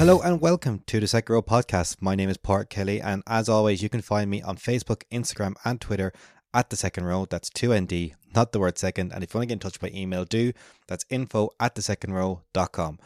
Hello 0.00 0.18
and 0.22 0.40
welcome 0.40 0.82
to 0.86 0.98
the 0.98 1.06
Second 1.06 1.34
Row 1.34 1.42
podcast. 1.42 1.98
My 2.00 2.14
name 2.14 2.30
is 2.30 2.38
Port 2.38 2.70
Kelly, 2.70 3.02
and 3.02 3.22
as 3.26 3.50
always, 3.50 3.82
you 3.82 3.90
can 3.90 4.00
find 4.00 4.30
me 4.30 4.40
on 4.40 4.56
Facebook, 4.56 5.02
Instagram, 5.12 5.56
and 5.62 5.78
Twitter 5.78 6.14
at 6.54 6.70
the 6.70 6.76
Second 6.76 7.04
Row. 7.04 7.26
That's 7.28 7.50
two 7.50 7.78
ND, 7.78 8.14
not 8.34 8.52
the 8.52 8.60
word 8.60 8.78
second. 8.78 9.12
And 9.12 9.22
if 9.22 9.34
you 9.34 9.38
want 9.38 9.50
to 9.50 9.54
get 9.54 9.56
in 9.56 9.58
touch 9.58 9.78
by 9.78 9.90
email, 9.94 10.24
do 10.24 10.54
that's 10.86 11.04
info 11.10 11.50
at 11.60 11.74
the 11.74 11.82
second 11.82 12.14
row.com. 12.14 12.98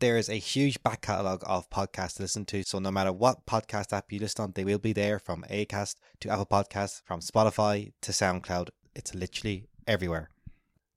There 0.00 0.18
is 0.18 0.28
a 0.28 0.34
huge 0.34 0.82
back 0.82 1.00
catalogue 1.00 1.44
of 1.46 1.70
podcasts 1.70 2.16
to 2.16 2.24
listen 2.24 2.44
to. 2.44 2.62
So 2.62 2.78
no 2.78 2.90
matter 2.90 3.10
what 3.10 3.46
podcast 3.46 3.94
app 3.94 4.12
you 4.12 4.18
listen 4.18 4.42
on, 4.42 4.52
they 4.54 4.64
will 4.64 4.78
be 4.78 4.92
there 4.92 5.18
from 5.18 5.46
Acast 5.50 5.94
to 6.20 6.28
Apple 6.28 6.44
Podcasts, 6.44 7.00
from 7.06 7.20
Spotify 7.20 7.92
to 8.02 8.12
SoundCloud. 8.12 8.68
It's 8.94 9.14
literally 9.14 9.64
everywhere. 9.86 10.28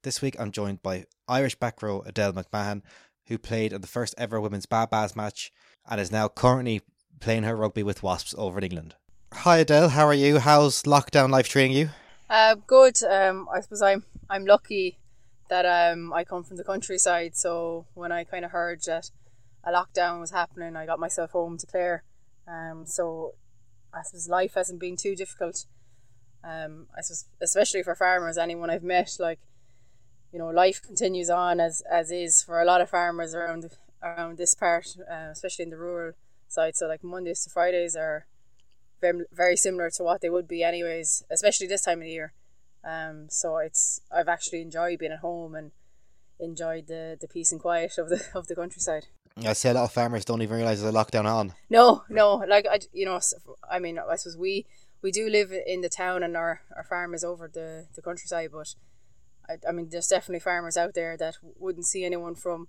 This 0.02 0.20
week 0.20 0.36
I'm 0.38 0.52
joined 0.52 0.82
by 0.82 1.06
Irish 1.26 1.54
back 1.54 1.82
row 1.82 2.00
Edel 2.00 2.34
McMahon, 2.34 2.82
who 3.32 3.38
played 3.38 3.72
in 3.72 3.80
the 3.80 3.86
first 3.86 4.14
ever 4.18 4.38
women's 4.38 4.66
Baa-Baas 4.66 5.16
match 5.16 5.50
and 5.88 5.98
is 5.98 6.12
now 6.12 6.28
currently 6.28 6.82
playing 7.18 7.44
her 7.44 7.56
rugby 7.56 7.82
with 7.82 8.02
Wasps 8.02 8.34
over 8.36 8.58
in 8.58 8.64
England. 8.64 8.94
Hi 9.32 9.60
Edel, 9.60 9.88
how 9.88 10.06
are 10.06 10.12
you? 10.14 10.38
How's 10.38 10.82
lockdown 10.82 11.30
life 11.30 11.48
treating 11.48 11.72
you? 11.72 11.88
Uh, 12.28 12.56
good. 12.66 13.02
Um, 13.02 13.48
I 13.52 13.60
suppose 13.60 13.80
I'm 13.80 14.04
I'm 14.28 14.44
lucky 14.44 14.98
that 15.48 15.64
um, 15.64 16.12
I 16.12 16.24
come 16.24 16.44
from 16.44 16.58
the 16.58 16.64
countryside. 16.64 17.34
So 17.34 17.86
when 17.94 18.12
I 18.12 18.24
kind 18.24 18.44
of 18.44 18.50
heard 18.50 18.82
that 18.84 19.10
a 19.64 19.72
lockdown 19.72 20.20
was 20.20 20.30
happening, 20.30 20.76
I 20.76 20.84
got 20.84 21.00
myself 21.00 21.30
home 21.30 21.56
to 21.56 21.66
Clare. 21.66 22.04
Um, 22.46 22.84
so 22.84 23.34
I 23.94 24.02
suppose 24.02 24.28
life 24.28 24.54
hasn't 24.54 24.80
been 24.80 24.96
too 24.96 25.16
difficult. 25.16 25.64
Um, 26.44 26.88
I 26.96 27.00
suppose 27.00 27.24
especially 27.40 27.82
for 27.82 27.94
farmers, 27.94 28.36
anyone 28.36 28.68
I've 28.68 28.82
met, 28.82 29.16
like 29.18 29.40
you 30.32 30.38
know, 30.38 30.48
life 30.48 30.82
continues 30.82 31.30
on 31.30 31.60
as 31.60 31.82
as 31.90 32.10
is 32.10 32.42
for 32.42 32.60
a 32.60 32.64
lot 32.64 32.80
of 32.80 32.90
farmers 32.90 33.34
around 33.34 33.70
around 34.02 34.38
this 34.38 34.54
part, 34.54 34.96
uh, 35.10 35.28
especially 35.30 35.64
in 35.64 35.70
the 35.70 35.78
rural 35.78 36.12
side. 36.48 36.76
So 36.76 36.86
like 36.86 37.04
Mondays 37.04 37.44
to 37.44 37.50
Fridays 37.50 37.94
are 37.94 38.26
very 39.00 39.24
very 39.32 39.56
similar 39.56 39.90
to 39.90 40.02
what 40.02 40.20
they 40.20 40.30
would 40.30 40.48
be 40.48 40.62
anyways, 40.62 41.24
especially 41.30 41.66
this 41.66 41.82
time 41.82 41.98
of 41.98 42.04
the 42.04 42.10
year. 42.10 42.32
Um, 42.84 43.26
so 43.28 43.58
it's 43.58 44.00
I've 44.10 44.28
actually 44.28 44.62
enjoyed 44.62 44.98
being 44.98 45.12
at 45.12 45.20
home 45.20 45.54
and 45.54 45.70
enjoyed 46.40 46.88
the, 46.88 47.16
the 47.20 47.28
peace 47.28 47.52
and 47.52 47.60
quiet 47.60 47.98
of 47.98 48.08
the 48.08 48.24
of 48.34 48.46
the 48.46 48.56
countryside. 48.56 49.06
I 49.44 49.54
say 49.54 49.70
a 49.70 49.74
lot 49.74 49.84
of 49.84 49.92
farmers 49.92 50.26
don't 50.26 50.42
even 50.42 50.56
realize 50.56 50.82
there's 50.82 50.94
a 50.94 50.96
lockdown 50.96 51.24
on. 51.24 51.54
No, 51.70 52.04
no, 52.10 52.36
like 52.36 52.66
I, 52.70 52.80
you 52.92 53.06
know, 53.06 53.18
I 53.70 53.78
mean, 53.78 53.98
I 53.98 54.16
suppose 54.16 54.36
we 54.36 54.66
we 55.02 55.10
do 55.10 55.28
live 55.28 55.52
in 55.52 55.80
the 55.80 55.88
town 55.88 56.22
and 56.22 56.36
our, 56.36 56.60
our 56.76 56.84
farm 56.84 57.12
is 57.12 57.24
over 57.24 57.48
the, 57.52 57.86
the 57.94 58.02
countryside, 58.02 58.50
but 58.52 58.74
I, 59.48 59.56
I 59.68 59.72
mean, 59.72 59.88
there's 59.90 60.08
definitely 60.08 60.40
farmers 60.40 60.76
out 60.76 60.94
there 60.94 61.16
that 61.16 61.36
wouldn't 61.58 61.86
see 61.86 62.04
anyone 62.04 62.34
from 62.34 62.68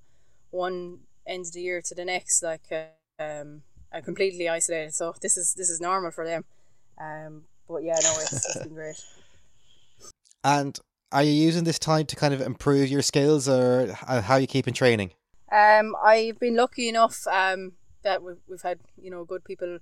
one 0.52 1.00
end 1.26 1.46
of 1.46 1.54
the 1.54 1.62
year 1.62 1.82
to 1.82 1.96
the 1.96 2.06
next, 2.06 2.44
like 2.44 2.72
uh, 2.72 3.24
um, 3.24 3.64
are 3.92 4.02
completely 4.02 4.50
isolated. 4.50 4.94
So 4.94 5.14
this 5.22 5.38
is 5.38 5.54
this 5.54 5.70
is 5.70 5.80
normal 5.80 6.12
for 6.12 6.26
them. 6.26 6.46
Um, 7.00 7.44
but 7.68 7.84
yeah, 7.84 7.98
no, 8.04 8.14
it's, 8.20 8.34
it's 8.34 8.64
been 8.64 8.74
great. 8.74 8.96
And 10.46 10.78
are 11.14 11.24
you 11.24 11.32
using 11.32 11.64
this 11.64 11.80
time 11.80 12.06
to 12.08 12.18
kind 12.18 12.34
of 12.34 12.42
improve 12.42 12.90
your 12.90 13.02
skills, 13.02 13.48
or 13.48 13.94
how 13.94 14.34
are 14.34 14.40
you 14.42 14.48
keeping 14.48 14.74
training? 14.74 15.12
Um, 15.50 15.96
I've 16.04 16.38
been 16.38 16.58
lucky 16.58 16.90
enough 16.90 17.26
um, 17.28 17.74
that 18.02 18.22
we've, 18.22 18.42
we've 18.50 18.62
had 18.62 18.80
you 19.02 19.10
know 19.10 19.24
good 19.24 19.46
people 19.46 19.80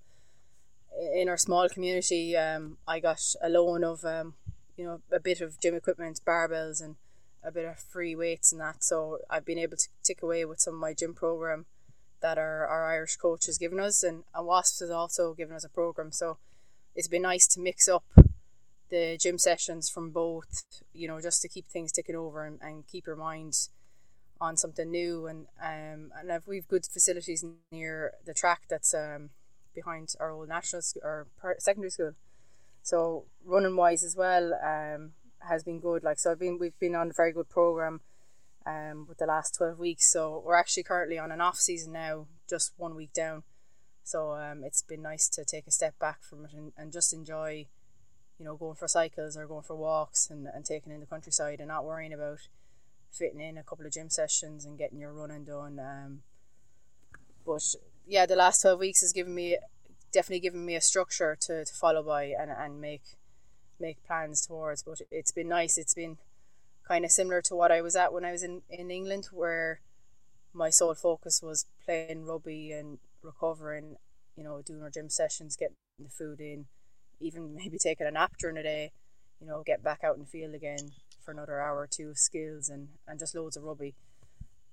in 1.16 1.30
our 1.30 1.38
small 1.38 1.68
community. 1.70 2.36
Um, 2.36 2.78
I 2.88 3.00
got 3.00 3.22
a 3.42 3.50
loan 3.50 3.84
of 3.84 4.04
um, 4.06 4.36
you 4.82 4.88
know 4.88 5.02
a 5.12 5.20
bit 5.20 5.42
of 5.42 5.60
gym 5.60 5.76
equipment, 5.76 6.22
barbells, 6.26 6.84
and 6.84 6.96
a 7.44 7.52
bit 7.52 7.66
of 7.66 7.78
free 7.78 8.16
weights 8.16 8.52
and 8.52 8.60
that. 8.62 8.84
So 8.84 9.20
I've 9.30 9.46
been 9.46 9.60
able 9.60 9.78
to 9.78 9.88
tick 10.04 10.24
away 10.24 10.44
with 10.44 10.60
some 10.60 10.74
of 10.74 10.80
my 10.80 10.94
gym 10.94 11.14
program 11.14 11.66
that 12.22 12.40
our, 12.40 12.66
our 12.66 12.92
Irish 12.92 13.16
coach 13.16 13.46
has 13.46 13.60
given 13.60 13.80
us, 13.80 14.02
and, 14.02 14.24
and 14.34 14.48
Wasps 14.48 14.80
has 14.80 14.90
also 14.90 15.34
given 15.36 15.56
us 15.56 15.64
a 15.64 15.70
program. 15.70 16.12
So 16.12 16.38
it's 16.96 17.08
been 17.08 17.22
nice 17.22 17.46
to 17.50 17.60
mix 17.60 17.88
up 17.88 18.04
the 18.90 19.18
gym 19.20 19.38
sessions 19.38 19.88
from 19.88 20.10
both, 20.10 20.64
you 20.94 21.08
know, 21.08 21.22
just 21.22 21.44
to 21.44 21.48
keep 21.48 21.68
things 21.68 21.92
ticking 21.92 22.16
over 22.16 22.44
and, 22.44 22.60
and 22.62 22.88
keep 22.88 23.06
your 23.06 23.16
mind 23.16 23.54
on 24.40 24.58
something 24.58 24.90
new. 24.90 25.28
And 25.28 25.46
um, 25.62 26.12
and 26.18 26.32
if 26.32 26.48
we've 26.48 26.68
good 26.68 26.88
facilities 26.88 27.46
near 27.72 28.14
the 28.26 28.34
track 28.34 28.64
that's 28.68 28.96
um, 28.96 29.30
behind 29.76 30.16
our 30.20 30.32
old 30.32 30.50
national 30.50 30.82
school 30.82 31.04
or 31.04 31.28
secondary 31.60 31.92
school. 31.92 32.14
So 32.82 33.26
running 33.46 33.76
wise 33.76 34.04
as 34.04 34.16
well 34.16 34.54
um, 34.64 35.12
has 35.40 35.64
been 35.64 35.80
good. 35.80 36.04
Like 36.04 36.20
so, 36.20 36.32
I've 36.32 36.40
been 36.40 36.58
we've 36.60 36.78
been 36.80 36.96
on 36.96 37.10
a 37.10 37.14
very 37.14 37.32
good 37.32 37.50
program 37.50 38.02
um, 38.66 39.06
with 39.08 39.18
the 39.18 39.26
last 39.26 39.56
twelve 39.56 39.80
weeks. 39.80 40.12
So 40.12 40.42
we're 40.46 40.56
actually 40.56 40.84
currently 40.84 41.18
on 41.18 41.32
an 41.32 41.42
off 41.42 41.58
season 41.58 41.94
now, 41.94 42.28
just 42.50 42.74
one 42.78 42.96
week 42.96 43.14
down. 43.14 43.44
So 44.04 44.34
um, 44.34 44.64
it's 44.64 44.82
been 44.82 45.02
nice 45.02 45.30
to 45.30 45.46
take 45.46 45.68
a 45.68 45.72
step 45.72 45.98
back 46.00 46.24
from 46.24 46.46
it 46.46 46.54
and, 46.54 46.74
and 46.76 46.92
just 46.92 47.14
enjoy 47.14 47.68
you 48.42 48.46
know, 48.46 48.56
going 48.56 48.74
for 48.74 48.88
cycles 48.88 49.38
or 49.38 49.46
going 49.46 49.62
for 49.62 49.76
walks 49.76 50.28
and, 50.32 50.48
and 50.48 50.66
taking 50.66 50.92
in 50.92 51.00
the 51.00 51.06
countryside 51.06 51.60
and 51.60 51.68
not 51.68 51.86
worrying 51.86 52.12
about 52.12 52.40
fitting 53.12 53.40
in 53.40 53.56
a 53.56 53.62
couple 53.62 53.86
of 53.86 53.92
gym 53.92 54.10
sessions 54.10 54.66
and 54.66 54.80
getting 54.80 54.98
your 54.98 55.14
running 55.14 55.44
done. 55.44 55.80
Um, 55.80 56.22
but 57.46 57.62
yeah, 58.08 58.26
the 58.26 58.36
last 58.36 58.64
12 58.64 58.80
weeks 58.80 59.02
has 59.02 59.14
given 59.14 59.36
me 59.36 59.58
definitely 60.12 60.42
given 60.42 60.66
me 60.66 60.76
a 60.76 60.82
structure 60.82 61.38
to, 61.42 61.66
to 61.66 61.74
follow 61.74 62.04
by 62.04 62.26
and, 62.26 62.52
and 62.52 62.82
make 62.82 63.04
make 63.80 64.04
plans 64.06 64.46
towards. 64.46 64.84
But 64.84 65.02
it's 65.10 65.32
been 65.32 65.48
nice. 65.50 65.78
It's 65.78 65.94
been 65.94 66.18
kind 66.88 67.06
of 67.06 67.12
similar 67.12 67.42
to 67.44 67.56
what 67.56 67.72
I 67.72 67.82
was 67.82 67.96
at 67.96 68.14
when 68.14 68.26
I 68.26 68.32
was 68.32 68.44
in, 68.44 68.62
in 68.70 68.92
England, 68.92 69.30
where 69.32 69.82
my 70.54 70.70
sole 70.70 70.94
focus 70.94 71.42
was 71.42 71.66
playing 71.84 72.26
rugby 72.26 72.72
and 72.72 73.00
recovering, 73.24 73.96
you 74.36 74.44
know, 74.44 74.62
doing 74.62 74.84
our 74.84 74.90
gym 74.90 75.10
sessions, 75.10 75.56
getting 75.56 75.76
the 76.00 76.10
food 76.10 76.40
in, 76.40 76.66
even 77.20 77.56
maybe 77.56 77.78
taking 77.78 78.08
a 78.08 78.12
nap 78.12 78.34
during 78.40 78.56
the 78.56 78.64
day, 78.64 78.92
you 79.40 79.48
know, 79.48 79.64
get 79.66 79.84
back 79.84 80.02
out 80.04 80.16
in 80.16 80.22
the 80.22 80.28
field 80.28 80.54
again 80.54 80.92
for 81.24 81.32
another 81.32 81.62
hour 81.62 81.80
or 81.80 81.88
two 81.88 82.10
of 82.10 82.18
skills 82.18 82.70
and, 82.70 82.90
and 83.08 83.20
just 83.20 83.36
loads 83.36 83.56
of 83.56 83.64
rugby. 83.64 83.96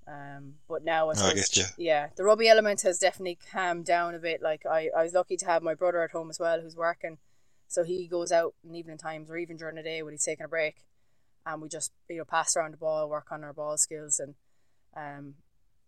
Um, 0.08 0.54
but 0.69 0.84
now, 0.84 1.10
I, 1.10 1.14
suppose, 1.14 1.32
I 1.32 1.34
guess, 1.34 1.56
yeah. 1.56 1.66
yeah, 1.76 2.08
the 2.16 2.24
rugby 2.24 2.48
element 2.48 2.80
has 2.82 2.98
definitely 2.98 3.38
calmed 3.52 3.84
down 3.84 4.14
a 4.14 4.19
bit. 4.19 4.41
Like 4.41 4.64
I, 4.64 4.88
I 4.96 5.02
was 5.02 5.12
lucky 5.12 5.36
to 5.36 5.46
have 5.46 5.62
my 5.62 5.74
brother 5.74 6.02
at 6.02 6.12
home 6.12 6.30
as 6.30 6.38
well, 6.38 6.60
who's 6.60 6.76
working, 6.76 7.19
so 7.66 7.84
he 7.84 8.06
goes 8.06 8.32
out 8.32 8.54
in 8.66 8.74
evening 8.74 8.97
times 8.97 9.30
or 9.30 9.36
even 9.36 9.58
during 9.58 9.76
the 9.76 9.82
day 9.82 10.02
when 10.02 10.14
he's 10.14 10.24
taking 10.24 10.47
a 10.47 10.48
break, 10.48 10.86
and 11.44 11.60
we 11.60 11.68
just 11.68 11.92
you 12.08 12.16
know 12.16 12.24
pass 12.24 12.56
around 12.56 12.72
the 12.72 12.78
ball, 12.78 13.08
work 13.08 13.26
on 13.30 13.44
our 13.44 13.52
ball 13.52 13.76
skills, 13.76 14.18
and 14.18 14.34
um, 14.97 15.34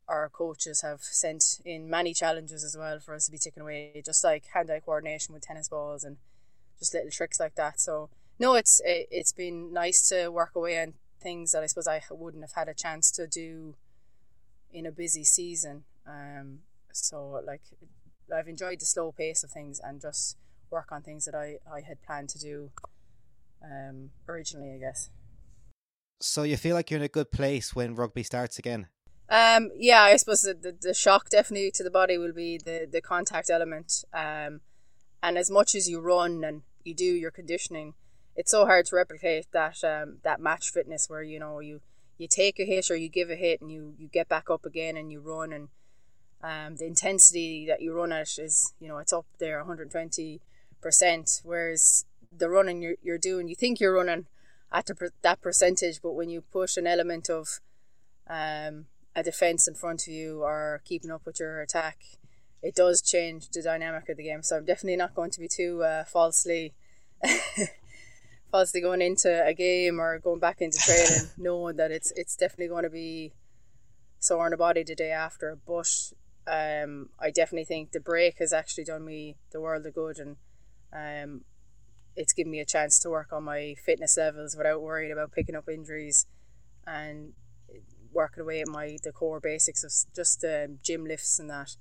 our 0.07 0.29
coaches 0.29 0.83
have 0.83 1.01
sent 1.01 1.61
in 1.65 1.89
many 1.89 2.13
challenges 2.13 2.63
as 2.63 2.77
well 2.77 2.99
for 3.01 3.15
us 3.15 3.25
to 3.25 3.33
be 3.33 3.39
taken 3.39 3.63
away, 3.63 4.03
just 4.05 4.23
like 4.23 4.45
hand-eye 4.53 4.83
coordination 4.85 5.33
with 5.33 5.43
tennis 5.43 5.69
balls 5.69 6.05
and 6.05 6.19
just 6.79 6.93
little 6.93 7.11
tricks 7.11 7.41
like 7.41 7.55
that. 7.55 7.81
So 7.81 8.11
no, 8.39 8.55
it's 8.55 8.83
it, 8.85 9.09
it's 9.11 9.33
been 9.33 9.73
nice 9.73 10.07
to 10.09 10.29
work 10.29 10.51
away 10.55 10.83
on 10.83 10.95
things 11.23 11.53
that 11.53 11.63
I 11.63 11.67
suppose 11.67 11.89
I 11.89 12.03
wouldn't 12.11 12.43
have 12.43 12.53
had 12.53 12.69
a 12.69 12.75
chance 12.75 13.11
to 13.13 13.27
do 13.27 13.77
in 14.73 14.87
a 14.87 14.93
busy 14.93 15.25
season. 15.25 15.85
Um, 16.07 16.61
so 16.93 17.43
like 17.47 17.63
I've 18.35 18.49
enjoyed 18.49 18.81
the 18.81 18.87
slow 18.87 19.13
pace 19.13 19.43
of 19.45 19.51
things 19.51 19.81
and 19.83 20.01
just 20.01 20.37
work 20.71 20.93
on 20.93 21.03
things 21.03 21.25
that 21.25 21.35
I, 21.35 21.59
I 21.71 21.81
had 21.81 22.03
planned 22.03 22.29
to 22.31 22.39
do 22.39 22.71
um, 23.63 24.11
originally, 24.29 24.73
I 24.75 24.79
guess. 24.79 25.11
So 26.21 26.43
you 26.43 26.57
feel 26.57 26.75
like 26.75 26.91
you're 26.91 26.99
in 26.99 27.05
a 27.05 27.09
good 27.09 27.31
place 27.31 27.75
when 27.75 27.95
rugby 27.95 28.23
starts 28.23 28.59
again? 28.59 28.89
Um, 29.29 29.71
yeah, 29.77 30.03
I 30.03 30.17
suppose 30.17 30.43
the, 30.43 30.55
the, 30.55 30.77
the 30.79 30.95
shock 30.95 31.31
definitely 31.31 31.71
to 31.73 31.85
the 31.85 31.91
body 31.91 32.19
will 32.19 32.33
be 32.33 32.59
the, 32.59 32.89
the 32.91 33.01
contact 33.01 33.49
element. 33.49 34.05
Um, 34.13 34.61
and 35.23 35.39
as 35.39 35.51
much 35.51 35.75
as 35.75 35.89
you 35.89 36.01
run 36.01 36.45
and 36.45 36.63
you 36.85 36.95
do 36.95 37.05
your 37.05 37.31
conditioning, 37.31 37.95
it's 38.37 38.51
so 38.51 38.67
hard 38.67 38.87
to 38.87 38.97
replicate 38.97 39.47
that 39.53 39.85
um, 39.85 40.19
that 40.23 40.41
match 40.41 40.71
fitness 40.71 41.09
where 41.09 41.23
you 41.23 41.39
know 41.39 41.61
you 41.61 41.81
you 42.21 42.29
take 42.29 42.61
a 42.61 42.65
hit 42.65 42.91
or 42.91 42.97
you 42.97 43.09
give 43.09 43.31
a 43.31 43.37
hit 43.37 43.61
and 43.61 43.71
you 43.71 43.95
you 43.99 44.09
get 44.09 44.29
back 44.29 44.51
up 44.51 44.65
again 44.65 44.97
and 44.97 45.11
you 45.11 45.21
run 45.21 45.53
and 45.53 45.69
um, 46.43 46.77
the 46.77 46.87
intensity 46.87 47.67
that 47.67 47.83
you 47.83 47.93
run 47.93 48.13
at 48.13 48.39
is 48.39 48.75
you 48.81 48.89
know 48.89 48.99
it's 48.99 49.13
up 49.13 49.27
there 49.39 49.59
120 49.59 50.41
percent 50.81 51.41
whereas 51.45 52.05
the 52.37 52.49
running 52.49 52.83
you're, 52.83 52.97
you're 53.03 53.19
doing 53.19 53.49
you 53.49 53.55
think 53.55 53.81
you're 53.81 53.95
running 53.95 54.27
at 54.73 54.87
the, 54.87 55.11
that 55.23 55.41
percentage 55.41 56.01
but 56.03 56.13
when 56.13 56.31
you 56.31 56.41
push 56.41 56.77
an 56.77 56.87
element 56.87 57.29
of 57.29 57.61
um, 58.29 58.87
a 59.17 59.23
defense 59.23 59.67
in 59.67 59.75
front 59.75 60.07
of 60.07 60.13
you 60.13 60.43
or 60.43 60.81
keeping 60.85 61.11
up 61.11 61.23
with 61.25 61.41
your 61.41 61.61
attack 61.61 61.99
it 62.63 62.75
does 62.75 63.01
change 63.01 63.49
the 63.51 63.63
dynamic 63.63 64.09
of 64.09 64.17
the 64.17 64.25
game. 64.25 64.43
So 64.43 64.57
I'm 64.57 64.65
definitely 64.65 64.97
not 64.97 65.15
going 65.15 65.31
to 65.31 65.41
be 65.41 65.49
too 65.49 65.83
uh, 65.83 66.05
falsely 66.05 66.75
falsely 68.51 68.81
going 68.81 69.03
into 69.03 69.45
a 69.47 69.55
game 69.55 70.01
or 70.01 70.19
going 70.19 70.41
back 70.41 70.61
into 70.61 70.79
training 70.79 71.31
knowing 71.39 71.77
that 71.77 71.91
it's 71.91 72.13
it's 72.17 72.37
definitely 72.37 72.69
going 72.69 72.85
to 72.85 72.91
be 72.91 73.33
sore 74.19 74.45
on 74.45 74.51
the 74.51 74.57
body 74.57 74.83
the 74.83 74.95
day 74.95 75.11
after. 75.11 75.59
But 75.67 76.13
um, 76.47 77.11
I 77.19 77.31
definitely 77.31 77.65
think 77.65 77.93
the 77.93 78.01
break 78.01 78.39
has 78.39 78.53
actually 78.53 78.85
done 78.85 79.05
me 79.05 79.37
the 79.53 79.61
world 79.61 79.87
of 79.87 79.95
good 79.95 80.19
and 80.19 80.37
um, 80.93 81.43
it's 82.17 82.33
given 82.33 82.51
me 82.51 82.61
a 82.61 82.65
chance 82.65 82.99
to 82.99 83.11
work 83.11 83.33
on 83.33 83.45
my 83.45 83.75
fitness 83.85 84.17
levels 84.17 84.57
without 84.57 84.83
worrying 84.83 85.13
about 85.13 85.33
picking 85.33 85.55
up 85.55 85.69
injuries 85.69 86.27
and 86.87 87.33
working 88.13 88.43
away 88.43 88.61
at 88.61 88.69
my 88.69 88.97
the 89.03 89.13
core 89.13 89.41
basics 89.41 89.85
of 89.85 90.15
just 90.15 90.45
um, 90.45 90.79
gym 90.83 91.05
lifts 91.05 91.39
and 91.39 91.49
that 91.51 91.77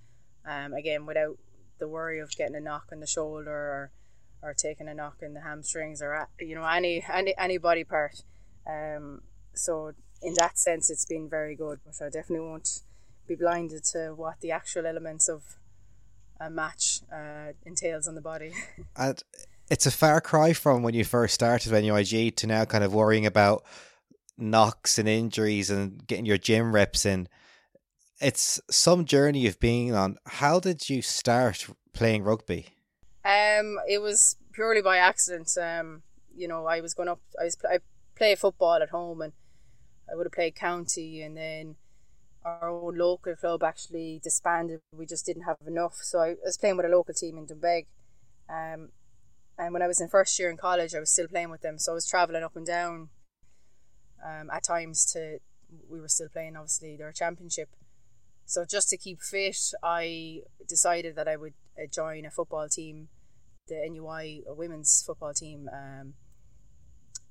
Um, 0.45 0.73
again, 0.73 1.05
without 1.05 1.37
the 1.79 1.87
worry 1.87 2.19
of 2.19 2.35
getting 2.35 2.55
a 2.55 2.59
knock 2.59 2.85
on 2.91 2.99
the 2.99 3.07
shoulder 3.07 3.51
or, 3.51 3.91
or 4.41 4.53
taking 4.53 4.87
a 4.87 4.93
knock 4.93 5.17
in 5.21 5.33
the 5.33 5.41
hamstrings 5.41 6.01
or 6.01 6.27
you 6.39 6.55
know 6.55 6.65
any 6.65 7.03
any 7.11 7.35
any 7.37 7.57
body 7.57 7.83
part. 7.83 8.23
Um, 8.67 9.21
so 9.53 9.93
in 10.21 10.33
that 10.35 10.57
sense, 10.57 10.89
it's 10.89 11.05
been 11.05 11.29
very 11.29 11.55
good. 11.55 11.79
But 11.85 11.95
I 12.05 12.09
definitely 12.09 12.47
won't 12.47 12.81
be 13.27 13.35
blinded 13.35 13.83
to 13.85 14.13
what 14.15 14.41
the 14.41 14.51
actual 14.51 14.85
elements 14.85 15.29
of 15.29 15.43
a 16.39 16.49
match 16.49 17.01
uh, 17.13 17.53
entails 17.65 18.07
on 18.07 18.15
the 18.15 18.21
body. 18.21 18.53
and 18.95 19.21
it's 19.69 19.85
a 19.85 19.91
far 19.91 20.21
cry 20.21 20.53
from 20.53 20.83
when 20.83 20.93
you 20.93 21.03
first 21.03 21.33
started 21.33 21.71
NUIG 21.71 22.35
to 22.37 22.47
now 22.47 22.65
kind 22.65 22.83
of 22.83 22.93
worrying 22.93 23.25
about 23.25 23.63
knocks 24.37 24.97
and 24.97 25.07
injuries 25.07 25.69
and 25.69 26.05
getting 26.07 26.25
your 26.25 26.37
gym 26.37 26.73
reps 26.73 27.05
in. 27.05 27.27
It's 28.21 28.59
some 28.69 29.05
journey 29.05 29.39
you've 29.39 29.59
been 29.59 29.93
on. 29.93 30.17
How 30.25 30.59
did 30.59 30.89
you 30.89 31.01
start 31.01 31.67
playing 31.93 32.23
rugby? 32.23 32.67
Um, 33.29 33.77
it 33.87 34.01
was 34.01 34.37
purely 34.53 34.81
by 34.81 34.97
accident. 34.97 35.51
Um, 35.61 36.01
you 36.35 36.47
know, 36.47 36.65
I 36.65 36.81
was 36.81 36.93
going 36.93 37.09
up. 37.09 37.21
I 37.39 37.45
was 37.45 37.57
I 37.69 37.79
play 38.15 38.33
football 38.35 38.81
at 38.81 38.89
home, 38.89 39.21
and 39.21 39.33
I 40.11 40.15
would 40.15 40.25
have 40.25 40.33
played 40.33 40.55
county, 40.55 41.21
and 41.21 41.37
then 41.37 41.75
our 42.43 42.69
own 42.69 42.97
local 42.97 43.35
club 43.35 43.63
actually 43.63 44.19
disbanded. 44.23 44.79
We 44.95 45.05
just 45.05 45.25
didn't 45.25 45.43
have 45.43 45.57
enough, 45.67 45.97
so 46.01 46.19
I 46.19 46.35
was 46.43 46.57
playing 46.57 46.77
with 46.77 46.85
a 46.85 46.89
local 46.89 47.13
team 47.13 47.37
in 47.37 47.45
Doonbeg. 47.45 47.85
Um, 48.49 48.89
and 49.57 49.73
when 49.73 49.81
I 49.81 49.87
was 49.87 50.01
in 50.01 50.07
first 50.07 50.39
year 50.39 50.49
in 50.49 50.57
college, 50.57 50.95
I 50.95 50.99
was 50.99 51.11
still 51.11 51.27
playing 51.27 51.51
with 51.51 51.61
them, 51.61 51.77
so 51.77 51.91
I 51.91 51.95
was 51.95 52.07
traveling 52.07 52.43
up 52.43 52.55
and 52.55 52.65
down. 52.65 53.09
Um, 54.25 54.49
at 54.51 54.63
times 54.63 55.05
to 55.13 55.39
we 55.89 55.99
were 55.99 56.07
still 56.07 56.29
playing 56.29 56.55
obviously 56.55 56.95
their 56.95 57.11
championship. 57.11 57.69
So 58.45 58.65
just 58.65 58.89
to 58.89 58.97
keep 58.97 59.21
fit, 59.21 59.73
I 59.83 60.41
decided 60.67 61.15
that 61.15 61.27
I 61.27 61.35
would 61.35 61.53
uh, 61.77 61.85
join 61.91 62.25
a 62.25 62.31
football 62.31 62.67
team, 62.67 63.09
the 63.69 63.87
NUI 63.89 64.43
women's 64.47 65.03
football 65.05 65.33
team. 65.33 65.69
Um, 65.71 66.13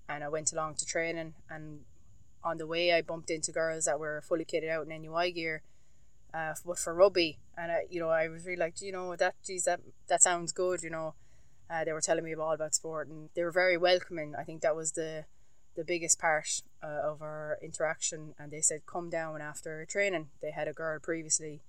and 0.08 0.24
I 0.24 0.28
went 0.28 0.52
along 0.52 0.76
to 0.76 0.86
training 0.86 1.34
and 1.50 1.80
on 2.42 2.56
the 2.56 2.66
way 2.66 2.92
I 2.92 3.02
bumped 3.02 3.30
into 3.30 3.52
girls 3.52 3.84
that 3.84 4.00
were 4.00 4.22
fully 4.26 4.44
kitted 4.44 4.70
out 4.70 4.86
in 4.86 5.02
NUI 5.02 5.32
gear, 5.32 5.62
uh, 6.32 6.54
but 6.64 6.78
for 6.78 6.94
rugby, 6.94 7.38
and 7.56 7.72
I, 7.72 7.80
you 7.90 8.00
know, 8.00 8.10
I 8.10 8.28
was 8.28 8.44
really 8.46 8.58
like, 8.58 8.80
you 8.80 8.92
know, 8.92 9.16
that 9.16 9.34
geez, 9.44 9.64
that 9.64 9.80
that 10.08 10.22
sounds 10.22 10.52
good, 10.52 10.82
you 10.82 10.90
know. 10.90 11.14
Uh, 11.70 11.84
they 11.84 11.92
were 11.92 12.00
telling 12.00 12.24
me 12.24 12.34
all 12.34 12.52
about 12.52 12.74
sport, 12.74 13.08
and 13.08 13.28
they 13.34 13.42
were 13.42 13.50
very 13.50 13.76
welcoming. 13.76 14.34
I 14.38 14.44
think 14.44 14.62
that 14.62 14.76
was 14.76 14.92
the 14.92 15.24
the 15.74 15.84
biggest 15.84 16.18
part 16.18 16.62
uh, 16.82 17.00
of 17.04 17.22
our 17.22 17.58
interaction. 17.62 18.34
And 18.38 18.50
they 18.50 18.60
said, 18.60 18.86
"Come 18.86 19.10
down 19.10 19.40
after 19.40 19.84
training." 19.84 20.28
They 20.40 20.50
had 20.50 20.68
a 20.68 20.72
girl 20.72 20.98
previously, 21.00 21.60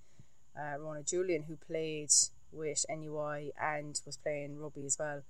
uh, 0.58 0.78
Rona 0.78 1.02
Julian, 1.02 1.44
who 1.44 1.56
played 1.56 2.10
with 2.52 2.84
NUI 2.88 3.52
and 3.60 4.00
was 4.04 4.16
playing 4.16 4.58
rugby 4.58 4.84
as 4.84 4.96
well. 4.98 5.22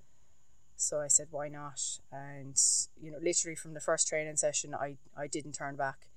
So 0.75 0.99
I 0.99 1.07
said, 1.07 1.27
why 1.29 1.47
not? 1.47 1.79
And, 2.11 2.59
you 2.99 3.11
know, 3.11 3.19
literally 3.21 3.55
from 3.55 3.73
the 3.73 3.79
first 3.79 4.07
training 4.07 4.37
session, 4.37 4.73
I, 4.73 4.97
I 5.15 5.27
didn't 5.27 5.53
turn 5.53 5.75
back. 5.75 6.07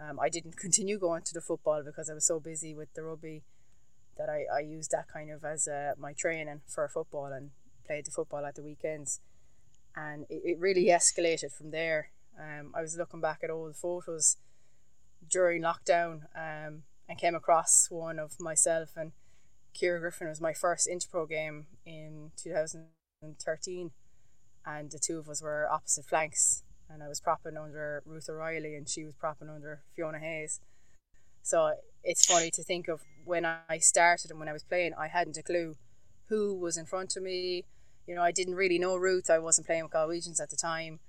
Um, 0.00 0.18
I 0.18 0.28
didn't 0.28 0.56
continue 0.58 0.98
going 0.98 1.22
to 1.22 1.34
the 1.34 1.40
football 1.40 1.82
because 1.84 2.08
I 2.08 2.14
was 2.14 2.26
so 2.26 2.40
busy 2.40 2.74
with 2.74 2.92
the 2.94 3.02
rugby 3.02 3.42
that 4.16 4.30
I, 4.30 4.44
I 4.54 4.60
used 4.60 4.90
that 4.92 5.08
kind 5.12 5.30
of 5.30 5.44
as 5.44 5.68
uh, 5.68 5.92
my 5.98 6.14
training 6.14 6.62
for 6.66 6.88
football 6.88 7.26
and 7.26 7.50
played 7.86 8.06
the 8.06 8.10
football 8.10 8.46
at 8.46 8.54
the 8.54 8.62
weekends. 8.62 9.20
And 9.94 10.24
it, 10.30 10.42
it 10.44 10.58
really 10.58 10.86
escalated 10.86 11.52
from 11.52 11.70
there. 11.70 12.10
Um, 12.38 12.72
I 12.74 12.80
was 12.80 12.96
looking 12.96 13.20
back 13.20 13.40
at 13.42 13.50
old 13.50 13.76
photos 13.76 14.36
during 15.28 15.62
lockdown 15.62 16.22
um, 16.34 16.82
and 17.08 17.18
came 17.18 17.34
across 17.34 17.88
one 17.90 18.18
of 18.18 18.40
myself 18.40 18.90
and 18.96 19.12
Ciara 19.76 20.00
Griffin 20.00 20.28
was 20.28 20.40
my 20.40 20.54
first 20.54 20.88
Interpro 20.90 21.28
game 21.28 21.66
in 21.84 22.30
2013 22.36 23.90
and 24.64 24.90
the 24.90 24.98
two 24.98 25.18
of 25.18 25.28
us 25.28 25.42
were 25.42 25.68
opposite 25.70 26.06
flanks 26.06 26.62
and 26.88 27.02
I 27.02 27.08
was 27.08 27.20
propping 27.20 27.56
under 27.56 28.02
Ruth 28.06 28.28
O'Reilly 28.28 28.74
and 28.74 28.88
she 28.88 29.04
was 29.04 29.14
propping 29.14 29.50
under 29.50 29.82
Fiona 29.94 30.18
Hayes. 30.18 30.60
So 31.42 31.74
it's 32.02 32.24
funny 32.24 32.50
to 32.52 32.62
think 32.62 32.88
of 32.88 33.02
when 33.24 33.44
I 33.44 33.78
started 33.78 34.30
and 34.30 34.40
when 34.40 34.48
I 34.48 34.52
was 34.52 34.64
playing, 34.64 34.92
I 34.98 35.08
hadn't 35.08 35.36
a 35.36 35.42
clue 35.42 35.76
who 36.28 36.54
was 36.54 36.76
in 36.76 36.86
front 36.86 37.16
of 37.16 37.22
me. 37.22 37.64
You 38.06 38.14
know, 38.14 38.22
I 38.22 38.32
didn't 38.32 38.54
really 38.54 38.78
know 38.78 38.96
Ruth. 38.96 39.28
I 39.28 39.38
wasn't 39.38 39.66
playing 39.66 39.82
with 39.82 39.92
Galwegians 39.92 40.40
at 40.40 40.50
the 40.50 40.56
time. 40.56 41.00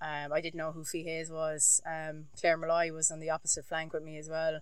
Um, 0.00 0.32
I 0.32 0.40
didn't 0.40 0.58
know 0.58 0.72
who 0.72 0.84
Fee 0.84 1.04
Hayes 1.04 1.30
was. 1.30 1.80
Um, 1.86 2.26
Claire 2.38 2.56
Molloy 2.56 2.92
was 2.92 3.10
on 3.10 3.20
the 3.20 3.30
opposite 3.30 3.66
flank 3.66 3.92
with 3.92 4.02
me 4.02 4.18
as 4.18 4.28
well. 4.28 4.60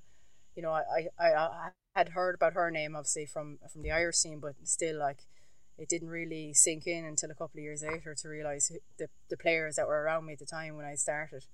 You 0.56 0.62
know, 0.62 0.70
I, 0.70 1.08
I, 1.18 1.32
I 1.34 1.68
had 1.94 2.10
heard 2.10 2.34
about 2.34 2.54
her 2.54 2.70
name 2.70 2.96
obviously 2.96 3.26
from 3.26 3.58
from 3.72 3.82
the 3.82 3.92
Irish 3.92 4.16
scene, 4.16 4.40
but 4.40 4.54
still 4.64 4.98
like 4.98 5.20
it 5.78 5.88
didn't 5.88 6.08
really 6.08 6.54
sink 6.54 6.86
in 6.86 7.04
until 7.04 7.30
a 7.30 7.34
couple 7.34 7.58
of 7.58 7.62
years 7.62 7.82
later 7.82 8.14
to 8.14 8.28
realize 8.28 8.72
the, 8.98 9.08
the 9.28 9.36
players 9.36 9.76
that 9.76 9.86
were 9.86 10.02
around 10.02 10.24
me 10.24 10.32
at 10.32 10.38
the 10.38 10.46
time 10.46 10.76
when 10.76 10.86
I 10.86 10.94
started. 10.94 11.44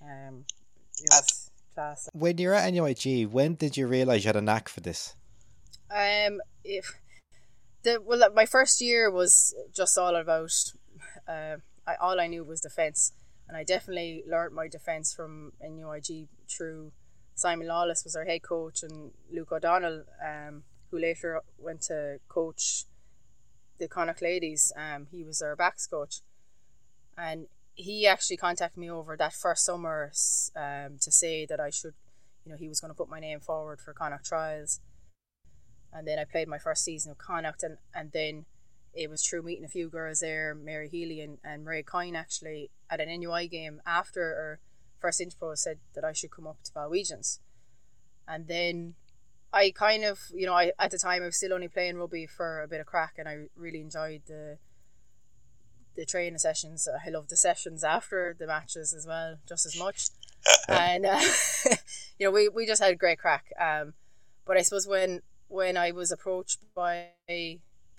Um, 0.00 0.44
it 0.98 1.10
was 1.10 1.50
class. 1.74 2.08
When 2.12 2.38
you're 2.38 2.54
at 2.54 2.72
NUIG, 2.72 3.26
when 3.26 3.54
did 3.54 3.76
you 3.76 3.86
realize 3.86 4.24
you 4.24 4.28
had 4.28 4.36
a 4.36 4.40
knack 4.40 4.68
for 4.68 4.80
this? 4.80 5.14
Um, 5.90 6.40
if 6.64 6.94
the 7.82 8.00
well, 8.02 8.28
my 8.34 8.46
first 8.46 8.80
year 8.80 9.10
was 9.10 9.54
just 9.74 9.96
all 9.98 10.16
about. 10.16 10.52
Uh, 11.28 11.56
I, 11.86 11.94
all 12.00 12.20
I 12.20 12.26
knew 12.26 12.44
was 12.44 12.60
defense, 12.60 13.12
and 13.48 13.56
I 13.56 13.62
definitely 13.62 14.24
learnt 14.28 14.52
my 14.52 14.68
defense 14.68 15.12
from 15.12 15.52
NUIG 15.60 16.28
through 16.48 16.92
Simon 17.36 17.68
Lawless 17.68 18.02
was 18.02 18.16
our 18.16 18.24
head 18.24 18.42
coach, 18.42 18.82
and 18.82 19.12
Luke 19.30 19.52
O'Donnell, 19.52 20.04
um, 20.26 20.62
who 20.90 20.98
later 20.98 21.42
went 21.58 21.82
to 21.82 22.18
coach 22.28 22.86
the 23.78 23.86
Connacht 23.86 24.22
ladies. 24.22 24.72
Um, 24.74 25.06
he 25.10 25.22
was 25.22 25.42
our 25.42 25.54
backs 25.54 25.86
coach, 25.86 26.22
and 27.16 27.46
he 27.74 28.06
actually 28.06 28.38
contacted 28.38 28.78
me 28.78 28.90
over 28.90 29.18
that 29.18 29.34
first 29.34 29.66
summer 29.66 30.10
um, 30.56 30.96
to 30.98 31.12
say 31.12 31.44
that 31.44 31.60
I 31.60 31.68
should, 31.68 31.92
you 32.46 32.50
know, 32.50 32.58
he 32.58 32.68
was 32.68 32.80
going 32.80 32.90
to 32.90 32.96
put 32.96 33.10
my 33.10 33.20
name 33.20 33.40
forward 33.40 33.80
for 33.82 33.92
Connacht 33.92 34.24
trials. 34.24 34.80
And 35.92 36.08
then 36.08 36.18
I 36.18 36.24
played 36.24 36.48
my 36.48 36.58
first 36.58 36.84
season 36.84 37.12
of 37.12 37.18
Connacht, 37.18 37.62
and, 37.62 37.76
and 37.94 38.12
then 38.12 38.46
it 38.94 39.10
was 39.10 39.22
through 39.22 39.42
meeting 39.42 39.66
a 39.66 39.68
few 39.68 39.90
girls 39.90 40.20
there, 40.20 40.54
Mary 40.54 40.88
Healy 40.88 41.20
and, 41.20 41.36
and 41.44 41.64
Marie 41.64 41.82
Coyne 41.82 42.16
actually, 42.16 42.70
at 42.88 42.98
an 42.98 43.20
NUI 43.20 43.46
game 43.46 43.82
after 43.86 44.22
our 44.22 44.60
first 44.98 45.20
Interpro 45.20 45.56
said 45.56 45.78
that 45.94 46.04
I 46.04 46.12
should 46.12 46.30
come 46.30 46.46
up 46.46 46.62
to 46.64 46.72
Galwegians. 46.72 47.38
And 48.28 48.48
then 48.48 48.94
I 49.52 49.70
kind 49.70 50.04
of, 50.04 50.20
you 50.34 50.46
know, 50.46 50.54
I 50.54 50.72
at 50.78 50.90
the 50.90 50.98
time 50.98 51.22
I 51.22 51.26
was 51.26 51.36
still 51.36 51.54
only 51.54 51.68
playing 51.68 51.96
rugby 51.96 52.26
for 52.26 52.62
a 52.62 52.68
bit 52.68 52.80
of 52.80 52.86
crack, 52.86 53.14
and 53.18 53.28
I 53.28 53.46
really 53.56 53.80
enjoyed 53.80 54.22
the 54.26 54.58
the 55.96 56.04
training 56.04 56.38
sessions. 56.38 56.86
I 57.04 57.08
loved 57.10 57.30
the 57.30 57.36
sessions 57.36 57.82
after 57.82 58.36
the 58.38 58.46
matches 58.46 58.92
as 58.92 59.06
well, 59.06 59.38
just 59.48 59.64
as 59.64 59.78
much. 59.78 60.08
and 60.68 61.06
uh, 61.06 61.20
you 62.18 62.26
know, 62.26 62.30
we, 62.30 62.48
we 62.48 62.66
just 62.66 62.82
had 62.82 62.98
great 62.98 63.18
crack. 63.18 63.46
Um, 63.58 63.94
but 64.44 64.56
I 64.56 64.62
suppose 64.62 64.86
when 64.86 65.22
when 65.48 65.76
I 65.76 65.92
was 65.92 66.12
approached 66.12 66.60
by 66.74 67.06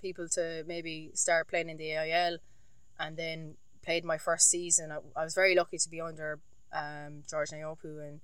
people 0.00 0.28
to 0.28 0.64
maybe 0.66 1.10
start 1.14 1.48
playing 1.48 1.70
in 1.70 1.76
the 1.76 1.92
AIL, 1.92 2.38
and 3.00 3.16
then 3.16 3.54
played 3.82 4.04
my 4.04 4.18
first 4.18 4.48
season, 4.48 4.92
I, 4.92 4.98
I 5.20 5.24
was 5.24 5.34
very 5.34 5.54
lucky 5.54 5.78
to 5.78 5.88
be 5.88 6.00
under 6.00 6.40
um, 6.72 7.22
George 7.28 7.50
Nyopu 7.50 8.06
and 8.06 8.20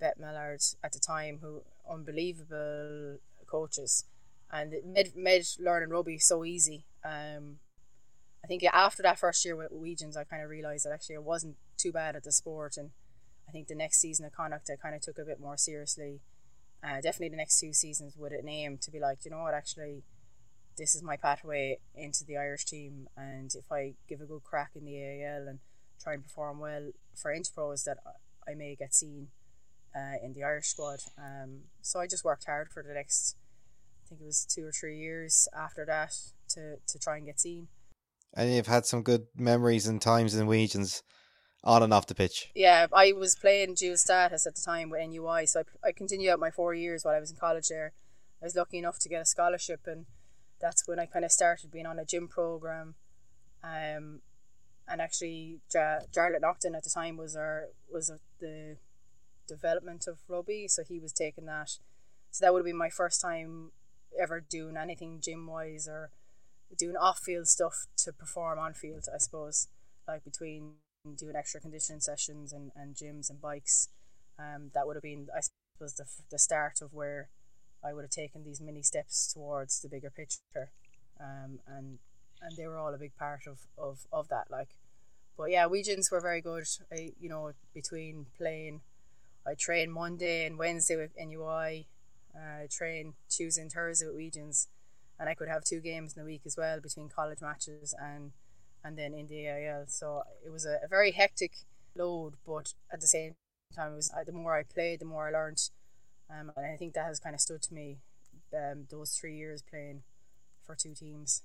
Bette 0.00 0.20
Millard 0.20 0.60
at 0.82 0.92
the 0.92 0.98
time, 0.98 1.38
who 1.42 1.62
unbelievable 1.88 3.18
coaches, 3.46 4.04
and 4.52 4.72
it 4.72 4.84
made 4.86 5.16
made 5.16 5.44
learning 5.58 5.90
rugby 5.90 6.18
so 6.18 6.44
easy. 6.44 6.84
Um, 7.04 7.58
I 8.44 8.46
think 8.46 8.62
after 8.64 9.02
that 9.02 9.18
first 9.18 9.44
year 9.44 9.56
with 9.56 9.72
Wegians, 9.72 10.16
I 10.16 10.24
kind 10.24 10.42
of 10.42 10.50
realized 10.50 10.84
that 10.86 10.92
actually 10.92 11.16
I 11.16 11.20
wasn't 11.20 11.56
too 11.76 11.92
bad 11.92 12.16
at 12.16 12.24
the 12.24 12.32
sport, 12.32 12.76
and 12.76 12.90
I 13.48 13.52
think 13.52 13.68
the 13.68 13.74
next 13.74 14.00
season 14.00 14.26
of 14.26 14.32
Connacht 14.32 14.70
I 14.70 14.76
kind 14.76 14.94
of 14.94 15.00
took 15.00 15.18
a 15.18 15.24
bit 15.24 15.40
more 15.40 15.56
seriously. 15.56 16.20
Uh, 16.82 17.00
definitely 17.00 17.30
the 17.30 17.36
next 17.36 17.58
two 17.58 17.72
seasons 17.72 18.16
with 18.16 18.32
an 18.32 18.48
aim 18.48 18.78
to 18.78 18.90
be 18.90 19.00
like, 19.00 19.24
you 19.24 19.32
know 19.32 19.42
what, 19.42 19.52
actually, 19.52 20.04
this 20.76 20.94
is 20.94 21.02
my 21.02 21.16
pathway 21.16 21.78
into 21.96 22.24
the 22.24 22.36
Irish 22.36 22.64
team, 22.64 23.08
and 23.16 23.52
if 23.54 23.72
I 23.72 23.94
give 24.08 24.20
a 24.20 24.26
good 24.26 24.44
crack 24.44 24.70
in 24.76 24.84
the 24.84 24.96
AIL 24.96 25.48
and 25.48 25.58
try 26.02 26.14
and 26.14 26.22
perform 26.22 26.58
well 26.58 26.90
for 27.14 27.34
Interpros, 27.34 27.84
that 27.84 27.98
I 28.48 28.54
may 28.54 28.74
get 28.74 28.94
seen 28.94 29.28
uh, 29.94 30.16
in 30.22 30.32
the 30.32 30.44
Irish 30.44 30.68
squad. 30.68 31.00
Um, 31.16 31.62
so 31.82 32.00
I 32.00 32.06
just 32.06 32.24
worked 32.24 32.46
hard 32.46 32.70
for 32.70 32.82
the 32.82 32.94
next, 32.94 33.36
I 34.04 34.08
think 34.08 34.20
it 34.20 34.24
was 34.24 34.44
two 34.44 34.66
or 34.66 34.72
three 34.72 34.98
years 34.98 35.48
after 35.56 35.84
that 35.86 36.14
to, 36.50 36.76
to 36.86 36.98
try 36.98 37.16
and 37.16 37.26
get 37.26 37.40
seen. 37.40 37.68
And 38.34 38.52
you've 38.52 38.66
had 38.66 38.86
some 38.86 39.02
good 39.02 39.26
memories 39.36 39.86
and 39.86 40.00
times 40.00 40.34
in 40.34 40.46
Wegians 40.46 41.02
on 41.64 41.82
and 41.82 41.92
off 41.92 42.06
the 42.06 42.14
pitch. 42.14 42.50
Yeah, 42.54 42.86
I 42.92 43.12
was 43.12 43.34
playing 43.34 43.74
dual 43.74 43.96
status 43.96 44.46
at 44.46 44.54
the 44.54 44.62
time 44.62 44.90
with 44.90 45.06
NUI, 45.08 45.46
so 45.46 45.60
I, 45.60 45.88
I 45.88 45.92
continued 45.92 46.30
out 46.30 46.40
my 46.40 46.50
four 46.50 46.74
years 46.74 47.04
while 47.04 47.14
I 47.14 47.20
was 47.20 47.30
in 47.30 47.36
college 47.36 47.68
there. 47.68 47.92
I 48.40 48.46
was 48.46 48.54
lucky 48.54 48.78
enough 48.78 48.98
to 49.00 49.08
get 49.08 49.22
a 49.22 49.26
scholarship, 49.26 49.80
and 49.86 50.06
that's 50.60 50.86
when 50.86 50.98
I 50.98 51.06
kind 51.06 51.24
of 51.24 51.32
started 51.32 51.70
being 51.70 51.86
on 51.86 51.98
a 51.98 52.04
gym 52.04 52.28
program. 52.28 52.94
Um, 53.64 54.20
and 54.90 55.00
actually, 55.00 55.60
Jar- 55.70 56.02
Jarlath 56.12 56.40
Naughton 56.40 56.74
at 56.74 56.84
the 56.84 56.90
time 56.90 57.16
was 57.16 57.36
our 57.36 57.68
was 57.92 58.12
the 58.40 58.76
development 59.46 60.06
of 60.06 60.18
rugby, 60.28 60.68
so 60.68 60.82
he 60.82 60.98
was 60.98 61.12
taking 61.12 61.46
that. 61.46 61.70
So 62.30 62.44
that 62.44 62.52
would 62.52 62.60
have 62.60 62.66
been 62.66 62.76
my 62.76 62.90
first 62.90 63.20
time 63.20 63.72
ever 64.18 64.40
doing 64.40 64.76
anything 64.76 65.20
gym 65.22 65.46
wise 65.46 65.88
or 65.88 66.10
doing 66.76 66.96
off 66.96 67.18
field 67.20 67.48
stuff 67.48 67.86
to 67.98 68.12
perform 68.12 68.58
on 68.58 68.74
field. 68.74 69.04
I 69.12 69.18
suppose 69.18 69.68
like 70.06 70.24
between 70.24 70.74
doing 71.16 71.36
extra 71.36 71.60
conditioning 71.60 72.00
sessions 72.00 72.52
and, 72.52 72.70
and 72.76 72.94
gyms 72.94 73.30
and 73.30 73.40
bikes. 73.40 73.88
Um, 74.38 74.70
that 74.74 74.86
would 74.86 74.96
have 74.96 75.02
been 75.02 75.28
I 75.36 75.40
suppose 75.40 75.94
the 75.94 76.04
the 76.30 76.38
start 76.38 76.80
of 76.82 76.92
where 76.92 77.30
I 77.84 77.92
would 77.92 78.04
have 78.04 78.10
taken 78.10 78.44
these 78.44 78.60
mini 78.60 78.82
steps 78.82 79.32
towards 79.32 79.80
the 79.80 79.88
bigger 79.88 80.10
picture. 80.10 80.72
Um, 81.20 81.60
and 81.66 81.98
and 82.42 82.56
they 82.56 82.66
were 82.66 82.78
all 82.78 82.94
a 82.94 82.98
big 82.98 83.16
part 83.16 83.46
of, 83.46 83.60
of, 83.76 84.06
of 84.12 84.28
that 84.28 84.50
like. 84.50 84.70
But 85.36 85.50
yeah 85.50 85.66
Wegians 85.68 86.10
were 86.10 86.20
very 86.20 86.40
good. 86.40 86.64
I, 86.92 87.12
you 87.20 87.28
know 87.28 87.52
between 87.74 88.26
playing 88.36 88.80
I 89.46 89.54
train 89.54 89.90
Monday 89.90 90.46
and 90.46 90.58
Wednesday 90.58 90.96
with 90.96 91.12
NUI 91.18 91.86
uh, 92.34 92.66
train 92.70 93.14
Tuesday 93.28 93.62
and 93.62 93.72
Thursday 93.72 94.06
with 94.06 94.16
Wegians 94.16 94.66
and 95.18 95.28
I 95.28 95.34
could 95.34 95.48
have 95.48 95.64
two 95.64 95.80
games 95.80 96.14
in 96.16 96.22
the 96.22 96.26
week 96.26 96.42
as 96.44 96.56
well 96.56 96.80
between 96.80 97.08
college 97.08 97.40
matches 97.40 97.94
and 98.00 98.32
and 98.84 98.96
then 98.96 99.14
in 99.14 99.26
the 99.26 99.46
AIL 99.46 99.84
so 99.86 100.22
it 100.44 100.50
was 100.50 100.64
a, 100.64 100.78
a 100.84 100.88
very 100.88 101.12
hectic 101.12 101.52
load 101.96 102.34
but 102.46 102.74
at 102.92 103.00
the 103.00 103.06
same 103.06 103.34
time 103.74 103.92
it 103.92 103.96
was 103.96 104.12
the 104.26 104.32
more 104.32 104.56
I 104.56 104.62
played 104.62 105.00
the 105.00 105.04
more 105.04 105.28
I 105.28 105.32
learned. 105.32 105.70
Um, 106.30 106.52
and 106.56 106.66
I 106.66 106.76
think 106.76 106.94
that 106.94 107.06
has 107.06 107.18
kind 107.18 107.34
of 107.34 107.40
stood 107.40 107.62
to 107.62 107.74
me 107.74 107.98
um, 108.54 108.86
those 108.90 109.12
three 109.12 109.36
years 109.36 109.62
playing 109.62 110.02
for 110.64 110.74
two 110.74 110.94
teams 110.94 111.42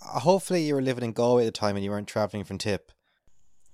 hopefully 0.00 0.62
you 0.62 0.74
were 0.74 0.82
living 0.82 1.04
in 1.04 1.12
Galway 1.12 1.42
at 1.42 1.46
the 1.46 1.58
time 1.58 1.76
and 1.76 1.84
you 1.84 1.90
weren't 1.90 2.08
traveling 2.08 2.44
from 2.44 2.58
Tip. 2.58 2.92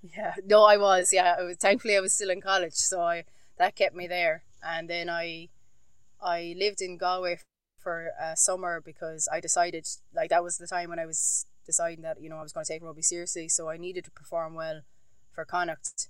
Yeah, 0.03 0.35
no, 0.47 0.65
I 0.65 0.77
was. 0.77 1.13
Yeah, 1.13 1.37
I 1.39 1.43
was, 1.43 1.57
thankfully 1.57 1.97
I 1.97 2.01
was 2.01 2.15
still 2.15 2.31
in 2.31 2.41
college, 2.41 2.75
so 2.75 3.01
I 3.01 3.25
that 3.59 3.77
kept 3.77 3.95
me 3.95 4.07
there. 4.07 4.45
And 4.63 4.89
then 4.89 5.09
I, 5.09 5.49
I 6.21 6.55
lived 6.59 6.81
in 6.81 6.97
Galway 6.97 7.39
for 7.79 8.11
a 8.21 8.37
summer 8.37 8.81
because 8.85 9.29
I 9.33 9.41
decided 9.41 9.87
like 10.15 10.31
that 10.31 10.43
was 10.43 10.59
the 10.59 10.67
time 10.67 10.91
when 10.91 10.99
I 10.99 11.07
was 11.07 11.47
deciding 11.65 12.03
that 12.03 12.21
you 12.21 12.29
know 12.29 12.37
I 12.37 12.43
was 12.43 12.53
going 12.53 12.65
to 12.65 12.73
take 12.73 12.83
rugby 12.83 13.03
seriously, 13.03 13.49
so 13.49 13.69
I 13.69 13.77
needed 13.77 14.05
to 14.05 14.11
perform 14.11 14.55
well 14.55 14.83
for 15.33 15.45
Connacht. 15.45 16.09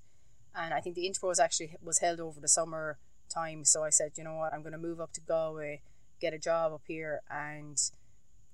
And 0.54 0.74
I 0.74 0.80
think 0.80 0.96
the 0.96 1.06
intro 1.06 1.28
was 1.28 1.38
actually 1.38 1.76
was 1.82 1.98
held 2.00 2.18
over 2.20 2.40
the 2.40 2.48
summer 2.48 2.98
time, 3.32 3.64
so 3.64 3.84
I 3.84 3.90
said, 3.90 4.12
you 4.16 4.24
know 4.24 4.34
what, 4.34 4.52
I'm 4.52 4.62
going 4.62 4.72
to 4.72 4.78
move 4.78 5.00
up 5.00 5.12
to 5.12 5.20
Galway, 5.20 5.82
get 6.20 6.34
a 6.34 6.38
job 6.38 6.72
up 6.72 6.82
here, 6.86 7.20
and 7.30 7.80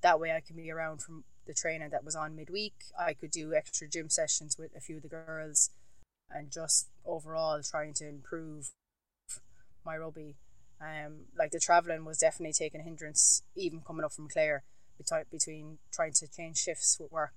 that 0.02 0.20
way 0.20 0.32
I 0.32 0.40
can 0.40 0.56
be 0.56 0.70
around 0.70 1.00
from 1.00 1.24
the 1.46 1.54
training 1.54 1.90
that 1.90 2.04
was 2.04 2.16
on 2.16 2.36
midweek. 2.36 2.74
I 2.98 3.14
could 3.14 3.30
do 3.30 3.54
extra 3.54 3.88
gym 3.88 4.10
sessions 4.10 4.56
with 4.58 4.74
a 4.76 4.80
few 4.80 4.96
of 4.96 5.02
the 5.02 5.08
girls 5.08 5.70
and 6.30 6.50
just 6.50 6.88
overall 7.04 7.60
trying 7.62 7.94
to 7.94 8.08
improve 8.08 8.70
my 9.84 9.96
rugby. 9.96 10.36
Um, 10.80 11.26
like 11.38 11.52
the 11.52 11.60
travelling 11.60 12.04
was 12.04 12.18
definitely 12.18 12.52
taking 12.52 12.80
a 12.80 12.84
hindrance, 12.84 13.42
even 13.54 13.80
coming 13.80 14.04
up 14.04 14.12
from 14.12 14.28
Clare, 14.28 14.64
between 15.30 15.78
trying 15.92 16.12
to 16.14 16.28
change 16.28 16.58
shifts 16.58 16.98
with 17.00 17.12
work 17.12 17.32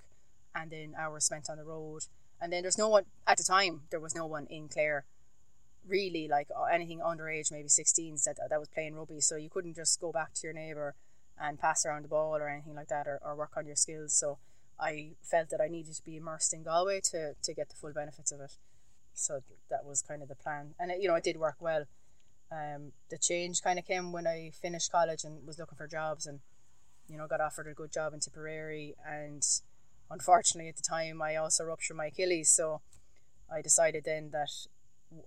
and 0.55 0.71
then 0.71 0.93
hours 0.97 1.25
spent 1.25 1.49
on 1.49 1.57
the 1.57 1.63
road. 1.63 2.03
And 2.41 2.51
then 2.51 2.63
there's 2.63 2.77
no 2.77 2.89
one, 2.89 3.05
at 3.27 3.37
the 3.37 3.43
time, 3.43 3.81
there 3.91 3.99
was 3.99 4.15
no 4.15 4.25
one 4.25 4.47
in 4.49 4.67
Clare 4.69 5.05
really 5.87 6.27
like 6.27 6.47
anything 6.71 6.99
underage, 6.99 7.51
maybe 7.51 7.67
16s 7.67 8.23
that, 8.23 8.37
that 8.49 8.59
was 8.59 8.69
playing 8.69 8.95
rugby. 8.95 9.21
So 9.21 9.35
you 9.35 9.49
couldn't 9.49 9.75
just 9.75 9.99
go 9.99 10.11
back 10.11 10.33
to 10.35 10.47
your 10.47 10.53
neighbour 10.53 10.95
and 11.39 11.59
pass 11.59 11.85
around 11.85 12.03
the 12.03 12.09
ball 12.09 12.35
or 12.35 12.49
anything 12.49 12.75
like 12.75 12.89
that 12.89 13.07
or, 13.07 13.19
or 13.23 13.35
work 13.35 13.53
on 13.55 13.65
your 13.65 13.75
skills. 13.75 14.13
So 14.13 14.37
I 14.79 15.11
felt 15.21 15.49
that 15.49 15.61
I 15.61 15.67
needed 15.67 15.95
to 15.95 16.03
be 16.03 16.17
immersed 16.17 16.53
in 16.53 16.63
Galway 16.63 17.01
to, 17.11 17.33
to 17.41 17.53
get 17.53 17.69
the 17.69 17.75
full 17.75 17.93
benefits 17.93 18.31
of 18.31 18.41
it. 18.41 18.57
So 19.13 19.41
that 19.69 19.85
was 19.85 20.01
kind 20.01 20.21
of 20.21 20.29
the 20.29 20.35
plan. 20.35 20.75
And 20.79 20.91
it, 20.91 21.01
you 21.01 21.07
know, 21.07 21.15
it 21.15 21.23
did 21.23 21.37
work 21.37 21.57
well. 21.59 21.85
Um, 22.51 22.93
the 23.09 23.17
change 23.17 23.61
kind 23.61 23.77
of 23.77 23.85
came 23.85 24.11
when 24.11 24.25
I 24.25 24.51
finished 24.59 24.91
college 24.91 25.23
and 25.23 25.45
was 25.45 25.59
looking 25.59 25.77
for 25.77 25.87
jobs 25.87 26.25
and, 26.25 26.39
you 27.07 27.17
know, 27.17 27.27
got 27.27 27.41
offered 27.41 27.67
a 27.67 27.73
good 27.73 27.91
job 27.91 28.13
in 28.13 28.19
Tipperary. 28.19 28.95
And 29.05 29.45
unfortunately, 30.09 30.69
at 30.69 30.77
the 30.77 30.81
time, 30.81 31.21
I 31.21 31.35
also 31.35 31.63
ruptured 31.63 31.97
my 31.97 32.07
Achilles. 32.07 32.49
So 32.49 32.81
I 33.51 33.61
decided 33.61 34.05
then 34.05 34.31
that 34.31 34.49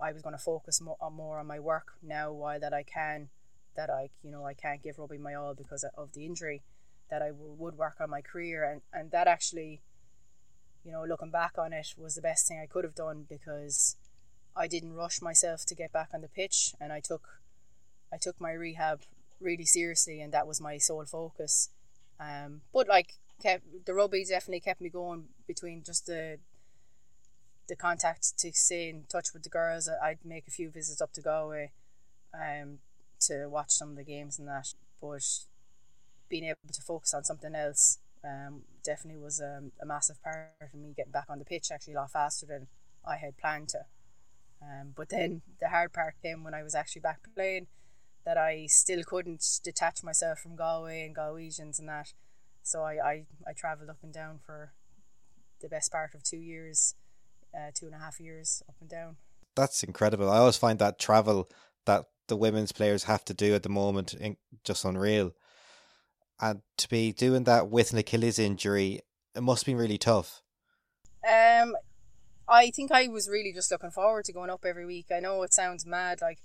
I 0.03 0.13
was 0.13 0.23
going 0.23 0.35
to 0.35 0.43
focus 0.43 0.81
more 0.81 0.97
on, 1.01 1.15
more 1.15 1.39
on 1.39 1.47
my 1.47 1.61
work 1.61 1.93
now 2.03 2.33
while 2.33 2.61
that 2.61 2.73
I 2.73 2.83
can 2.83 3.29
that 3.77 3.91
I 3.91 4.11
you 4.23 4.31
know 4.31 4.45
I 4.47 4.55
can't 4.55 4.83
give 4.83 4.99
rugby 4.99 5.19
my 5.19 5.35
all 5.35 5.55
because 5.55 5.85
of 5.97 6.13
the 6.13 6.25
injury 6.27 6.63
that 7.11 7.23
I 7.23 7.29
w- 7.29 7.55
would 7.59 7.77
work 7.77 7.97
on 8.01 8.11
my 8.11 8.21
career. 8.21 8.65
And 8.65 8.81
and 8.93 9.11
that 9.11 9.27
actually 9.27 9.83
you 10.85 10.93
know 10.93 11.05
looking 11.05 11.31
back 11.31 11.53
on 11.59 11.73
it 11.73 11.95
was 11.97 12.15
the 12.15 12.23
best 12.23 12.49
thing 12.49 12.59
I 12.61 12.67
could 12.67 12.85
have 12.85 12.95
done 12.95 13.27
because 13.29 13.97
I 14.57 14.67
didn't 14.67 14.95
rush 14.95 15.23
myself 15.23 15.65
to 15.67 15.75
get 15.75 15.93
back 15.93 16.11
on 16.13 16.21
the 16.21 16.29
pitch 16.29 16.75
and 16.81 16.93
I 16.93 17.01
took 17.01 17.41
I 18.13 18.17
took 18.19 18.41
my 18.41 18.53
rehab 18.53 19.03
really 19.41 19.65
seriously 19.65 20.21
and 20.21 20.33
that 20.33 20.47
was 20.47 20.61
my 20.61 20.79
sole 20.79 21.05
focus. 21.05 21.71
Um 22.19 22.63
but 22.73 22.89
like 22.89 23.15
kept 23.43 23.65
the 23.87 23.95
rugby 23.95 24.25
definitely 24.25 24.61
kept 24.61 24.81
me 24.81 24.89
going 24.89 25.25
between 25.47 25.83
just 25.83 26.07
the 26.07 26.39
the 27.69 27.77
contact 27.77 28.39
to 28.39 28.53
stay 28.53 28.89
in 28.89 29.05
touch 29.09 29.33
with 29.33 29.45
the 29.45 29.49
girls. 29.49 29.89
I'd 30.03 30.25
make 30.25 30.47
a 30.49 30.51
few 30.51 30.71
visits 30.71 31.01
up 31.01 31.13
to 31.15 31.23
Galway 31.23 31.73
um 32.35 32.79
to 33.29 33.47
watch 33.49 33.71
some 33.71 33.91
of 33.91 33.97
the 33.97 34.05
games 34.05 34.39
and 34.39 34.49
that. 34.49 34.69
But 35.01 35.25
being 36.29 36.45
able 36.45 36.73
to 36.73 36.83
focus 36.83 37.15
on 37.15 37.25
something 37.25 37.55
else 37.55 37.99
um, 38.25 38.63
definitely 38.85 39.21
was 39.21 39.41
um, 39.41 39.73
a 39.81 39.87
massive 39.87 40.23
part 40.23 40.53
of 40.61 40.75
me 40.75 40.95
getting 40.97 41.13
back 41.13 41.27
on 41.29 41.39
the 41.39 41.45
pitch 41.45 41.71
actually 41.73 41.95
a 41.95 41.97
lot 41.99 42.11
faster 42.13 42.47
than 42.47 42.69
I 43.05 43.17
had 43.17 43.37
planned 43.37 43.69
to. 43.71 43.81
Um, 44.63 44.93
but 44.97 45.09
then 45.09 45.43
the 45.61 45.69
hard 45.69 45.93
part 45.93 46.15
came 46.23 46.45
when 46.45 46.55
I 46.55 46.63
was 46.63 46.75
actually 46.75 47.01
back 47.01 47.21
playing 47.35 47.67
that 48.25 48.37
I 48.39 48.67
still 48.67 49.03
couldn't 49.05 49.45
detach 49.65 50.05
myself 50.05 50.39
from 50.39 50.55
Galway 50.55 51.05
and 51.05 51.17
Galwegians 51.17 51.81
and 51.81 51.89
that. 51.89 52.13
So 52.63 52.83
I, 52.83 52.93
I, 53.05 53.27
I 53.47 53.53
travelled 53.53 53.91
up 53.91 53.99
and 54.03 54.13
down 54.13 54.39
for 54.45 54.73
the 55.61 55.69
best 55.69 55.91
part 55.91 56.15
of 56.15 56.23
two 56.23 56.37
years, 56.37 56.95
uh, 57.55 57.71
two 57.75 57.87
and 57.87 57.95
a 57.95 57.99
half 57.99 58.21
years 58.21 58.63
up 58.69 58.77
and 58.81 58.89
down. 58.89 59.17
That's 59.57 59.83
incredible. 59.83 60.31
I 60.31 60.39
always 60.39 60.57
find 60.57 60.79
that 60.79 60.99
travel, 60.99 61.51
that 61.87 62.05
the 62.33 62.37
women's 62.37 62.73
players 62.73 63.05
have 63.05 63.27
to 63.27 63.35
do 63.35 63.55
at 63.55 63.63
the 63.63 63.69
moment 63.69 64.15
in, 64.15 64.39
just 64.65 64.87
unreal. 64.87 65.33
And 66.41 66.63
to 66.79 66.89
be 66.89 67.13
doing 67.13 67.45
that 67.45 67.69
with 67.69 67.93
an 67.93 67.99
Achilles 67.99 68.39
injury, 68.39 69.01
it 69.37 69.43
must 69.43 69.67
be 69.67 69.75
really 69.75 69.99
tough. 69.99 70.41
Um, 71.29 71.77
I 72.49 72.71
think 72.71 72.91
I 72.91 73.07
was 73.09 73.29
really 73.29 73.53
just 73.53 73.71
looking 73.71 73.91
forward 73.91 74.25
to 74.25 74.33
going 74.33 74.49
up 74.49 74.65
every 74.65 74.87
week. 74.87 75.09
I 75.15 75.21
know 75.21 75.43
it 75.43 75.53
sounds 75.53 75.85
mad, 75.85 76.23
like, 76.23 76.39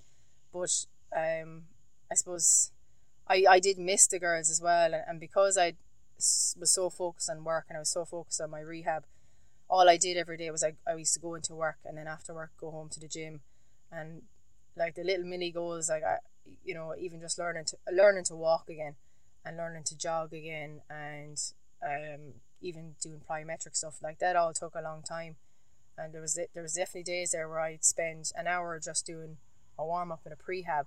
but 0.51 0.71
um, 1.15 1.63
I 2.11 2.15
suppose 2.15 2.71
I, 3.29 3.45
I 3.49 3.59
did 3.61 3.77
miss 3.77 4.07
the 4.07 4.19
girls 4.19 4.49
as 4.49 4.61
well, 4.61 4.93
and, 4.93 5.03
and 5.07 5.19
because 5.21 5.57
I 5.57 5.75
was 6.17 6.73
so 6.73 6.89
focused 6.89 7.29
on 7.29 7.45
work 7.45 7.67
and 7.69 7.77
I 7.77 7.79
was 7.79 7.93
so 7.93 8.03
focused 8.03 8.41
on 8.41 8.51
my 8.51 8.59
rehab, 8.59 9.05
all 9.69 9.87
I 9.87 9.95
did 9.95 10.17
every 10.17 10.37
day 10.37 10.51
was 10.51 10.65
I, 10.65 10.73
I 10.85 10.95
used 10.95 11.13
to 11.13 11.21
go 11.21 11.33
into 11.35 11.55
work 11.55 11.77
and 11.85 11.97
then 11.97 12.07
after 12.07 12.33
work 12.33 12.51
go 12.59 12.71
home 12.71 12.89
to 12.89 12.99
the 12.99 13.07
gym, 13.07 13.39
and 13.89 14.23
like 14.77 14.95
the 14.95 15.03
little 15.03 15.25
mini 15.25 15.51
goals 15.51 15.89
like 15.89 16.03
I, 16.03 16.17
you 16.63 16.73
know 16.73 16.93
even 16.99 17.19
just 17.19 17.39
learning 17.39 17.65
to 17.65 17.77
learning 17.91 18.25
to 18.25 18.35
walk 18.35 18.69
again 18.69 18.95
and 19.45 19.57
learning 19.57 19.83
to 19.85 19.97
jog 19.97 20.33
again 20.33 20.81
and 20.89 21.37
um 21.83 22.33
even 22.61 22.95
doing 23.01 23.21
plyometric 23.29 23.75
stuff 23.75 23.97
like 24.01 24.19
that 24.19 24.35
all 24.35 24.53
took 24.53 24.75
a 24.75 24.81
long 24.81 25.03
time. 25.03 25.35
And 25.97 26.13
there 26.13 26.21
was 26.21 26.39
there 26.53 26.63
was 26.63 26.73
definitely 26.73 27.03
days 27.03 27.31
there 27.31 27.49
where 27.49 27.59
I'd 27.59 27.83
spend 27.85 28.31
an 28.35 28.47
hour 28.47 28.79
just 28.79 29.05
doing 29.05 29.37
a 29.77 29.85
warm 29.85 30.11
up 30.11 30.21
and 30.25 30.33
a 30.33 30.37
prehab 30.37 30.85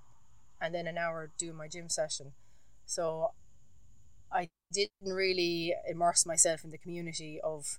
and 0.60 0.74
then 0.74 0.86
an 0.86 0.98
hour 0.98 1.30
doing 1.38 1.56
my 1.56 1.68
gym 1.68 1.88
session. 1.88 2.32
So 2.86 3.32
I 4.32 4.48
didn't 4.72 4.90
really 5.02 5.74
immerse 5.88 6.24
myself 6.26 6.64
in 6.64 6.70
the 6.70 6.78
community 6.78 7.40
of 7.42 7.78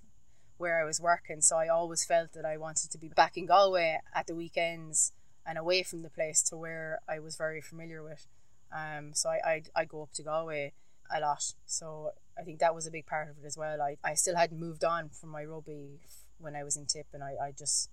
where 0.58 0.80
I 0.80 0.84
was 0.84 1.00
working 1.00 1.40
so 1.40 1.56
I 1.56 1.68
always 1.68 2.04
felt 2.04 2.32
that 2.34 2.44
I 2.44 2.56
wanted 2.56 2.90
to 2.92 2.98
be 2.98 3.08
back 3.08 3.36
in 3.36 3.46
Galway 3.46 4.00
at 4.14 4.26
the 4.26 4.34
weekends 4.34 5.12
and 5.46 5.58
away 5.58 5.82
from 5.82 6.02
the 6.02 6.10
place 6.10 6.42
to 6.42 6.56
where 6.56 7.00
I 7.08 7.18
was 7.18 7.36
very 7.36 7.60
familiar 7.60 8.02
with. 8.02 8.26
Um, 8.74 9.12
so 9.14 9.28
I 9.28 9.40
I 9.44 9.62
I 9.74 9.84
go 9.84 10.02
up 10.02 10.12
to 10.14 10.22
Galway 10.22 10.72
a 11.14 11.20
lot. 11.20 11.54
So 11.66 12.12
I 12.38 12.42
think 12.42 12.58
that 12.60 12.74
was 12.74 12.86
a 12.86 12.90
big 12.90 13.06
part 13.06 13.28
of 13.28 13.36
it 13.42 13.46
as 13.46 13.56
well. 13.56 13.80
I, 13.80 13.96
I 14.04 14.14
still 14.14 14.36
hadn't 14.36 14.58
moved 14.58 14.84
on 14.84 15.10
from 15.10 15.30
my 15.30 15.44
rugby 15.44 16.00
when 16.38 16.56
I 16.56 16.64
was 16.64 16.76
in 16.76 16.86
Tip, 16.86 17.06
and 17.12 17.22
I, 17.22 17.34
I 17.42 17.52
just 17.56 17.90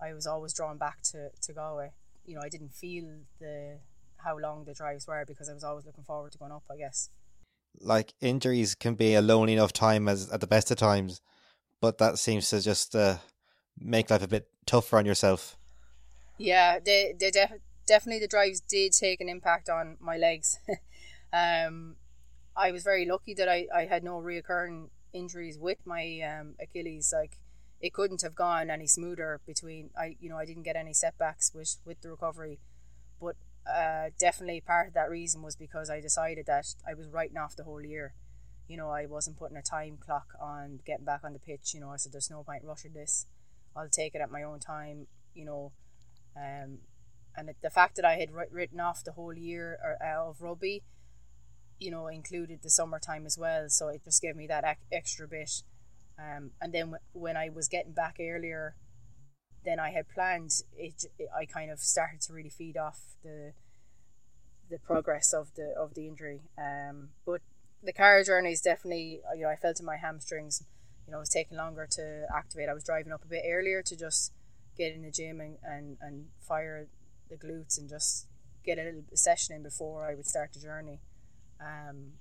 I 0.00 0.12
was 0.14 0.26
always 0.26 0.52
drawn 0.52 0.78
back 0.78 1.02
to, 1.12 1.30
to 1.30 1.52
Galway. 1.52 1.92
You 2.26 2.36
know, 2.36 2.42
I 2.42 2.48
didn't 2.48 2.74
feel 2.74 3.04
the 3.40 3.78
how 4.18 4.38
long 4.38 4.64
the 4.64 4.72
drives 4.72 5.06
were 5.06 5.24
because 5.26 5.48
I 5.48 5.54
was 5.54 5.64
always 5.64 5.84
looking 5.84 6.04
forward 6.04 6.32
to 6.32 6.38
going 6.38 6.52
up. 6.52 6.64
I 6.70 6.76
guess. 6.76 7.10
Like 7.80 8.14
injuries 8.20 8.74
can 8.74 8.94
be 8.94 9.14
a 9.14 9.22
lonely 9.22 9.54
enough 9.54 9.72
time 9.72 10.08
as 10.08 10.30
at 10.30 10.40
the 10.40 10.46
best 10.46 10.70
of 10.70 10.76
times, 10.76 11.20
but 11.80 11.98
that 11.98 12.18
seems 12.18 12.48
to 12.50 12.60
just 12.60 12.94
uh, 12.94 13.16
make 13.78 14.10
life 14.10 14.22
a 14.22 14.28
bit 14.28 14.48
tougher 14.64 14.96
on 14.96 15.06
yourself. 15.06 15.56
Yeah, 16.36 16.78
they 16.84 17.14
they 17.18 17.30
def- 17.30 17.60
definitely 17.86 18.20
the 18.20 18.28
drives 18.28 18.60
did 18.60 18.92
take 18.92 19.20
an 19.20 19.28
impact 19.28 19.68
on 19.68 19.96
my 20.00 20.16
legs. 20.16 20.58
um, 21.32 21.96
I 22.56 22.72
was 22.72 22.82
very 22.84 23.06
lucky 23.06 23.34
that 23.34 23.48
I, 23.48 23.66
I 23.74 23.86
had 23.86 24.04
no 24.04 24.20
reoccurring 24.20 24.90
injuries 25.12 25.58
with 25.58 25.78
my 25.86 26.20
um, 26.22 26.54
Achilles. 26.60 27.12
Like 27.16 27.38
it 27.80 27.92
couldn't 27.92 28.22
have 28.22 28.34
gone 28.34 28.70
any 28.70 28.86
smoother 28.86 29.40
between 29.46 29.90
I 29.98 30.16
you 30.20 30.28
know 30.28 30.38
I 30.38 30.46
didn't 30.46 30.64
get 30.64 30.76
any 30.76 30.94
setbacks 30.94 31.52
with 31.54 31.76
with 31.84 32.00
the 32.02 32.10
recovery, 32.10 32.60
but 33.20 33.36
uh, 33.66 34.10
definitely 34.18 34.60
part 34.60 34.88
of 34.88 34.94
that 34.94 35.10
reason 35.10 35.42
was 35.42 35.56
because 35.56 35.90
I 35.90 36.00
decided 36.00 36.46
that 36.46 36.74
I 36.88 36.94
was 36.94 37.08
writing 37.08 37.38
off 37.38 37.56
the 37.56 37.64
whole 37.64 37.82
year. 37.84 38.14
You 38.68 38.76
know, 38.78 38.90
I 38.90 39.06
wasn't 39.06 39.38
putting 39.38 39.56
a 39.56 39.62
time 39.62 39.98
clock 39.98 40.28
on 40.40 40.80
getting 40.86 41.04
back 41.04 41.20
on 41.24 41.32
the 41.34 41.38
pitch. 41.38 41.74
You 41.74 41.80
know, 41.80 41.90
I 41.90 41.96
said 41.96 42.12
there's 42.12 42.30
no 42.30 42.42
point 42.42 42.64
rushing 42.64 42.94
this. 42.94 43.26
I'll 43.76 43.88
take 43.88 44.14
it 44.14 44.20
at 44.22 44.30
my 44.30 44.42
own 44.42 44.60
time. 44.60 45.06
You 45.34 45.44
know, 45.44 45.72
um, 46.36 46.78
and 47.36 47.50
the 47.62 47.70
fact 47.70 47.96
that 47.96 48.04
I 48.04 48.14
had 48.14 48.30
written 48.32 48.80
off 48.80 49.02
the 49.04 49.12
whole 49.12 49.34
year 49.34 49.78
uh, 50.00 50.28
of 50.28 50.40
rugby, 50.40 50.82
you 51.78 51.90
know, 51.90 52.06
included 52.06 52.60
the 52.62 52.70
summertime 52.70 53.26
as 53.26 53.36
well. 53.36 53.68
So 53.68 53.88
it 53.88 54.04
just 54.04 54.22
gave 54.22 54.36
me 54.36 54.46
that 54.46 54.64
extra 54.92 55.26
bit. 55.26 55.62
Um, 56.18 56.52
and 56.60 56.72
then 56.72 56.94
when 57.12 57.36
I 57.36 57.48
was 57.48 57.68
getting 57.68 57.92
back 57.92 58.16
earlier 58.20 58.76
than 59.64 59.80
I 59.80 59.90
had 59.90 60.08
planned, 60.08 60.52
it, 60.76 61.04
it 61.18 61.28
I 61.36 61.44
kind 61.44 61.70
of 61.70 61.80
started 61.80 62.20
to 62.22 62.32
really 62.32 62.50
feed 62.50 62.76
off 62.76 63.00
the 63.22 63.52
the 64.70 64.78
progress 64.78 65.32
of 65.32 65.54
the 65.56 65.74
of 65.76 65.94
the 65.94 66.06
injury. 66.06 66.42
Um, 66.56 67.10
but 67.26 67.40
the 67.82 67.92
car 67.92 68.22
journey 68.22 68.52
is 68.52 68.60
definitely 68.60 69.20
you 69.34 69.42
know 69.42 69.48
I 69.48 69.56
felt 69.56 69.80
in 69.80 69.86
my 69.86 69.96
hamstrings. 69.96 70.62
You 71.06 71.10
know, 71.10 71.18
it 71.18 71.20
was 71.20 71.30
taking 71.30 71.58
longer 71.58 71.86
to 71.92 72.26
activate. 72.34 72.68
I 72.68 72.74
was 72.74 72.84
driving 72.84 73.12
up 73.12 73.24
a 73.24 73.28
bit 73.28 73.42
earlier 73.46 73.82
to 73.82 73.96
just 73.96 74.32
get 74.76 74.94
in 74.94 75.02
the 75.02 75.10
gym 75.10 75.40
and, 75.40 75.56
and, 75.62 75.96
and 76.00 76.26
fire 76.40 76.88
the 77.28 77.36
glutes 77.36 77.78
and 77.78 77.88
just 77.88 78.26
get 78.64 78.78
a 78.78 78.82
little 78.82 79.02
session 79.14 79.54
in 79.54 79.62
before 79.62 80.06
I 80.06 80.14
would 80.14 80.26
start 80.26 80.52
the 80.52 80.60
journey. 80.60 81.00
Um, 81.60 82.12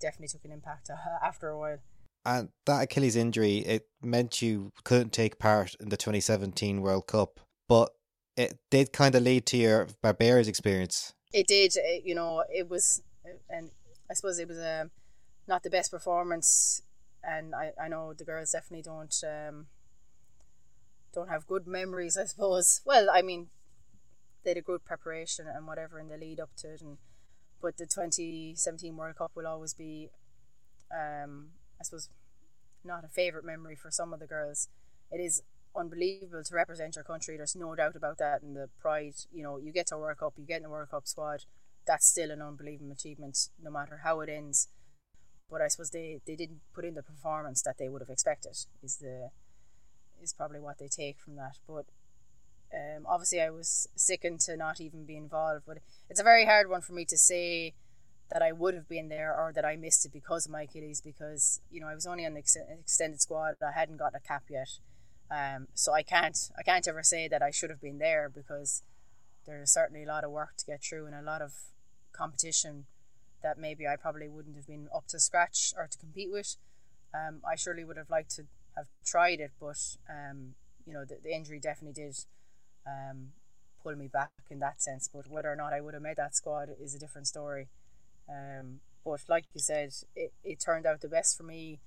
definitely 0.00 0.28
took 0.28 0.44
an 0.44 0.52
impact 0.52 0.90
after 1.22 1.48
a 1.48 1.58
while. 1.58 1.78
And 2.24 2.48
that 2.66 2.82
Achilles 2.82 3.14
injury, 3.14 3.58
it 3.58 3.86
meant 4.02 4.42
you 4.42 4.72
couldn't 4.84 5.12
take 5.12 5.38
part 5.38 5.76
in 5.78 5.90
the 5.90 5.96
2017 5.96 6.82
World 6.82 7.06
Cup, 7.06 7.38
but 7.68 7.90
it 8.36 8.58
did 8.70 8.92
kind 8.92 9.14
of 9.14 9.22
lead 9.22 9.46
to 9.46 9.56
your 9.56 9.86
Barbarians 10.02 10.48
experience. 10.48 11.14
It 11.32 11.46
did. 11.46 11.72
It, 11.76 12.02
you 12.04 12.14
know, 12.14 12.42
it 12.52 12.68
was, 12.68 13.02
and 13.48 13.70
I 14.10 14.14
suppose 14.14 14.38
it 14.38 14.48
was 14.48 14.58
a 14.58 14.82
um, 14.82 14.90
not 15.48 15.62
the 15.62 15.70
best 15.70 15.92
performance, 15.92 16.82
and 17.22 17.54
I, 17.54 17.70
I 17.80 17.86
know 17.86 18.12
the 18.12 18.24
girls 18.24 18.50
definitely 18.50 18.82
don't 18.82 19.14
um, 19.24 19.66
don't 21.16 21.28
have 21.28 21.46
good 21.48 21.66
memories. 21.66 22.16
I 22.16 22.24
suppose. 22.24 22.82
Well, 22.86 23.08
I 23.12 23.22
mean, 23.22 23.48
they 24.44 24.50
had 24.50 24.58
a 24.58 24.62
good 24.62 24.84
preparation 24.84 25.46
and 25.48 25.66
whatever 25.66 25.98
in 25.98 26.08
the 26.08 26.16
lead 26.16 26.38
up 26.38 26.50
to 26.58 26.74
it, 26.74 26.82
and 26.82 26.98
but 27.60 27.78
the 27.78 27.86
2017 27.86 28.96
World 28.96 29.16
Cup 29.16 29.32
will 29.34 29.46
always 29.46 29.74
be, 29.74 30.10
um, 30.92 31.48
I 31.80 31.84
suppose, 31.84 32.10
not 32.84 33.02
a 33.04 33.08
favourite 33.08 33.46
memory 33.46 33.74
for 33.74 33.90
some 33.90 34.12
of 34.12 34.20
the 34.20 34.26
girls. 34.26 34.68
It 35.10 35.20
is 35.20 35.42
unbelievable 35.74 36.44
to 36.44 36.54
represent 36.54 36.96
your 36.96 37.04
country. 37.04 37.36
There's 37.36 37.56
no 37.56 37.74
doubt 37.74 37.96
about 37.96 38.18
that. 38.18 38.42
And 38.42 38.54
the 38.54 38.68
pride, 38.78 39.14
you 39.32 39.42
know, 39.42 39.56
you 39.56 39.72
get 39.72 39.86
to 39.88 39.98
World 39.98 40.18
Cup, 40.18 40.34
you 40.36 40.44
get 40.44 40.58
in 40.58 40.62
the 40.64 40.70
World 40.70 40.90
Cup 40.90 41.06
squad. 41.06 41.44
That's 41.86 42.06
still 42.06 42.30
an 42.30 42.42
unbelievable 42.42 42.92
achievement, 42.92 43.38
no 43.62 43.70
matter 43.70 44.00
how 44.04 44.20
it 44.20 44.28
ends. 44.28 44.68
But 45.50 45.62
I 45.62 45.68
suppose 45.68 45.90
they, 45.90 46.20
they 46.26 46.36
didn't 46.36 46.60
put 46.74 46.84
in 46.84 46.94
the 46.94 47.02
performance 47.02 47.62
that 47.62 47.78
they 47.78 47.88
would 47.88 48.02
have 48.02 48.10
expected. 48.10 48.56
Is 48.82 48.96
the 48.96 49.30
is 50.26 50.34
probably 50.34 50.60
what 50.60 50.78
they 50.78 50.88
take 50.88 51.18
from 51.18 51.36
that. 51.36 51.58
But 51.66 51.86
um, 52.74 53.06
obviously, 53.06 53.40
I 53.40 53.50
was 53.50 53.88
sickened 53.96 54.40
to 54.40 54.56
not 54.56 54.80
even 54.80 55.06
be 55.06 55.16
involved. 55.16 55.64
But 55.66 55.78
it's 56.10 56.20
a 56.20 56.24
very 56.24 56.44
hard 56.44 56.68
one 56.68 56.80
for 56.80 56.92
me 56.92 57.04
to 57.06 57.16
say 57.16 57.74
that 58.30 58.42
I 58.42 58.52
would 58.52 58.74
have 58.74 58.88
been 58.88 59.08
there 59.08 59.32
or 59.32 59.52
that 59.54 59.64
I 59.64 59.76
missed 59.76 60.04
it 60.04 60.12
because 60.12 60.46
of 60.46 60.52
my 60.52 60.62
Achilles 60.62 61.00
because 61.00 61.60
you 61.70 61.80
know 61.80 61.86
I 61.86 61.94
was 61.94 62.06
only 62.06 62.26
on 62.26 62.34
the 62.34 62.40
ex- 62.40 62.56
extended 62.56 63.20
squad. 63.20 63.54
I 63.62 63.78
hadn't 63.78 63.98
got 63.98 64.14
a 64.14 64.20
cap 64.20 64.44
yet, 64.50 64.68
um, 65.30 65.68
so 65.74 65.92
I 65.92 66.02
can't 66.02 66.38
I 66.58 66.62
can't 66.62 66.88
ever 66.88 67.02
say 67.02 67.28
that 67.28 67.42
I 67.42 67.50
should 67.50 67.70
have 67.70 67.80
been 67.80 67.98
there 67.98 68.28
because 68.28 68.82
there's 69.46 69.72
certainly 69.72 70.02
a 70.02 70.08
lot 70.08 70.24
of 70.24 70.32
work 70.32 70.56
to 70.58 70.66
get 70.66 70.82
through 70.82 71.06
and 71.06 71.14
a 71.14 71.22
lot 71.22 71.40
of 71.40 71.52
competition 72.12 72.86
that 73.42 73.58
maybe 73.58 73.86
I 73.86 73.94
probably 73.94 74.28
wouldn't 74.28 74.56
have 74.56 74.66
been 74.66 74.88
up 74.92 75.06
to 75.08 75.20
scratch 75.20 75.72
or 75.76 75.86
to 75.86 75.98
compete 75.98 76.32
with. 76.32 76.56
Um, 77.14 77.40
I 77.48 77.54
surely 77.54 77.84
would 77.84 77.96
have 77.96 78.10
liked 78.10 78.34
to 78.36 78.46
have 78.76 78.88
tried 79.04 79.40
it, 79.40 79.52
but 79.60 79.78
um, 80.08 80.54
you 80.86 80.92
know 80.92 81.04
the, 81.04 81.16
the 81.22 81.34
injury 81.34 81.60
definitely 81.60 82.02
did 82.02 82.16
um, 82.86 83.28
pull 83.82 83.96
me 83.96 84.08
back 84.08 84.30
in 84.50 84.58
that 84.60 84.82
sense. 84.82 85.08
But 85.12 85.28
whether 85.28 85.50
or 85.50 85.56
not 85.56 85.72
I 85.72 85.80
would 85.80 85.94
have 85.94 86.02
made 86.02 86.16
that 86.16 86.34
squad 86.36 86.70
is 86.80 86.94
a 86.94 86.98
different 86.98 87.26
story. 87.26 87.68
Um, 88.28 88.80
but 89.04 89.20
like 89.28 89.44
you 89.54 89.60
said, 89.60 89.90
it, 90.14 90.32
it 90.42 90.60
turned 90.60 90.86
out 90.86 91.00
the 91.00 91.08
best 91.08 91.36
for 91.36 91.44
me 91.44 91.80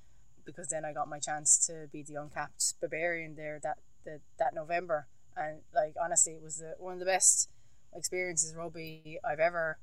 because 0.46 0.70
then 0.70 0.86
I 0.86 0.94
got 0.94 1.10
my 1.10 1.20
chance 1.20 1.66
to 1.68 1.88
be 1.92 2.02
the 2.02 2.16
uncapped 2.16 2.74
Barbarian 2.80 3.36
there 3.36 3.60
that 3.62 3.78
the, 4.06 4.20
that 4.38 4.54
November. 4.54 5.08
And 5.36 5.60
like 5.76 5.96
honestly, 6.02 6.34
it 6.34 6.42
was 6.42 6.58
the, 6.58 6.76
one 6.80 6.94
of 6.94 7.00
the 7.00 7.06
best 7.06 7.50
experiences 7.94 8.56
rugby 8.56 9.20
I've 9.24 9.40
ever 9.40 9.78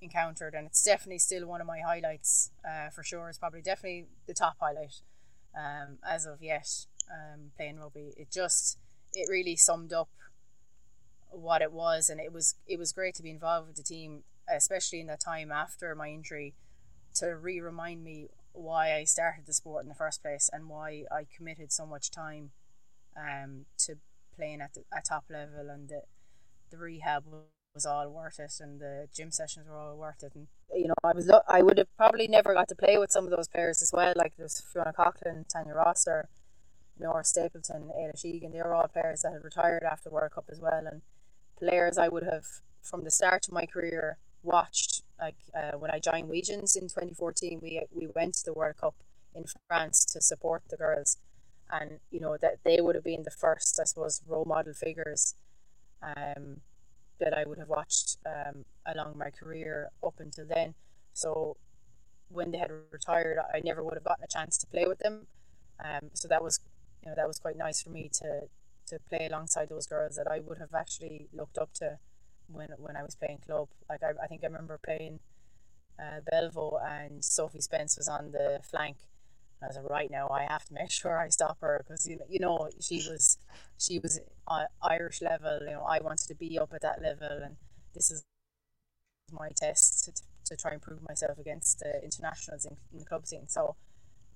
encountered, 0.00 0.54
and 0.54 0.66
it's 0.66 0.82
definitely 0.82 1.18
still 1.18 1.46
one 1.46 1.60
of 1.60 1.66
my 1.66 1.80
highlights 1.80 2.50
uh, 2.68 2.90
for 2.90 3.02
sure. 3.02 3.28
It's 3.28 3.38
probably 3.38 3.62
definitely 3.62 4.06
the 4.26 4.34
top 4.34 4.56
highlight 4.60 5.00
um, 5.56 5.98
as 6.08 6.26
of 6.26 6.42
yet 6.42 6.86
um, 7.10 7.50
playing 7.56 7.78
rugby. 7.78 8.14
It 8.16 8.30
just 8.30 8.78
it 9.14 9.28
really 9.30 9.56
summed 9.56 9.92
up 9.92 10.08
what 11.30 11.62
it 11.62 11.72
was, 11.72 12.08
and 12.08 12.20
it 12.20 12.32
was 12.32 12.54
it 12.66 12.78
was 12.78 12.92
great 12.92 13.14
to 13.16 13.22
be 13.22 13.30
involved 13.30 13.68
with 13.68 13.76
the 13.76 13.82
team 13.82 14.24
especially 14.48 15.00
in 15.00 15.06
that 15.06 15.20
time 15.20 15.50
after 15.50 15.94
my 15.94 16.08
injury, 16.08 16.54
to 17.14 17.36
re 17.36 17.60
remind 17.60 18.02
me 18.02 18.28
why 18.52 18.94
I 18.94 19.04
started 19.04 19.46
the 19.46 19.52
sport 19.52 19.82
in 19.82 19.88
the 19.88 19.94
first 19.94 20.22
place 20.22 20.50
and 20.52 20.68
why 20.68 21.04
I 21.10 21.26
committed 21.34 21.72
so 21.72 21.86
much 21.86 22.10
time 22.10 22.50
um, 23.16 23.66
to 23.78 23.96
playing 24.36 24.60
at 24.60 24.74
the 24.74 24.84
at 24.94 25.06
top 25.06 25.24
level 25.30 25.68
and 25.70 25.88
the, 25.88 26.02
the 26.70 26.78
rehab 26.78 27.24
was 27.74 27.86
all 27.86 28.08
worth 28.10 28.38
it 28.38 28.52
and 28.60 28.80
the 28.80 29.08
gym 29.14 29.30
sessions 29.30 29.66
were 29.68 29.76
all 29.76 29.96
worth 29.96 30.22
it. 30.22 30.32
And 30.34 30.46
you 30.74 30.88
know 30.88 30.94
I 31.02 31.12
was 31.12 31.30
I 31.48 31.62
would 31.62 31.78
have 31.78 31.94
probably 31.96 32.28
never 32.28 32.52
got 32.54 32.68
to 32.68 32.74
play 32.74 32.98
with 32.98 33.10
some 33.10 33.24
of 33.24 33.30
those 33.30 33.48
players 33.48 33.80
as 33.82 33.92
well 33.92 34.12
like 34.16 34.34
there's 34.36 34.60
Fiona 34.60 34.92
Coghlan, 34.92 35.48
Tania 35.48 35.74
Rosser, 35.74 36.28
Nora 36.98 37.24
Stapleton, 37.24 37.90
Ada 37.96 38.16
Sheegan 38.16 38.52
they 38.52 38.58
were 38.58 38.74
all 38.74 38.88
players 38.88 39.22
that 39.22 39.32
had 39.32 39.44
retired 39.44 39.82
after 39.82 40.08
the 40.10 40.14
World 40.14 40.32
Cup 40.32 40.46
as 40.50 40.60
well. 40.60 40.86
And 40.86 41.02
players 41.58 41.96
I 41.96 42.08
would 42.08 42.24
have 42.24 42.44
from 42.82 43.04
the 43.04 43.10
start 43.10 43.46
of 43.48 43.54
my 43.54 43.66
career 43.66 44.18
watched 44.42 45.02
like 45.20 45.36
uh, 45.54 45.78
when 45.78 45.90
I 45.90 45.98
joined 45.98 46.28
Wegians 46.28 46.76
in 46.76 46.88
2014 46.88 47.60
we 47.62 47.82
we 47.90 48.06
went 48.14 48.34
to 48.34 48.44
the 48.44 48.52
World 48.52 48.76
Cup 48.76 48.96
in 49.34 49.44
France 49.66 50.04
to 50.12 50.20
support 50.20 50.62
the 50.68 50.76
girls. 50.76 51.16
And 51.70 52.00
you 52.10 52.20
know 52.20 52.36
that 52.36 52.58
they 52.64 52.82
would 52.82 52.96
have 52.96 53.04
been 53.04 53.22
the 53.22 53.30
first 53.30 53.80
I 53.80 53.84
suppose 53.84 54.20
role 54.26 54.44
model 54.44 54.74
figures 54.74 55.36
um, 56.02 56.60
that 57.22 57.34
I 57.40 57.44
would 57.44 57.58
have 57.58 57.68
watched 57.68 58.18
um, 58.26 58.64
along 58.86 59.16
my 59.16 59.30
career 59.30 59.90
up 60.02 60.16
until 60.18 60.46
then 60.46 60.74
so 61.12 61.56
when 62.28 62.50
they 62.50 62.58
had 62.58 62.70
retired 62.90 63.38
I 63.54 63.60
never 63.64 63.82
would 63.82 63.94
have 63.94 64.04
gotten 64.04 64.24
a 64.24 64.34
chance 64.36 64.58
to 64.58 64.66
play 64.66 64.86
with 64.86 64.98
them 64.98 65.26
um, 65.82 66.10
so 66.14 66.28
that 66.28 66.42
was 66.42 66.60
you 67.02 67.10
know 67.10 67.16
that 67.16 67.26
was 67.26 67.38
quite 67.38 67.56
nice 67.56 67.82
for 67.82 67.90
me 67.90 68.10
to 68.20 68.48
to 68.86 68.98
play 69.08 69.26
alongside 69.26 69.68
those 69.68 69.86
girls 69.86 70.16
that 70.16 70.30
I 70.30 70.40
would 70.40 70.58
have 70.58 70.74
actually 70.74 71.28
looked 71.32 71.58
up 71.58 71.72
to 71.74 71.98
when 72.48 72.68
when 72.78 72.96
I 72.96 73.02
was 73.02 73.14
playing 73.14 73.38
club. 73.46 73.68
Like 73.88 74.02
I, 74.02 74.10
I 74.22 74.26
think 74.26 74.42
I 74.42 74.46
remember 74.46 74.78
playing 74.84 75.20
uh, 75.98 76.20
Belvo 76.30 76.78
and 76.84 77.24
Sophie 77.24 77.60
Spence 77.60 77.96
was 77.96 78.08
on 78.08 78.32
the 78.32 78.60
flank. 78.62 78.96
I 79.64 79.68
was 79.68 79.76
like, 79.76 79.90
right 79.90 80.10
now 80.10 80.28
I 80.28 80.44
have 80.44 80.64
to 80.66 80.74
make 80.74 80.90
sure 81.00 81.18
I 81.18 81.28
stop 81.28 81.58
her 81.60 81.84
because 81.86 82.06
you 82.06 82.16
know, 82.16 82.26
you 82.28 82.40
know 82.40 82.68
she 82.80 82.96
was 82.96 83.38
she 83.78 83.98
was 83.98 84.20
uh, 84.46 84.64
Irish 84.82 85.22
level. 85.22 85.58
You 85.60 85.72
know 85.72 85.82
I 85.88 86.00
wanted 86.00 86.28
to 86.28 86.34
be 86.34 86.58
up 86.58 86.72
at 86.74 86.82
that 86.82 87.02
level, 87.02 87.28
and 87.42 87.56
this 87.94 88.10
is 88.10 88.24
my 89.32 89.48
test 89.56 90.04
to, 90.04 90.22
to 90.46 90.60
try 90.60 90.72
and 90.72 90.82
prove 90.82 91.00
myself 91.08 91.38
against 91.38 91.80
the 91.80 92.02
internationals 92.02 92.64
in, 92.64 92.76
in 92.92 92.98
the 92.98 93.04
club 93.04 93.26
scene. 93.26 93.48
So, 93.48 93.76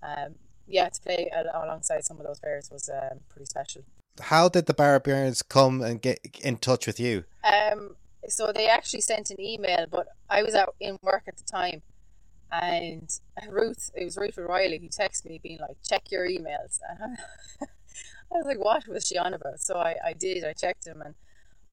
um, 0.02 0.36
yeah, 0.66 0.88
to 0.88 1.00
play 1.00 1.30
alongside 1.54 2.04
some 2.04 2.18
of 2.18 2.26
those 2.26 2.40
players 2.40 2.70
was 2.70 2.88
um, 2.88 3.20
pretty 3.28 3.46
special. 3.46 3.82
How 4.20 4.48
did 4.48 4.66
the 4.66 4.74
Barbarians 4.74 5.42
come 5.42 5.82
and 5.82 6.00
get 6.00 6.18
in 6.42 6.56
touch 6.56 6.86
with 6.86 6.98
you? 6.98 7.24
Um, 7.44 7.96
so 8.28 8.52
they 8.52 8.66
actually 8.66 9.02
sent 9.02 9.30
an 9.30 9.40
email, 9.40 9.86
but 9.90 10.08
I 10.28 10.42
was 10.42 10.54
out 10.54 10.74
in 10.80 10.98
work 11.02 11.24
at 11.28 11.36
the 11.36 11.44
time, 11.44 11.82
and 12.52 13.10
Ruth, 13.48 13.90
it 13.94 14.04
was 14.04 14.16
Ruth 14.16 14.38
O'Reilly 14.38 14.78
who 14.78 14.88
texted 14.88 15.26
me, 15.26 15.40
being 15.42 15.58
like, 15.60 15.76
"Check 15.82 16.10
your 16.10 16.26
emails," 16.26 16.78
and 16.88 17.18
I, 17.62 17.66
was 18.30 18.46
like, 18.46 18.58
"What 18.58 18.86
was 18.88 19.06
she 19.06 19.18
on 19.18 19.34
about?" 19.34 19.60
So 19.60 19.76
I, 19.76 19.96
I 20.04 20.12
did. 20.12 20.44
I 20.44 20.52
checked 20.52 20.84
them, 20.84 21.02
and 21.02 21.14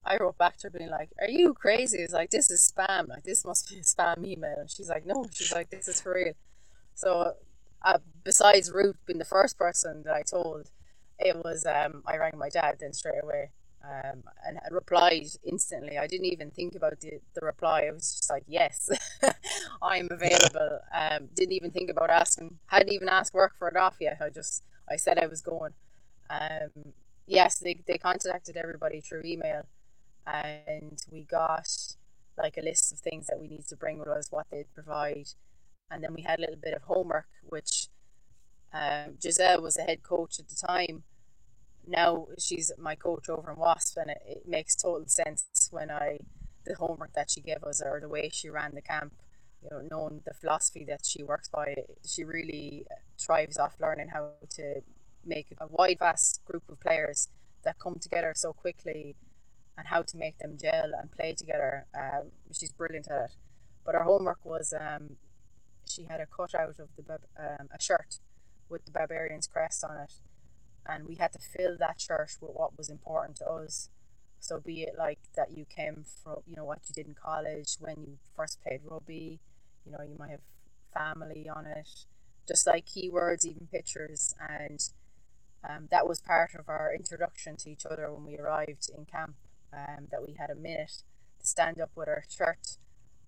I 0.04 0.16
wrote 0.16 0.38
back 0.38 0.56
to 0.58 0.66
her, 0.68 0.78
being 0.78 0.90
like, 0.90 1.10
"Are 1.20 1.28
you 1.28 1.54
crazy?" 1.54 1.98
It's 1.98 2.12
like 2.12 2.30
this 2.30 2.50
is 2.50 2.72
spam. 2.72 3.08
Like 3.08 3.24
this 3.24 3.44
must 3.44 3.68
be 3.70 3.78
a 3.78 3.82
spam 3.82 4.26
email. 4.26 4.56
And 4.58 4.70
she's 4.70 4.88
like, 4.88 5.06
"No." 5.06 5.26
She's 5.32 5.52
like, 5.52 5.70
"This 5.70 5.88
is 5.88 6.00
for 6.00 6.14
real." 6.14 6.34
So, 6.94 7.34
uh, 7.82 7.98
besides 8.24 8.72
Ruth 8.72 8.96
being 9.06 9.18
the 9.18 9.24
first 9.24 9.58
person 9.58 10.02
that 10.04 10.14
I 10.14 10.22
told, 10.22 10.70
it 11.18 11.36
was 11.36 11.66
um, 11.66 12.02
I 12.06 12.16
rang 12.16 12.36
my 12.36 12.48
dad 12.48 12.76
then 12.80 12.92
straight 12.92 13.22
away 13.22 13.50
um, 13.84 14.22
and 14.46 14.58
replied 14.70 15.26
instantly. 15.44 15.98
I 15.98 16.06
didn't 16.06 16.26
even 16.26 16.50
think 16.50 16.74
about 16.74 17.00
the, 17.00 17.20
the 17.34 17.44
reply. 17.44 17.86
I 17.88 17.92
was 17.92 18.16
just 18.16 18.30
like, 18.30 18.44
yes, 18.46 18.88
I'm 19.82 20.08
available. 20.10 20.80
Um, 20.94 21.28
didn't 21.34 21.52
even 21.52 21.70
think 21.70 21.90
about 21.90 22.10
asking, 22.10 22.58
hadn't 22.66 22.92
even 22.92 23.08
asked 23.08 23.34
work 23.34 23.52
for 23.58 23.68
it 23.68 23.76
off 23.76 23.96
yet. 24.00 24.18
I 24.20 24.30
just, 24.30 24.64
I 24.90 24.96
said 24.96 25.18
I 25.18 25.26
was 25.26 25.40
going. 25.42 25.72
Um, 26.30 26.94
yes, 27.26 27.58
they, 27.58 27.82
they 27.86 27.98
contacted 27.98 28.56
everybody 28.56 29.00
through 29.00 29.22
email 29.24 29.66
and 30.26 31.02
we 31.10 31.22
got 31.22 31.68
like 32.38 32.56
a 32.56 32.62
list 32.62 32.92
of 32.92 32.98
things 32.98 33.26
that 33.26 33.40
we 33.40 33.48
need 33.48 33.66
to 33.68 33.76
bring 33.76 33.98
with 33.98 34.08
us, 34.08 34.30
what 34.30 34.46
they'd 34.50 34.72
provide, 34.74 35.28
and 35.90 36.02
then 36.02 36.14
we 36.14 36.22
had 36.22 36.38
a 36.38 36.42
little 36.42 36.56
bit 36.56 36.74
of 36.74 36.82
homework, 36.82 37.26
which 37.42 37.88
um, 38.72 39.16
Giselle 39.22 39.62
was 39.62 39.74
the 39.74 39.82
head 39.82 40.02
coach 40.02 40.38
at 40.40 40.48
the 40.48 40.66
time. 40.66 41.04
Now 41.86 42.26
she's 42.38 42.72
my 42.78 42.94
coach 42.94 43.28
over 43.28 43.50
in 43.52 43.58
Wasp, 43.58 43.96
and 43.98 44.10
it, 44.10 44.22
it 44.26 44.48
makes 44.48 44.74
total 44.74 45.06
sense 45.08 45.68
when 45.70 45.90
I 45.90 46.18
the 46.64 46.74
homework 46.76 47.12
that 47.12 47.30
she 47.30 47.40
gave 47.40 47.62
us 47.62 47.82
or 47.84 48.00
the 48.00 48.08
way 48.08 48.30
she 48.32 48.48
ran 48.48 48.74
the 48.74 48.82
camp. 48.82 49.12
You 49.62 49.70
know, 49.70 49.82
knowing 49.90 50.20
the 50.26 50.34
philosophy 50.34 50.84
that 50.88 51.06
she 51.06 51.22
works 51.22 51.48
by, 51.48 51.74
she 52.06 52.24
really 52.24 52.86
thrives 53.18 53.56
off 53.56 53.76
learning 53.80 54.08
how 54.08 54.32
to 54.50 54.82
make 55.24 55.54
a 55.58 55.66
wide, 55.68 55.98
vast 55.98 56.44
group 56.44 56.64
of 56.68 56.80
players 56.80 57.28
that 57.64 57.78
come 57.78 57.96
together 57.98 58.32
so 58.36 58.52
quickly 58.52 59.16
and 59.76 59.86
how 59.88 60.02
to 60.02 60.16
make 60.16 60.38
them 60.38 60.56
gel 60.60 60.92
and 60.98 61.10
play 61.10 61.34
together. 61.34 61.86
Um, 61.94 62.30
she's 62.52 62.72
brilliant 62.72 63.08
at 63.10 63.24
it. 63.24 63.36
But 63.84 63.94
her 63.94 64.04
homework 64.04 64.44
was 64.44 64.72
um, 64.78 65.16
she 65.88 66.04
had 66.04 66.20
a 66.20 66.26
cutout 66.26 66.78
of 66.78 66.88
the 66.96 67.18
um, 67.38 67.68
a 67.72 67.80
shirt 67.80 68.18
with 68.68 68.84
the 68.84 68.90
barbarians 68.90 69.46
crest 69.46 69.84
on 69.84 69.96
it, 69.98 70.14
and 70.86 71.06
we 71.06 71.16
had 71.16 71.32
to 71.32 71.38
fill 71.38 71.76
that 71.78 72.00
shirt 72.00 72.36
with 72.40 72.50
what 72.54 72.76
was 72.76 72.90
important 72.90 73.36
to 73.38 73.46
us. 73.46 73.88
So 74.40 74.60
be 74.60 74.82
it 74.82 74.94
like 74.98 75.20
that 75.36 75.56
you 75.56 75.64
came 75.64 76.04
from, 76.22 76.38
you 76.46 76.56
know, 76.56 76.64
what 76.64 76.80
you 76.86 76.94
did 76.94 77.06
in 77.06 77.14
college 77.14 77.76
when 77.80 77.96
you 78.02 78.18
first 78.36 78.62
played 78.62 78.80
rugby, 78.84 79.40
you 79.86 79.92
know, 79.92 80.02
you 80.06 80.16
might 80.18 80.30
have 80.30 80.40
family 80.92 81.48
on 81.48 81.66
it, 81.66 81.88
just 82.46 82.66
like 82.66 82.86
keywords, 82.86 83.44
even 83.44 83.66
pictures, 83.72 84.34
and 84.48 84.90
um, 85.68 85.88
that 85.90 86.06
was 86.06 86.20
part 86.20 86.54
of 86.58 86.68
our 86.68 86.92
introduction 86.94 87.56
to 87.56 87.70
each 87.70 87.86
other 87.86 88.12
when 88.12 88.24
we 88.26 88.36
arrived 88.36 88.90
in 88.96 89.06
camp. 89.06 89.36
Um, 89.72 90.06
that 90.12 90.24
we 90.24 90.34
had 90.34 90.50
a 90.50 90.54
minute 90.54 91.02
to 91.40 91.46
stand 91.46 91.80
up 91.80 91.90
with 91.96 92.06
our 92.06 92.22
shirt 92.28 92.76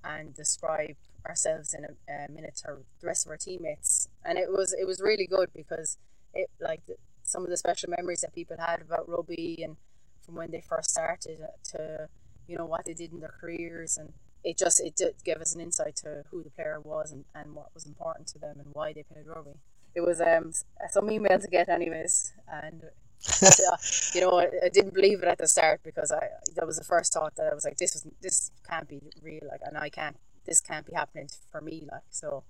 and 0.05 0.33
describe 0.33 0.95
ourselves 1.27 1.75
in 1.75 1.85
a, 1.85 1.89
a 2.09 2.31
minute 2.31 2.61
to 2.65 2.85
the 3.01 3.07
rest 3.07 3.27
of 3.27 3.31
our 3.31 3.37
teammates, 3.37 4.09
and 4.25 4.39
it 4.39 4.53
was 4.53 4.73
it 4.73 4.87
was 4.87 5.01
really 5.01 5.27
good 5.27 5.51
because 5.53 5.99
it 6.35 6.49
like 6.61 6.83
some 7.27 7.45
of 7.45 7.51
the 7.51 7.57
special 7.57 7.91
memories 7.91 8.21
that 8.23 8.35
people 8.35 8.57
had 8.59 8.81
about 8.81 9.09
rugby 9.09 9.63
and 9.63 9.77
from 10.25 10.37
when 10.37 10.51
they 10.51 10.61
first 10.61 10.91
started 10.91 11.39
to 11.73 12.09
you 12.49 12.57
know 12.57 12.65
what 12.65 12.85
they 12.85 12.95
did 12.95 13.13
in 13.13 13.21
their 13.21 13.35
careers. 13.41 13.99
And 13.99 14.13
it 14.45 14.57
just 14.57 14.81
it 14.81 14.97
did 14.97 15.15
give 15.25 15.39
us 15.39 15.55
an 15.55 15.61
insight 15.61 15.97
to 15.97 16.25
who 16.31 16.43
the 16.43 16.51
player 16.51 16.81
was 16.81 17.13
and, 17.13 17.25
and 17.35 17.55
what 17.55 17.75
was 17.75 17.85
important 17.85 18.29
to 18.29 18.39
them 18.39 18.59
and 18.59 18.69
why 18.73 18.93
they 18.93 19.03
played 19.03 19.27
rugby 19.27 19.59
it 19.97 20.03
was 20.03 20.21
um 20.21 20.53
some 20.91 21.11
email 21.11 21.39
to 21.39 21.49
get 21.49 21.69
anyways, 21.69 22.35
and 22.53 22.85
uh, 22.85 23.77
you 24.15 24.21
know 24.21 24.39
I, 24.39 24.49
I, 24.67 24.69
didn't 24.69 24.95
believe 24.95 25.23
it 25.23 25.29
at 25.29 25.39
the 25.39 25.49
start 25.49 25.81
because 25.83 26.13
I 26.13 26.29
that 26.55 26.67
was 26.67 26.77
the 26.77 26.85
first 26.85 27.15
thought 27.15 27.35
that 27.37 27.51
I 27.51 27.55
was 27.55 27.65
like 27.65 27.79
this 27.79 27.95
was 27.95 28.07
this 28.21 28.51
can't 28.69 28.87
be 28.87 29.01
real. 29.23 29.49
Like 29.49 29.63
and 29.65 29.77
I 29.79 29.89
can't 29.89 30.17
this 30.45 30.61
can't 30.61 30.87
be 30.87 30.93
happening 30.93 31.29
for 31.51 31.63
me 31.63 31.89
like 31.91 32.03
so 32.11 32.45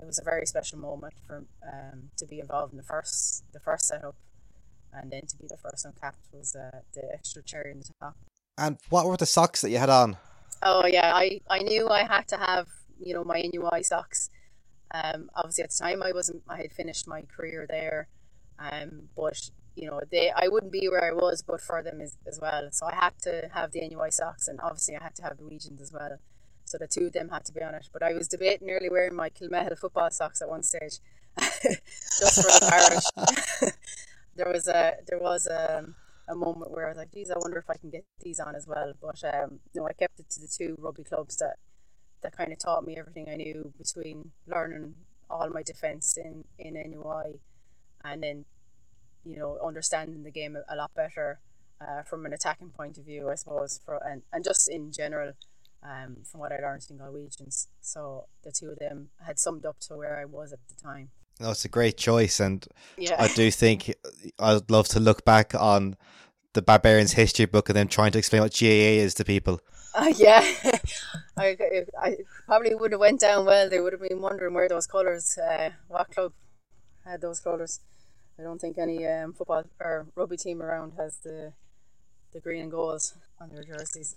it 0.00 0.06
was 0.06 0.18
a 0.18 0.24
very 0.24 0.46
special 0.46 0.78
moment 0.78 1.14
for 1.26 1.44
um 1.72 2.10
to 2.16 2.26
be 2.26 2.40
involved 2.40 2.72
in 2.72 2.76
the 2.76 2.84
first 2.84 3.44
the 3.52 3.60
first 3.60 3.86
setup 3.86 4.16
and 4.92 5.10
then 5.12 5.26
to 5.26 5.36
be 5.36 5.46
the 5.46 5.56
first 5.56 5.84
uncapped 5.84 6.26
was 6.32 6.54
uh, 6.54 6.78
the 6.94 7.02
extra 7.12 7.42
cherry 7.42 7.70
in 7.70 7.80
the 7.80 7.86
top. 8.00 8.16
And 8.56 8.78
what 8.88 9.04
were 9.04 9.16
the 9.18 9.26
socks 9.26 9.60
that 9.60 9.70
you 9.70 9.76
had 9.76 9.90
on? 9.90 10.16
Oh 10.62 10.86
yeah, 10.86 11.14
I, 11.14 11.40
I 11.50 11.58
knew 11.58 11.88
I 11.88 12.04
had 12.04 12.26
to 12.28 12.38
have 12.38 12.68
you 12.98 13.14
know 13.14 13.24
my 13.24 13.42
NUI 13.52 13.82
socks 13.82 14.30
um, 14.92 15.30
obviously 15.34 15.64
at 15.64 15.70
the 15.70 15.84
time 15.84 16.02
I 16.02 16.12
wasn't 16.12 16.42
I 16.48 16.58
had 16.58 16.72
finished 16.72 17.06
my 17.06 17.22
career 17.22 17.66
there 17.68 18.08
um, 18.58 19.08
but 19.16 19.50
you 19.74 19.86
know 19.86 20.00
they 20.10 20.30
I 20.34 20.48
wouldn't 20.48 20.72
be 20.72 20.88
where 20.88 21.04
I 21.04 21.12
was 21.12 21.42
but 21.42 21.60
for 21.60 21.82
them 21.82 22.00
as, 22.00 22.16
as 22.26 22.38
well 22.40 22.68
so 22.72 22.86
I 22.86 22.94
had 22.94 23.18
to 23.22 23.50
have 23.52 23.72
the 23.72 23.86
NUI 23.86 24.10
socks 24.10 24.48
and 24.48 24.60
obviously 24.62 24.96
I 24.96 25.02
had 25.02 25.14
to 25.16 25.22
have 25.22 25.36
the 25.36 25.42
Galwegians 25.42 25.80
as 25.80 25.92
well 25.92 26.18
so 26.66 26.78
the 26.78 26.86
two 26.86 27.06
of 27.06 27.12
them 27.12 27.28
had 27.28 27.44
to 27.46 27.52
be 27.52 27.62
on 27.62 27.74
it. 27.74 27.88
But 27.92 28.02
I 28.02 28.12
was 28.12 28.28
debating 28.28 28.66
nearly 28.66 28.90
wearing 28.90 29.14
my 29.14 29.30
Kilmihil 29.30 29.78
football 29.78 30.10
socks 30.10 30.42
at 30.42 30.48
one 30.48 30.62
stage 30.62 30.98
just 31.38 32.36
for 32.36 32.50
the 32.50 32.66
parish 32.70 33.72
there 34.36 34.50
was 34.50 34.68
a 34.68 34.94
there 35.06 35.18
was 35.18 35.46
a, 35.46 35.84
a 36.28 36.34
moment 36.34 36.70
where 36.70 36.86
I 36.86 36.88
was 36.90 36.96
like 36.98 37.12
geez 37.12 37.30
I 37.30 37.38
wonder 37.38 37.58
if 37.58 37.68
I 37.68 37.76
can 37.76 37.90
get 37.90 38.04
these 38.20 38.40
on 38.40 38.54
as 38.54 38.66
well. 38.66 38.92
But 39.00 39.22
um, 39.24 39.60
no 39.74 39.86
I 39.86 39.92
kept 39.92 40.20
it 40.20 40.30
to 40.30 40.40
the 40.40 40.48
two 40.48 40.76
rugby 40.78 41.04
clubs 41.04 41.36
that 41.38 41.56
that 42.22 42.36
kind 42.36 42.52
of 42.52 42.58
taught 42.58 42.86
me 42.86 42.96
everything 42.96 43.28
I 43.28 43.36
knew 43.36 43.72
between 43.78 44.32
learning 44.46 44.94
all 45.28 45.48
my 45.50 45.62
defense 45.62 46.16
in 46.16 46.44
in 46.58 46.74
NUI 46.74 47.40
and 48.04 48.22
then 48.22 48.44
you 49.24 49.36
know 49.36 49.58
understanding 49.64 50.22
the 50.22 50.30
game 50.30 50.56
a, 50.56 50.74
a 50.74 50.76
lot 50.76 50.92
better 50.94 51.40
uh, 51.80 52.02
from 52.02 52.24
an 52.24 52.32
attacking 52.32 52.70
point 52.70 52.96
of 52.98 53.04
view 53.04 53.28
I 53.28 53.34
suppose 53.34 53.80
for 53.84 53.96
and, 53.96 54.22
and 54.32 54.44
just 54.44 54.68
in 54.68 54.92
general 54.92 55.32
um, 55.86 56.16
from 56.24 56.40
what 56.40 56.52
I 56.52 56.56
learned 56.56 56.86
in 56.90 56.98
Galwegians 56.98 57.68
so 57.80 58.26
the 58.42 58.52
two 58.52 58.70
of 58.70 58.78
them 58.78 59.08
had 59.24 59.38
summed 59.38 59.64
up 59.64 59.78
to 59.80 59.96
where 59.96 60.18
I 60.18 60.24
was 60.24 60.52
at 60.52 60.60
the 60.68 60.74
time 60.74 61.10
no, 61.38 61.50
it's 61.50 61.64
a 61.64 61.68
great 61.68 61.96
choice 61.96 62.40
and 62.40 62.66
yeah. 62.96 63.16
I 63.18 63.28
do 63.28 63.50
think 63.50 63.94
I'd 64.38 64.70
love 64.70 64.88
to 64.88 65.00
look 65.00 65.24
back 65.24 65.54
on 65.54 65.96
the 66.54 66.62
Barbarians 66.62 67.12
history 67.12 67.44
book 67.44 67.68
and 67.68 67.76
then 67.76 67.88
trying 67.88 68.12
to 68.12 68.18
explain 68.18 68.42
what 68.42 68.56
GAA 68.58 69.00
is 69.04 69.14
to 69.14 69.24
people 69.24 69.60
uh, 69.96 70.12
yeah, 70.14 70.44
I, 71.38 71.56
I 71.98 72.16
probably 72.44 72.74
would 72.74 72.92
have 72.92 73.00
went 73.00 73.20
down 73.20 73.46
well. 73.46 73.70
They 73.70 73.80
would 73.80 73.94
have 73.94 74.02
been 74.02 74.20
wondering 74.20 74.52
where 74.52 74.68
those 74.68 74.86
colours, 74.86 75.38
uh, 75.38 75.70
what 75.88 76.10
club 76.10 76.34
had 77.02 77.22
those 77.22 77.40
colours. 77.40 77.80
I 78.38 78.42
don't 78.42 78.60
think 78.60 78.76
any 78.76 79.06
um, 79.06 79.32
football 79.32 79.64
or 79.80 80.06
rugby 80.14 80.36
team 80.36 80.60
around 80.60 80.92
has 80.98 81.16
the 81.24 81.54
the 82.34 82.40
green 82.40 82.64
and 82.64 82.70
gold 82.70 83.00
on 83.40 83.48
their 83.48 83.64
jerseys. 83.64 84.16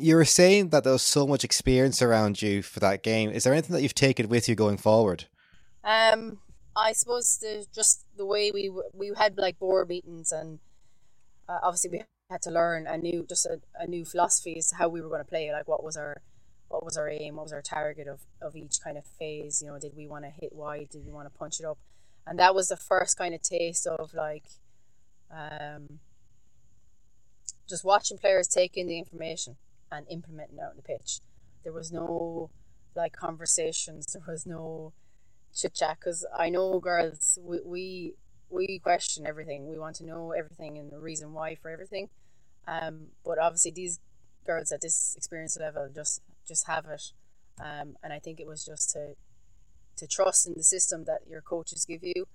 You 0.00 0.16
were 0.16 0.24
saying 0.24 0.70
that 0.70 0.84
there 0.84 0.92
was 0.92 1.02
so 1.02 1.26
much 1.26 1.44
experience 1.44 2.00
around 2.00 2.40
you 2.40 2.62
for 2.62 2.80
that 2.80 3.02
game. 3.02 3.30
Is 3.30 3.44
there 3.44 3.52
anything 3.52 3.74
that 3.74 3.82
you've 3.82 3.94
taken 3.94 4.28
with 4.28 4.48
you 4.48 4.54
going 4.54 4.78
forward? 4.78 5.26
Um, 5.84 6.38
I 6.76 6.92
suppose 6.92 7.38
the 7.38 7.66
just 7.74 8.06
the 8.16 8.24
way 8.24 8.50
we 8.50 8.70
we 8.92 9.12
had 9.16 9.36
like 9.36 9.58
board 9.58 9.88
meetings 9.88 10.32
and 10.32 10.60
uh, 11.48 11.58
obviously 11.62 11.90
we 11.90 12.02
had 12.30 12.42
to 12.42 12.50
learn 12.50 12.86
a 12.86 12.96
new 12.96 13.26
just 13.28 13.46
a, 13.46 13.60
a 13.78 13.86
new 13.86 14.04
philosophy 14.04 14.56
as 14.58 14.68
to 14.68 14.76
how 14.76 14.88
we 14.88 15.00
were 15.00 15.08
going 15.08 15.20
to 15.20 15.28
play 15.28 15.52
like 15.52 15.66
what 15.66 15.82
was 15.82 15.96
our 15.96 16.22
what 16.68 16.84
was 16.84 16.96
our 16.96 17.10
aim 17.10 17.36
what 17.36 17.44
was 17.44 17.52
our 17.52 17.62
target 17.62 18.06
of, 18.06 18.20
of 18.40 18.54
each 18.54 18.80
kind 18.82 18.96
of 18.96 19.04
phase 19.04 19.60
you 19.60 19.68
know 19.68 19.78
did 19.78 19.96
we 19.96 20.06
want 20.06 20.24
to 20.24 20.30
hit 20.30 20.54
wide 20.54 20.88
did 20.90 21.04
we 21.04 21.12
want 21.12 21.26
to 21.30 21.38
punch 21.38 21.58
it 21.58 21.66
up 21.66 21.78
and 22.26 22.38
that 22.38 22.54
was 22.54 22.68
the 22.68 22.76
first 22.76 23.18
kind 23.18 23.34
of 23.34 23.42
taste 23.42 23.86
of 23.86 24.14
like 24.14 24.44
um, 25.32 25.98
just 27.68 27.84
watching 27.84 28.18
players 28.18 28.46
take 28.46 28.76
in 28.76 28.86
the 28.86 28.98
information 28.98 29.56
and 29.92 30.06
implementing 30.08 30.58
out 30.60 30.70
on 30.70 30.76
the 30.76 30.82
pitch 30.82 31.20
there 31.64 31.72
was 31.72 31.92
no 31.92 32.50
like 32.94 33.12
conversations 33.12 34.12
there 34.12 34.22
was 34.26 34.46
no 34.46 34.92
chit 35.54 35.74
chat 35.74 35.98
because 35.98 36.26
i 36.38 36.48
know 36.48 36.78
girls 36.78 37.38
we, 37.42 37.58
we 37.64 38.14
we 38.50 38.80
question 38.80 39.26
everything. 39.26 39.68
We 39.68 39.78
want 39.78 39.96
to 39.96 40.04
know 40.04 40.32
everything 40.32 40.76
and 40.76 40.90
the 40.90 40.98
reason 40.98 41.32
why 41.32 41.54
for 41.54 41.70
everything. 41.70 42.08
Um, 42.66 43.06
but 43.24 43.38
obviously 43.38 43.70
these 43.70 44.00
girls 44.44 44.72
at 44.72 44.80
this 44.80 45.14
experience 45.16 45.56
level 45.58 45.88
just 45.94 46.20
just 46.46 46.66
have 46.66 46.86
it. 46.86 47.12
Um, 47.60 47.96
and 48.02 48.12
I 48.12 48.18
think 48.18 48.40
it 48.40 48.46
was 48.46 48.64
just 48.64 48.90
to 48.92 49.14
to 49.96 50.06
trust 50.06 50.46
in 50.46 50.54
the 50.56 50.62
system 50.62 51.04
that 51.04 51.20
your 51.28 51.40
coaches 51.40 51.84
give 51.84 52.02
you. 52.02 52.26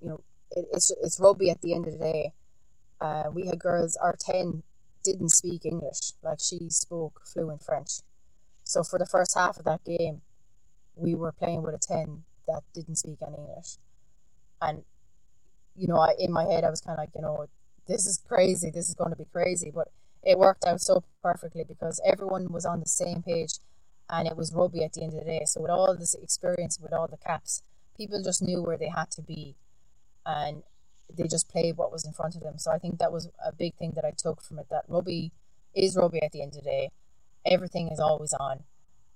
You 0.00 0.08
know, 0.08 0.20
it, 0.50 0.66
it's 0.72 0.92
it's 1.02 1.20
rugby 1.20 1.50
at 1.50 1.62
the 1.62 1.74
end 1.74 1.86
of 1.86 1.92
the 1.92 1.98
day. 1.98 2.32
Uh, 3.00 3.24
we 3.32 3.46
had 3.46 3.58
girls, 3.58 3.96
our 3.96 4.16
ten 4.18 4.62
didn't 5.02 5.30
speak 5.30 5.64
English, 5.64 6.12
like 6.22 6.40
she 6.40 6.68
spoke 6.68 7.22
fluent 7.24 7.62
French. 7.62 8.00
So 8.64 8.82
for 8.82 8.98
the 8.98 9.06
first 9.06 9.36
half 9.36 9.58
of 9.58 9.64
that 9.64 9.84
game, 9.84 10.22
we 10.94 11.14
were 11.14 11.32
playing 11.32 11.62
with 11.62 11.74
a 11.74 11.78
ten 11.78 12.24
that 12.46 12.62
didn't 12.74 12.96
speak 12.96 13.18
any 13.22 13.36
English, 13.36 13.78
and 14.60 14.84
you 15.74 15.86
know, 15.88 15.98
I, 15.98 16.14
in 16.18 16.32
my 16.32 16.44
head, 16.44 16.64
I 16.64 16.70
was 16.70 16.80
kind 16.80 16.98
of 16.98 17.02
like, 17.02 17.14
you 17.14 17.22
know, 17.22 17.46
this 17.86 18.06
is 18.06 18.22
crazy. 18.26 18.70
This 18.70 18.88
is 18.88 18.94
going 18.94 19.10
to 19.10 19.16
be 19.16 19.26
crazy. 19.32 19.70
But 19.74 19.88
it 20.22 20.38
worked 20.38 20.64
out 20.64 20.80
so 20.80 21.04
perfectly 21.22 21.64
because 21.64 22.00
everyone 22.04 22.52
was 22.52 22.64
on 22.64 22.80
the 22.80 22.86
same 22.86 23.22
page 23.22 23.54
and 24.08 24.28
it 24.28 24.36
was 24.36 24.52
rugby 24.52 24.84
at 24.84 24.92
the 24.92 25.02
end 25.02 25.14
of 25.14 25.20
the 25.20 25.24
day. 25.24 25.42
So 25.46 25.60
with 25.60 25.70
all 25.70 25.96
this 25.96 26.14
experience, 26.14 26.78
with 26.80 26.92
all 26.92 27.08
the 27.08 27.16
caps, 27.16 27.62
people 27.96 28.22
just 28.22 28.42
knew 28.42 28.62
where 28.62 28.76
they 28.76 28.88
had 28.88 29.10
to 29.12 29.22
be 29.22 29.56
and 30.24 30.62
they 31.16 31.28
just 31.28 31.48
played 31.48 31.76
what 31.76 31.92
was 31.92 32.04
in 32.04 32.12
front 32.12 32.34
of 32.34 32.42
them. 32.42 32.58
So 32.58 32.70
I 32.70 32.78
think 32.78 32.98
that 32.98 33.12
was 33.12 33.28
a 33.44 33.52
big 33.52 33.74
thing 33.74 33.92
that 33.96 34.04
I 34.04 34.12
took 34.16 34.42
from 34.42 34.58
it 34.58 34.66
that 34.70 34.84
rugby 34.88 35.32
is 35.74 35.96
rugby 35.96 36.22
at 36.22 36.32
the 36.32 36.42
end 36.42 36.54
of 36.56 36.64
the 36.64 36.70
day. 36.70 36.90
Everything 37.44 37.88
is 37.88 37.98
always 37.98 38.32
on 38.34 38.64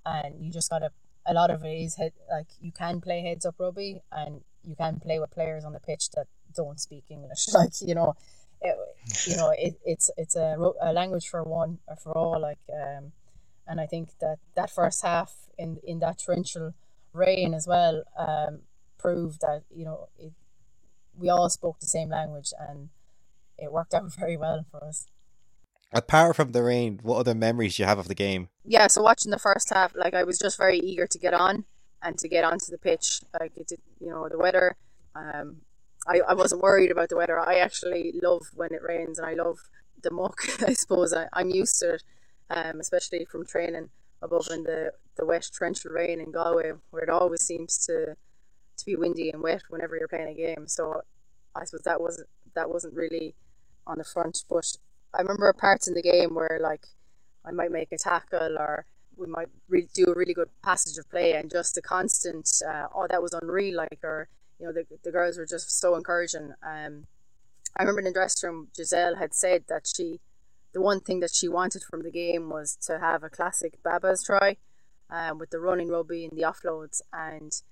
and 0.05 0.45
you 0.45 0.53
just 0.53 0.71
got 0.71 0.81
to 0.81 0.91
a 1.27 1.35
lot 1.35 1.51
of 1.51 1.65
it 1.65 1.75
is 1.75 1.97
head, 1.97 2.13
like 2.31 2.47
you 2.61 2.73
can 2.73 3.01
play 3.01 3.21
heads 3.21 3.45
up 3.45 3.57
rugby 3.59 4.01
and 4.13 4.43
you 4.63 4.77
can 4.77 5.01
play 5.01 5.19
with 5.19 5.31
players 5.31 5.65
on 5.65 5.73
the 5.73 5.81
pitch 5.81 6.11
that 6.13 6.27
don't 6.55 6.81
speak 6.81 7.05
English. 7.11 7.47
Like 7.53 7.73
you 7.81 7.95
know, 7.95 8.15
it, 8.61 8.77
you 9.27 9.37
know, 9.37 9.53
it, 9.57 9.75
it's 9.85 10.11
it's 10.17 10.37
a, 10.37 10.57
a 10.81 10.93
language 10.93 11.29
for 11.29 11.43
one 11.43 11.79
or 11.89 11.97
for 11.97 12.17
all. 12.17 12.41
Like, 12.41 12.61
um, 12.73 13.13
and 13.67 13.81
I 13.81 13.87
think 13.87 14.11
that 14.21 14.39
that 14.55 14.71
first 14.71 15.03
half 15.03 15.35
in 15.59 15.79
in 15.85 15.99
that 16.01 16.21
torrential 16.25 16.75
rain 17.13 17.55
as 17.55 17.67
well 17.67 18.05
um, 18.17 18.61
proved 18.99 19.41
that 19.41 19.63
you 19.75 19.85
know 19.85 20.09
it, 20.19 20.33
we 21.19 21.29
all 21.29 21.49
spoke 21.49 21.81
the 21.81 21.87
same 21.87 22.11
language 22.11 22.53
and 22.59 22.91
it 23.59 23.73
worked 23.73 23.95
out 23.95 24.13
very 24.19 24.37
well 24.37 24.65
for 24.71 24.85
us. 24.85 25.07
Apart 25.93 26.37
from 26.37 26.53
the 26.53 26.63
rain, 26.63 26.99
what 27.03 27.19
other 27.19 27.35
memories 27.35 27.77
do 27.77 27.83
you 27.83 27.87
have 27.87 27.99
of 27.99 28.09
the 28.09 28.15
game? 28.15 28.49
Yeah, 28.65 28.89
so 28.89 29.03
watching 29.03 29.31
the 29.31 29.39
first 29.39 29.71
half, 29.73 29.95
like 29.95 30.15
I 30.15 30.25
was 30.25 30.39
just 30.39 30.59
very 30.59 30.79
eager 30.79 31.07
to 31.07 31.19
get 31.19 31.33
on 31.33 31.65
and 32.03 32.19
to 32.19 32.29
get 32.29 32.45
onto 32.45 32.71
the 32.71 32.79
pitch. 32.79 33.21
Like 33.39 33.57
it 33.57 33.69
did, 33.69 33.81
you 34.01 34.11
know, 34.11 34.29
the 34.29 34.39
weather. 34.39 34.77
Um, 35.15 35.63
I, 36.07 36.21
I 36.29 36.35
wasn't 36.35 36.63
worried 36.63 36.91
about 36.91 37.09
the 37.09 37.17
weather. 37.17 37.39
I 37.39 37.57
actually 37.57 38.13
love 38.23 38.43
when 38.55 38.73
it 38.73 38.83
rains 38.83 39.19
and 39.19 39.27
I 39.27 39.35
love 39.35 39.59
the 40.03 40.11
muck. 40.11 40.41
I 40.67 40.73
suppose 40.73 41.15
I, 41.15 41.29
I'm 41.33 41.51
used 41.51 41.79
to 41.81 41.95
it, 41.95 42.03
um, 42.51 42.81
especially 42.81 43.25
from 43.25 43.47
training 43.47 43.91
above 44.23 44.49
in 44.51 44.65
the, 44.65 44.93
the 45.17 45.25
wet 45.25 45.49
torrential 45.57 45.93
rain 45.93 46.21
in 46.21 46.33
Galway, 46.33 46.73
where 46.91 47.03
it 47.03 47.11
always 47.11 47.43
seems 47.43 47.79
to 47.87 48.17
to 48.77 48.87
be 48.87 48.97
windy 48.97 49.31
and 49.31 49.43
wet 49.43 49.63
whenever 49.69 49.97
you're 49.97 50.09
playing 50.09 50.29
a 50.29 50.35
game. 50.35 50.67
So 50.67 51.03
I 51.55 51.65
suppose 51.65 51.83
that 51.85 52.01
wasn't 52.01 52.29
that 52.55 52.71
wasn't 52.71 52.95
really 52.95 53.35
on 53.87 53.99
the 53.99 54.05
front. 54.05 54.45
But 54.49 54.77
I 55.15 55.23
remember 55.23 55.53
parts 55.53 55.89
in 55.89 55.95
the 55.95 56.03
game 56.03 56.35
where 56.35 56.59
like 56.63 56.87
I 57.45 57.51
might 57.53 57.73
make 57.73 57.93
a 57.93 57.99
tackle 57.99 58.59
or 58.59 58.87
we 59.17 59.27
might 59.27 59.49
re- 59.69 59.89
do 59.95 60.07
a 60.07 60.15
really 60.15 60.35
good 60.35 60.51
passage 60.63 60.99
of 60.99 61.09
play 61.11 61.33
and 61.33 61.51
just 61.51 61.75
the 61.75 61.83
constant 61.83 62.49
uh, 62.69 62.87
oh 62.95 63.07
that 63.09 63.23
was 63.23 63.33
unreal 63.33 63.77
like 63.77 64.01
or 64.03 64.29
you 64.59 64.67
know 64.67 64.73
the, 64.73 64.85
the 65.05 65.11
girls 65.11 65.39
were 65.39 65.47
just 65.47 65.71
so 65.81 65.95
encouraging 65.95 66.53
um 66.63 67.05
I 67.79 67.83
remember 67.83 68.01
in 68.01 68.05
the 68.07 68.13
dressing 68.13 68.51
room 68.51 68.69
Giselle 68.77 69.17
had 69.17 69.33
said 69.33 69.65
that 69.69 69.87
she 69.87 70.21
the 70.73 70.83
one 70.83 71.01
thing 71.01 71.21
that 71.21 71.35
she 71.35 71.49
wanted 71.49 71.83
from 71.83 72.03
the 72.03 72.11
game 72.11 72.51
was 72.51 72.77
to 72.83 72.99
have 72.99 73.23
a 73.23 73.31
classic 73.31 73.83
Baa-Baas 73.83 74.23
try 74.25 74.59
um, 75.09 75.39
with 75.39 75.51
the 75.51 75.59
running 75.59 75.89
rugby 75.89 76.27
and 76.27 76.37
the 76.37 76.43
offloads 76.43 77.01
and 77.13 77.63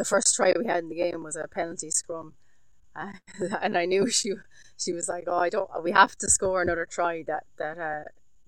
the 0.00 0.04
first 0.06 0.34
try 0.34 0.54
we 0.58 0.64
had 0.66 0.82
in 0.82 0.88
the 0.88 0.94
game 0.94 1.22
was 1.22 1.36
a 1.36 1.46
penalty 1.46 1.90
scrum. 1.90 2.32
Uh, 2.96 3.12
and 3.60 3.76
I 3.76 3.84
knew 3.84 4.08
she 4.08 4.32
she 4.78 4.94
was 4.94 5.08
like 5.08 5.24
oh 5.26 5.36
I 5.36 5.50
don't 5.50 5.70
we 5.84 5.92
have 5.92 6.16
to 6.16 6.30
score 6.30 6.62
another 6.62 6.86
try 6.86 7.22
that 7.26 7.44
that 7.58 7.76
uh, 7.76 8.04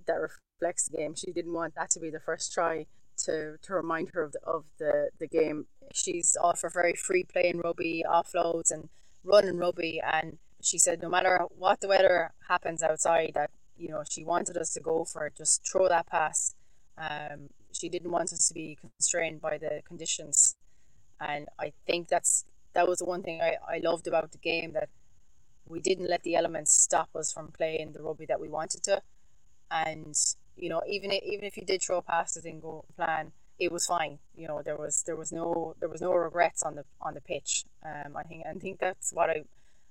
that 0.07 0.15
reflects 0.15 0.88
the 0.88 0.97
game. 0.97 1.15
She 1.15 1.31
didn't 1.31 1.53
want 1.53 1.75
that 1.75 1.91
to 1.91 2.01
be 2.01 2.09
the 2.09 2.21
first 2.21 2.55
try 2.55 2.87
to, 3.25 3.59
to 3.61 3.75
remind 3.75 4.09
her 4.15 4.23
of 4.23 4.33
the, 4.33 4.41
of 4.47 4.65
the, 4.79 5.11
the 5.21 5.29
game. 5.29 5.67
She's 5.93 6.35
all 6.43 6.55
for 6.55 6.71
very 6.71 6.95
free 6.95 7.23
play 7.23 7.43
playing 7.43 7.59
rugby 7.59 8.03
offloads 8.09 8.71
and 8.71 8.88
running 9.23 9.59
rugby 9.59 10.01
and 10.01 10.38
she 10.62 10.79
said 10.79 11.03
no 11.03 11.11
matter 11.11 11.45
what 11.51 11.83
the 11.83 11.88
weather 11.88 12.33
happens 12.49 12.83
outside 12.83 13.33
that 13.35 13.51
you 13.77 13.88
know 13.88 14.03
she 14.09 14.25
wanted 14.25 14.57
us 14.57 14.73
to 14.73 14.81
go 14.81 15.05
for 15.05 15.27
it 15.27 15.37
just 15.37 15.69
throw 15.71 15.87
that 15.87 16.07
pass. 16.07 16.55
Um, 16.97 17.51
she 17.73 17.91
didn't 17.91 18.11
want 18.11 18.33
us 18.33 18.49
to 18.49 18.55
be 18.55 18.79
constrained 18.81 19.43
by 19.43 19.59
the 19.59 19.83
conditions 19.87 20.57
and 21.23 21.49
I 21.59 21.73
think 21.87 22.09
that's 22.09 22.45
that 22.75 22.89
was 22.89 22.99
the 22.99 23.05
one 23.05 23.23
thing 23.23 23.41
I, 23.41 23.57
I 23.69 23.79
loved 23.79 24.07
about 24.07 24.33
the 24.33 24.39
game 24.39 24.73
that 24.73 24.89
we 25.67 25.81
didn't 25.81 26.09
let 26.09 26.23
the 26.23 26.35
elements 26.35 26.73
stop 26.73 27.11
us 27.15 27.33
from 27.33 27.49
playing 27.53 27.93
the 27.93 28.03
rugby 28.03 28.27
that 28.27 28.41
we 28.41 28.49
wanted 28.49 28.83
to. 28.85 29.03
And 29.71 30.17
you 30.57 30.69
know 30.69 30.83
even 30.89 31.13
even 31.13 31.45
if 31.45 31.57
you 31.57 31.65
did 31.65 31.83
throw 31.83 32.01
past 32.03 32.37
it 32.37 32.45
and 32.45 32.61
go 32.61 32.85
plan 32.97 33.33
it 33.59 33.71
was 33.71 33.87
fine. 33.87 34.19
You 34.35 34.49
know 34.49 34.63
there 34.63 34.77
was 34.77 35.03
there 35.07 35.17
was 35.17 35.33
no 35.33 35.75
there 35.81 35.89
was 35.89 36.01
no 36.01 36.13
regrets 36.13 36.63
on 36.63 36.75
the 36.75 36.85
on 37.01 37.15
the 37.15 37.21
pitch. 37.21 37.65
Um 37.85 38.17
I 38.17 38.23
think 38.25 38.45
I 38.47 38.53
think 38.55 38.81
that's 38.81 39.13
what 39.13 39.31
I 39.31 39.45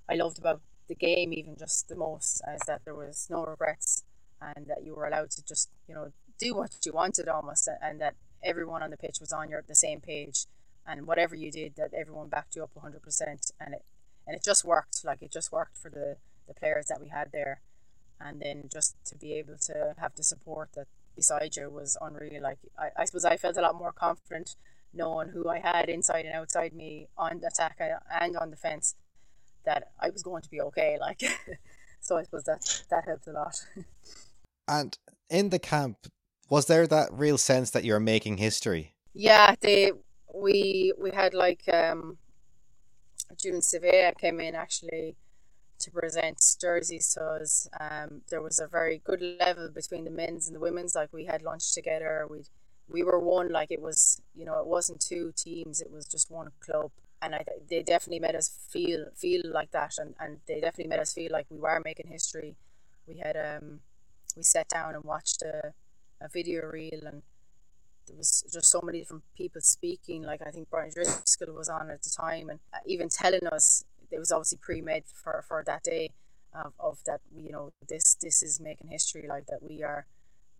I 0.09 0.15
loved 0.15 0.39
about 0.39 0.61
the 0.87 0.95
game 0.95 1.31
even 1.33 1.55
just 1.55 1.87
the 1.87 1.95
most 1.95 2.41
is 2.53 2.61
that 2.67 2.81
there 2.83 2.95
was 2.95 3.27
no 3.29 3.45
regrets 3.45 4.03
and 4.41 4.65
that 4.67 4.83
you 4.83 4.93
were 4.95 5.05
allowed 5.05 5.31
to 5.31 5.45
just 5.45 5.69
you 5.87 5.95
know 5.95 6.11
do 6.37 6.55
what 6.55 6.75
you 6.85 6.91
wanted 6.91 7.27
almost 7.27 7.69
and 7.81 8.01
that 8.01 8.15
everyone 8.43 8.81
on 8.83 8.89
the 8.89 8.97
pitch 8.97 9.17
was 9.19 9.31
on 9.31 9.49
your 9.49 9.63
the 9.67 9.75
same 9.75 10.01
page 10.01 10.47
and 10.85 11.07
whatever 11.07 11.35
you 11.35 11.51
did 11.51 11.75
that 11.75 11.93
everyone 11.93 12.29
backed 12.29 12.55
you 12.55 12.63
up 12.63 12.71
100% 12.75 13.51
and 13.59 13.73
it 13.73 13.85
and 14.27 14.35
it 14.35 14.43
just 14.43 14.63
worked. 14.63 15.03
Like 15.03 15.21
it 15.21 15.31
just 15.31 15.51
worked 15.51 15.77
for 15.77 15.89
the 15.89 16.17
the 16.47 16.53
players 16.53 16.87
that 16.87 17.01
we 17.01 17.09
had 17.09 17.31
there. 17.31 17.61
And 18.19 18.39
then 18.39 18.65
just 18.71 18.95
to 19.05 19.15
be 19.15 19.33
able 19.33 19.57
to 19.57 19.95
have 19.97 20.15
the 20.15 20.23
support 20.23 20.69
that 20.75 20.87
beside 21.15 21.55
you 21.55 21.69
was 21.69 21.97
unreal. 21.99 22.41
Like 22.41 22.59
I, 22.77 22.89
I 22.97 23.05
suppose 23.05 23.25
I 23.25 23.37
felt 23.37 23.57
a 23.57 23.61
lot 23.61 23.75
more 23.75 23.91
confident 23.91 24.55
knowing 24.93 25.29
who 25.29 25.49
I 25.49 25.59
had 25.59 25.89
inside 25.89 26.25
and 26.25 26.35
outside 26.35 26.73
me 26.73 27.07
on 27.17 27.41
attack 27.45 27.79
uh, 27.79 27.99
and 28.19 28.35
on 28.37 28.51
defense 28.51 28.95
that 29.65 29.91
I 29.99 30.09
was 30.09 30.23
going 30.23 30.41
to 30.43 30.49
be 30.49 30.61
okay 30.61 30.97
like. 30.99 31.21
So 32.03 32.17
I 32.17 32.23
suppose 32.23 32.45
that 32.45 32.83
that 32.89 33.05
helped 33.05 33.27
a 33.27 33.31
lot. 33.31 33.63
And 34.67 34.97
in 35.29 35.49
the 35.49 35.59
camp 35.59 35.97
was 36.49 36.67
there 36.67 36.87
that 36.87 37.09
real 37.11 37.37
sense 37.37 37.71
that 37.71 37.83
you're 37.83 37.99
making 37.99 38.37
history? 38.37 38.93
Yeah 39.13 39.55
they 39.59 39.91
we 40.33 40.93
we 40.97 41.11
had 41.11 41.33
like 41.33 41.63
um 41.71 42.17
June 43.37 43.61
Sevilla 43.61 44.13
came 44.17 44.39
in 44.39 44.55
actually 44.55 45.15
to 45.79 45.91
present 45.91 46.39
jerseys 46.59 47.13
to 47.13 47.23
us. 47.23 47.67
Um, 47.79 48.21
there 48.29 48.41
was 48.41 48.59
a 48.59 48.67
very 48.67 49.01
good 49.03 49.21
level 49.39 49.69
between 49.73 50.05
the 50.05 50.11
men's 50.11 50.47
and 50.47 50.55
the 50.55 50.59
women's. 50.59 50.95
Like 50.95 51.11
we 51.11 51.25
had 51.25 51.41
lunch 51.41 51.73
together. 51.73 52.27
We 52.29 52.43
we 52.87 53.03
were 53.03 53.19
one. 53.19 53.51
Like 53.51 53.71
it 53.71 53.81
was, 53.81 54.21
you 54.35 54.45
know, 54.45 54.59
it 54.59 54.67
wasn't 54.67 54.99
two 55.01 55.33
teams. 55.35 55.81
It 55.81 55.91
was 55.91 56.05
just 56.05 56.29
one 56.29 56.49
club. 56.59 56.91
And 57.21 57.35
I, 57.35 57.45
they 57.69 57.83
definitely 57.83 58.19
made 58.19 58.35
us 58.35 58.49
feel 58.69 59.05
feel 59.15 59.41
like 59.45 59.71
that, 59.71 59.95
and, 59.99 60.15
and 60.19 60.37
they 60.47 60.59
definitely 60.59 60.89
made 60.89 60.99
us 60.99 61.13
feel 61.13 61.31
like 61.31 61.45
we 61.49 61.59
were 61.59 61.81
making 61.83 62.07
history. 62.07 62.55
We 63.07 63.17
had 63.17 63.37
um, 63.37 63.81
we 64.35 64.43
sat 64.43 64.69
down 64.69 64.95
and 64.95 65.03
watched 65.03 65.41
a, 65.43 65.73
a 66.19 66.27
video 66.29 66.65
reel, 66.65 67.01
and 67.05 67.21
there 68.07 68.17
was 68.17 68.43
just 68.51 68.69
so 68.69 68.81
many 68.83 68.99
different 68.99 69.23
people 69.35 69.61
speaking. 69.61 70.23
Like 70.23 70.41
I 70.45 70.51
think 70.51 70.69
Brian 70.69 70.89
O'Driscoll 70.89 71.53
was 71.53 71.69
on 71.69 71.89
at 71.89 72.03
the 72.03 72.09
time, 72.09 72.49
and 72.49 72.59
uh, 72.73 72.79
even 72.85 73.09
telling 73.09 73.45
us 73.47 73.83
it 74.11 74.19
was 74.19 74.31
obviously 74.31 74.59
pre-made 74.61 75.03
for, 75.05 75.43
for 75.47 75.63
that 75.65 75.83
day 75.83 76.11
of, 76.53 76.73
of 76.79 76.99
that 77.05 77.21
you 77.33 77.51
know 77.51 77.71
this 77.87 78.15
this 78.15 78.43
is 78.43 78.59
making 78.59 78.89
history 78.89 79.25
like 79.27 79.45
that 79.45 79.59
we 79.61 79.83
are 79.83 80.05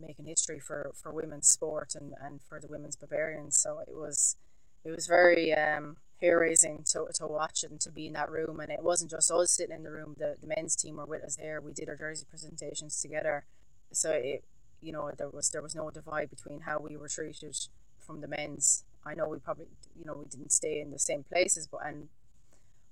making 0.01 0.25
history 0.25 0.59
for, 0.59 0.91
for 0.95 1.11
women's 1.11 1.47
sport 1.47 1.95
and, 1.95 2.13
and 2.21 2.41
for 2.41 2.59
the 2.59 2.67
women's 2.67 2.95
barbarians. 2.95 3.59
So 3.59 3.79
it 3.79 3.93
was 3.95 4.35
it 4.83 4.91
was 4.91 5.07
very 5.07 5.53
um, 5.53 5.97
hair 6.19 6.39
raising 6.39 6.83
to, 6.91 7.05
to 7.13 7.27
watch 7.27 7.63
and 7.63 7.79
to 7.81 7.91
be 7.91 8.07
in 8.07 8.13
that 8.13 8.31
room. 8.31 8.59
And 8.59 8.71
it 8.71 8.83
wasn't 8.83 9.11
just 9.11 9.31
us 9.31 9.51
sitting 9.51 9.75
in 9.75 9.83
the 9.83 9.91
room. 9.91 10.15
The, 10.17 10.37
the 10.41 10.47
men's 10.47 10.75
team 10.75 10.95
were 10.97 11.05
with 11.05 11.23
us 11.23 11.35
there. 11.35 11.61
We 11.61 11.71
did 11.71 11.87
our 11.87 11.95
jersey 11.95 12.25
presentations 12.27 12.99
together. 12.99 13.45
So 13.91 14.11
it 14.11 14.43
you 14.81 14.91
know 14.91 15.11
there 15.17 15.29
was 15.29 15.49
there 15.49 15.61
was 15.61 15.75
no 15.75 15.89
divide 15.89 16.29
between 16.29 16.61
how 16.61 16.79
we 16.79 16.97
were 16.97 17.07
treated 17.07 17.57
from 17.99 18.21
the 18.21 18.27
men's. 18.27 18.83
I 19.05 19.15
know 19.15 19.27
we 19.27 19.39
probably 19.39 19.67
you 19.97 20.05
know 20.05 20.15
we 20.15 20.25
didn't 20.25 20.51
stay 20.51 20.79
in 20.79 20.91
the 20.91 20.99
same 20.99 21.23
places, 21.23 21.67
but 21.67 21.85
and 21.85 22.09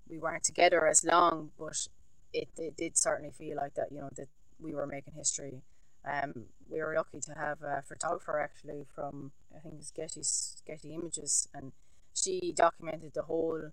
we 0.09 0.17
weren't 0.17 0.43
together 0.43 0.87
as 0.87 1.03
long, 1.03 1.51
but 1.57 1.87
it, 2.33 2.49
it 2.57 2.77
did 2.77 2.97
certainly 2.97 3.31
feel 3.31 3.57
like 3.57 3.75
that. 3.75 3.91
You 3.91 4.01
know 4.01 4.09
that 4.15 4.27
we 4.59 4.73
were 4.73 4.87
making 4.87 5.13
history. 5.15 5.61
Um, 6.05 6.45
we 6.69 6.79
were 6.79 6.95
lucky 6.95 7.19
to 7.19 7.33
have 7.33 7.61
a 7.61 7.83
photographer 7.87 8.39
actually 8.39 8.85
from 8.95 9.31
I 9.55 9.59
think 9.59 9.75
it's 9.79 9.91
Getty 9.91 10.21
Getty 10.65 10.93
Images, 10.93 11.47
and 11.53 11.71
she 12.13 12.53
documented 12.55 13.13
the 13.13 13.23
whole 13.23 13.71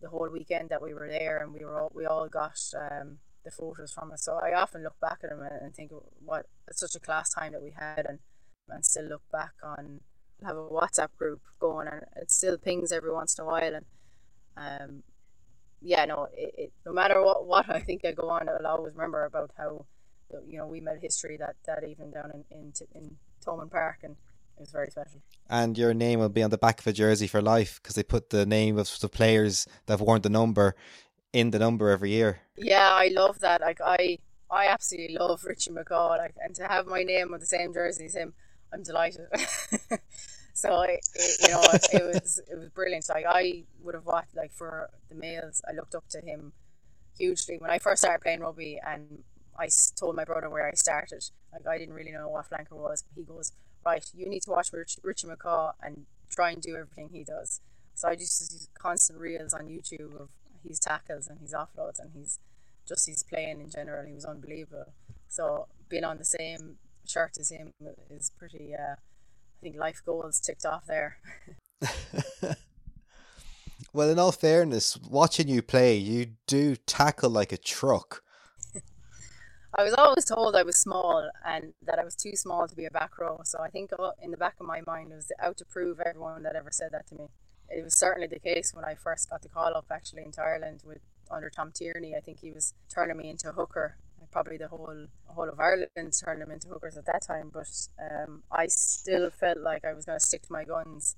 the 0.00 0.08
whole 0.08 0.28
weekend 0.30 0.68
that 0.68 0.82
we 0.82 0.94
were 0.94 1.08
there, 1.08 1.38
and 1.38 1.52
we 1.52 1.64
were 1.64 1.80
all, 1.80 1.92
we 1.94 2.06
all 2.06 2.28
got 2.28 2.58
um, 2.76 3.18
the 3.48 3.56
photos 3.56 3.92
from 3.92 4.12
it. 4.12 4.20
So 4.20 4.38
I 4.42 4.52
often 4.52 4.82
look 4.82 4.98
back 5.00 5.20
at 5.24 5.30
them 5.30 5.40
and 5.40 5.74
think 5.74 5.92
what 6.24 6.46
such 6.72 6.94
a 6.94 7.00
class 7.00 7.30
time 7.30 7.52
that 7.52 7.62
we 7.62 7.72
had, 7.78 8.06
and 8.08 8.18
and 8.68 8.84
still 8.84 9.04
look 9.04 9.22
back 9.32 9.54
on 9.62 10.00
have 10.44 10.56
a 10.56 10.68
WhatsApp 10.78 11.08
group 11.16 11.40
going, 11.58 11.88
and 11.88 12.02
it 12.16 12.30
still 12.30 12.58
pings 12.58 12.92
every 12.92 13.12
once 13.12 13.38
in 13.38 13.44
a 13.44 13.46
while, 13.46 13.74
and 13.74 13.84
um, 14.56 15.02
yeah, 15.80 16.04
no, 16.04 16.28
it, 16.36 16.54
it, 16.58 16.72
no 16.84 16.92
matter 16.92 17.22
what, 17.22 17.46
what 17.46 17.68
I 17.70 17.80
think 17.80 18.04
I 18.04 18.12
go 18.12 18.28
on, 18.30 18.48
I'll 18.48 18.66
always 18.66 18.94
remember 18.94 19.24
about 19.24 19.50
how, 19.56 19.86
you 20.46 20.58
know, 20.58 20.66
we 20.66 20.80
made 20.80 20.98
history 21.00 21.36
that, 21.38 21.56
that 21.66 21.84
evening 21.88 22.10
down 22.10 22.32
in, 22.34 22.44
in, 22.50 22.72
in 22.94 23.16
Thomond 23.44 23.70
Park 23.70 23.98
and 24.02 24.12
it 24.12 24.60
was 24.60 24.72
very 24.72 24.90
special. 24.90 25.20
And 25.48 25.78
your 25.78 25.94
name 25.94 26.18
will 26.18 26.28
be 26.28 26.42
on 26.42 26.50
the 26.50 26.58
back 26.58 26.80
of 26.80 26.86
a 26.88 26.92
jersey 26.92 27.28
for 27.28 27.40
life 27.40 27.78
because 27.80 27.94
they 27.94 28.02
put 28.02 28.30
the 28.30 28.44
name 28.44 28.76
of 28.76 28.90
the 29.00 29.08
players 29.08 29.66
that 29.86 29.94
have 29.94 30.00
worn 30.00 30.22
the 30.22 30.30
number 30.30 30.74
in 31.32 31.50
the 31.50 31.58
number 31.58 31.90
every 31.90 32.10
year. 32.10 32.40
Yeah, 32.56 32.90
I 32.90 33.08
love 33.08 33.40
that. 33.40 33.60
Like 33.60 33.80
I, 33.80 34.18
I 34.50 34.66
absolutely 34.66 35.16
love 35.16 35.44
Richie 35.44 35.70
McCaw. 35.70 36.18
Like, 36.18 36.34
and 36.42 36.54
to 36.56 36.66
have 36.66 36.86
my 36.86 37.02
name 37.02 37.34
on 37.34 37.40
the 37.40 37.46
same 37.46 37.72
jersey 37.72 38.06
as 38.06 38.14
him, 38.14 38.34
I'm 38.72 38.82
delighted. 38.82 39.26
So 40.58 40.80
it, 40.80 40.98
it, 41.14 41.36
you 41.42 41.48
know, 41.50 41.62
it 41.92 42.14
was 42.14 42.40
it 42.50 42.58
was 42.58 42.68
brilliant. 42.70 43.08
Like 43.08 43.26
I 43.28 43.62
would 43.80 43.94
have 43.94 44.04
watched 44.04 44.34
like 44.34 44.52
for 44.52 44.90
the 45.08 45.14
males, 45.14 45.62
I 45.68 45.72
looked 45.72 45.94
up 45.94 46.08
to 46.08 46.20
him 46.20 46.52
hugely 47.16 47.58
when 47.58 47.70
I 47.70 47.78
first 47.78 48.02
started 48.02 48.22
playing 48.22 48.40
rugby, 48.40 48.80
and 48.84 49.22
I 49.56 49.68
told 49.94 50.16
my 50.16 50.24
brother 50.24 50.50
where 50.50 50.66
I 50.66 50.72
started. 50.72 51.22
Like 51.52 51.64
I 51.68 51.78
didn't 51.78 51.94
really 51.94 52.10
know 52.10 52.28
what 52.28 52.50
flanker 52.50 52.72
was, 52.72 53.04
he 53.14 53.22
goes, 53.22 53.52
right, 53.86 54.04
you 54.12 54.28
need 54.28 54.42
to 54.42 54.50
watch 54.50 54.72
Rich, 54.72 54.98
Richie 55.04 55.28
McCaw 55.28 55.74
and 55.80 56.06
try 56.28 56.50
and 56.50 56.60
do 56.60 56.74
everything 56.74 57.10
he 57.12 57.22
does. 57.22 57.60
So 57.94 58.08
I 58.08 58.16
just 58.16 58.68
constant 58.74 59.20
reels 59.20 59.54
on 59.54 59.68
YouTube 59.68 60.20
of 60.20 60.28
his 60.66 60.78
tackles 60.78 61.28
and 61.28 61.40
his 61.40 61.52
offloads 61.52 61.98
and 61.98 62.10
he's 62.14 62.38
just 62.86 63.06
his 63.06 63.22
playing 63.22 63.60
in 63.60 63.70
general. 63.70 64.06
He 64.06 64.14
was 64.14 64.24
unbelievable. 64.24 64.92
So 65.28 65.66
being 65.88 66.04
on 66.04 66.18
the 66.18 66.24
same 66.24 66.76
shirt 67.06 67.36
as 67.38 67.50
him 67.50 67.72
is 68.10 68.32
pretty. 68.38 68.74
Uh, 68.74 68.94
I 68.94 69.60
think 69.60 69.76
life 69.76 70.02
goals 70.04 70.40
ticked 70.40 70.64
off 70.64 70.86
there. 70.86 71.18
well, 73.92 74.08
in 74.08 74.18
all 74.18 74.32
fairness, 74.32 74.96
watching 74.96 75.48
you 75.48 75.62
play, 75.62 75.96
you 75.96 76.34
do 76.46 76.76
tackle 76.76 77.30
like 77.30 77.52
a 77.52 77.56
truck. 77.56 78.22
I 79.74 79.82
was 79.82 79.94
always 79.94 80.24
told 80.24 80.56
I 80.56 80.62
was 80.62 80.78
small 80.78 81.30
and 81.44 81.74
that 81.84 81.98
I 81.98 82.04
was 82.04 82.16
too 82.16 82.34
small 82.34 82.66
to 82.66 82.74
be 82.74 82.86
a 82.86 82.90
back 82.90 83.18
row. 83.18 83.40
So 83.44 83.58
I 83.60 83.68
think 83.68 83.90
in 84.22 84.30
the 84.30 84.36
back 84.36 84.54
of 84.60 84.66
my 84.66 84.80
mind 84.86 85.12
it 85.12 85.16
was 85.16 85.30
out 85.40 85.56
to 85.58 85.64
prove 85.64 86.00
everyone 86.00 86.42
that 86.44 86.56
ever 86.56 86.70
said 86.70 86.90
that 86.92 87.06
to 87.08 87.14
me. 87.16 87.28
It 87.68 87.84
was 87.84 87.98
certainly 87.98 88.26
the 88.28 88.38
case 88.38 88.72
when 88.74 88.84
I 88.84 88.94
first 88.94 89.30
got 89.30 89.42
the 89.42 89.48
call 89.48 89.74
up 89.76 89.86
actually 89.90 90.24
into 90.24 90.40
Ireland 90.42 90.82
with 90.84 90.98
under 91.30 91.50
Tom 91.50 91.72
Tierney. 91.72 92.14
I 92.16 92.20
think 92.20 92.40
he 92.40 92.50
was 92.50 92.74
turning 92.92 93.16
me 93.16 93.30
into 93.30 93.50
a 93.50 93.52
hooker. 93.52 93.96
Probably 94.30 94.58
the 94.58 94.68
whole 94.68 95.06
whole 95.26 95.48
of 95.48 95.58
Ireland 95.58 96.12
turned 96.24 96.42
them 96.42 96.50
into 96.50 96.68
hookers 96.68 96.96
at 96.96 97.06
that 97.06 97.22
time, 97.26 97.50
but 97.52 97.68
um, 97.98 98.42
I 98.52 98.66
still 98.66 99.30
felt 99.30 99.58
like 99.58 99.84
I 99.84 99.94
was 99.94 100.04
going 100.04 100.18
to 100.18 100.24
stick 100.24 100.42
to 100.42 100.52
my 100.52 100.64
guns 100.64 101.16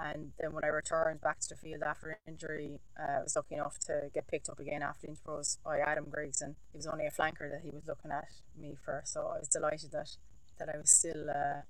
and 0.00 0.32
then 0.38 0.52
when 0.52 0.64
I 0.64 0.68
returned 0.68 1.20
back 1.20 1.40
to 1.40 1.48
the 1.48 1.56
field 1.56 1.82
after 1.82 2.18
injury, 2.26 2.80
uh, 2.98 3.18
I 3.18 3.22
was 3.22 3.34
lucky 3.34 3.56
enough 3.56 3.78
to 3.86 4.10
get 4.14 4.28
picked 4.28 4.48
up 4.48 4.60
again 4.60 4.82
after 4.82 5.08
intervals 5.08 5.58
by 5.64 5.80
Adam 5.80 6.06
and 6.14 6.54
it 6.72 6.76
was 6.76 6.86
only 6.86 7.06
a 7.06 7.10
flanker 7.10 7.50
that 7.50 7.62
he 7.64 7.70
was 7.70 7.82
looking 7.86 8.12
at 8.12 8.28
me 8.56 8.76
for. 8.84 9.02
So 9.04 9.32
I 9.34 9.38
was 9.40 9.48
delighted 9.48 9.90
that 9.92 10.16
that 10.58 10.68
I 10.72 10.78
was 10.78 10.90
still 10.90 11.28
uh, 11.30 11.62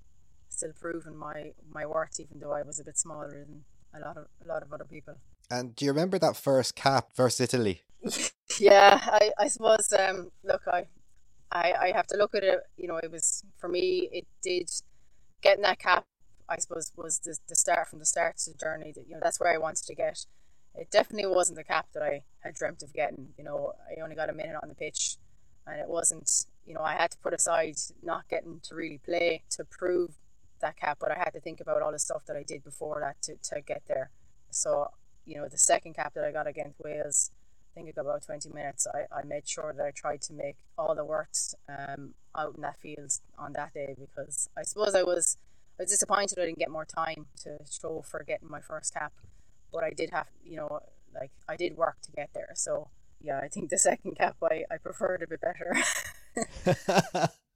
still 0.49 0.73
proving 0.79 1.17
my 1.17 1.53
my 1.73 1.87
worth, 1.87 2.21
even 2.21 2.41
though 2.41 2.53
I 2.53 2.63
was 2.63 2.79
a 2.79 2.85
bit 2.85 2.99
smaller 2.99 3.31
than 3.31 3.65
a 3.95 4.01
lot 4.01 4.17
of 4.17 4.27
a 4.45 4.49
lot 4.49 4.63
of 4.63 4.73
other 4.73 4.85
people. 4.85 5.15
And 5.51 5.75
do 5.75 5.85
you 5.85 5.91
remember 5.91 6.19
that 6.19 6.37
first 6.37 6.75
cap 6.75 7.11
versus 7.17 7.41
Italy? 7.41 7.83
yeah, 8.61 9.01
I, 9.03 9.33
I 9.39 9.49
suppose. 9.49 9.93
Um, 9.99 10.31
look, 10.45 10.63
I, 10.67 10.87
I 11.51 11.73
I 11.81 11.93
have 11.95 12.07
to 12.09 12.17
look 12.17 12.35
at 12.35 12.43
it. 12.43 12.61
You 12.77 12.89
know, 12.89 12.97
it 12.97 13.11
was 13.11 13.43
for 13.59 13.69
me. 13.69 14.09
It 14.13 14.27
did 14.43 14.71
getting 15.41 15.63
that 15.63 15.79
cap 15.79 16.05
I 16.49 16.59
suppose 16.59 16.93
was 16.97 17.19
the, 17.19 17.37
the 17.49 17.55
start 17.55 17.89
from 17.89 17.99
the 17.99 18.07
start 18.07 18.39
to 18.39 18.53
the 18.53 18.59
journey 18.59 18.93
that 18.93 19.07
you 19.07 19.15
know 19.15 19.21
that's 19.23 19.39
where 19.39 19.53
I 19.53 19.59
wanted 19.59 19.85
to 19.87 19.95
get. 19.95 20.25
It 20.75 20.91
definitely 20.91 21.27
wasn't 21.27 21.59
the 21.59 21.65
cap 21.65 21.89
that 21.93 22.03
I 22.03 22.23
had 22.41 22.55
dreamt 22.55 22.83
of 22.83 22.93
getting. 22.93 23.29
You 23.37 23.45
know, 23.45 23.73
I 23.91 24.01
only 24.01 24.15
got 24.15 24.31
a 24.31 24.33
minute 24.33 24.57
on 24.63 24.69
the 24.69 24.75
pitch, 24.75 25.17
and 25.67 25.81
it 25.81 25.89
wasn't. 25.89 26.31
You 26.67 26.75
know, 26.75 26.83
I 26.83 26.95
had 26.95 27.11
to 27.11 27.19
put 27.19 27.35
aside 27.35 27.77
not 28.03 28.29
getting 28.29 28.61
to 28.65 28.75
really 28.75 29.01
play 29.05 29.43
to 29.51 29.65
prove 29.65 30.15
that 30.61 30.77
cap, 30.77 30.99
but 31.01 31.11
I 31.11 31.19
had 31.19 31.31
to 31.31 31.41
think 31.41 31.61
about 31.61 31.83
all 31.83 31.93
the 31.93 31.99
stuff 31.99 32.25
that 32.27 32.37
I 32.37 32.43
did 32.43 32.65
before 32.65 33.01
that 33.01 33.21
to, 33.23 33.37
to 33.55 33.61
get 33.61 33.83
there. 33.87 34.11
So, 34.51 34.89
you 35.25 35.37
know, 35.37 35.49
the 35.49 35.59
second 35.59 35.95
cap 35.95 36.15
that 36.15 36.25
I 36.25 36.33
got 36.33 36.47
against 36.47 36.81
Wales, 36.81 37.31
I 37.73 37.75
think 37.75 37.89
it 37.89 37.95
got 37.95 38.03
about 38.03 38.23
20 38.23 38.49
minutes. 38.51 38.87
I, 38.93 39.05
I 39.15 39.25
made 39.25 39.49
sure 39.49 39.75
that 39.77 39.85
I 39.85 39.91
tried 39.91 40.23
to 40.23 40.33
make 40.33 40.57
all 40.77 40.95
the 40.95 41.05
works 41.05 41.55
um, 41.69 42.15
out 42.37 42.55
in 42.57 42.63
that 42.63 42.79
field 42.79 43.13
on 43.39 43.53
that 43.55 43.75
day 43.75 43.95
because 43.99 44.49
I 44.57 44.63
suppose 44.63 44.95
I 44.95 45.03
was 45.03 45.37
I 45.79 45.85
was 45.85 45.91
disappointed 45.91 46.39
I 46.41 46.47
didn't 46.47 46.59
get 46.59 46.71
more 46.71 46.85
time 46.85 47.27
to 47.43 47.59
show 47.71 48.03
for 48.05 48.25
getting 48.25 48.49
my 48.49 48.61
first 48.61 48.95
cap, 48.95 49.13
but 49.73 49.85
I 49.85 49.91
did 49.91 50.11
have, 50.11 50.27
you 50.45 50.57
know, 50.57 50.81
like 51.15 51.31
I 51.49 51.57
did 51.57 51.77
work 51.77 52.01
to 52.03 52.13
get 52.13 52.31
there. 52.35 52.51
So 52.55 52.89
yeah, 53.21 53.39
I 53.39 53.49
think 53.49 53.71
the 53.71 53.79
second 53.91 54.17
cap 54.17 54.37
I, 54.43 54.65
I 54.71 54.79
preferred 54.79 55.23
a 55.23 55.29
bit 55.29 55.41
better. 55.41 55.77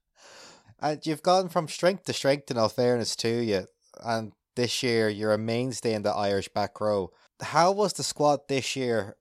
and 0.83 1.07
you've 1.07 1.23
gone 1.23 1.49
from 1.49 1.69
strength 1.69 2.05
to 2.05 2.13
strength 2.13 2.51
in 2.51 2.59
all 2.59 2.69
fairness 2.69 3.15
to 3.17 3.29
you. 3.29 3.67
And 4.05 4.33
this 4.57 4.83
year 4.83 5.09
you're 5.09 5.33
a 5.33 5.39
mainstay 5.39 5.95
in 5.95 6.03
the 6.03 6.11
Irish 6.11 6.49
back 6.49 6.81
row. 6.81 7.13
How 7.41 7.71
was 7.71 7.93
the 7.93 8.03
squad 8.03 8.41
this 8.49 8.75
year? 8.77 9.17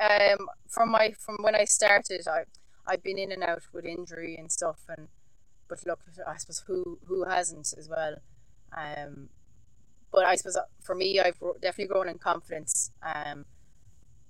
Um, 0.00 0.48
from 0.68 0.90
my 0.90 1.12
from 1.18 1.38
when 1.40 1.54
I 1.54 1.64
started, 1.64 2.26
I 2.28 2.44
I've 2.86 3.02
been 3.02 3.18
in 3.18 3.32
and 3.32 3.42
out 3.42 3.62
with 3.72 3.84
injury 3.84 4.36
and 4.36 4.50
stuff, 4.50 4.80
and 4.88 5.08
but 5.68 5.84
look, 5.86 6.00
I 6.26 6.36
suppose 6.36 6.62
who 6.66 6.98
who 7.06 7.24
hasn't 7.24 7.74
as 7.76 7.88
well. 7.88 8.16
Um, 8.76 9.28
but 10.12 10.24
I 10.24 10.36
suppose 10.36 10.56
uh, 10.56 10.62
for 10.82 10.94
me, 10.94 11.20
I've 11.20 11.38
definitely 11.60 11.92
grown 11.92 12.08
in 12.08 12.18
confidence. 12.18 12.90
Um, 13.02 13.46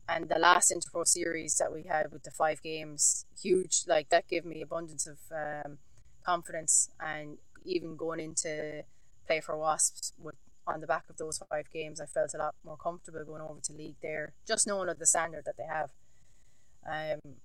and 0.08 0.28
the 0.28 0.38
last 0.38 0.72
Interpro 0.72 1.06
series 1.06 1.56
that 1.58 1.72
we 1.72 1.84
had 1.84 2.10
with 2.10 2.24
the 2.24 2.32
five 2.32 2.60
games, 2.62 3.26
huge, 3.40 3.84
like 3.86 4.08
that 4.08 4.26
gave 4.26 4.44
me 4.44 4.60
abundance 4.60 5.06
of 5.06 5.18
um, 5.30 5.78
confidence. 6.24 6.90
And 7.00 7.38
even 7.64 7.96
going 7.96 8.20
into 8.20 8.84
play 9.26 9.40
for 9.40 9.56
Wasps 9.56 10.12
with 10.18 10.36
on 10.66 10.80
the 10.80 10.86
back 10.86 11.04
of 11.08 11.16
those 11.16 11.40
five 11.50 11.70
games, 11.72 12.00
I 12.00 12.06
felt 12.06 12.34
a 12.34 12.38
lot 12.38 12.54
more 12.64 12.76
comfortable 12.76 13.24
going 13.24 13.42
over 13.42 13.60
to 13.60 13.72
league 13.72 13.96
there, 14.02 14.34
just 14.46 14.66
knowing 14.66 14.88
of 14.88 14.98
the 14.98 15.06
standard 15.06 15.44
that 15.46 15.56
they 15.56 15.64
have. 15.64 15.90
Um, 16.86 17.36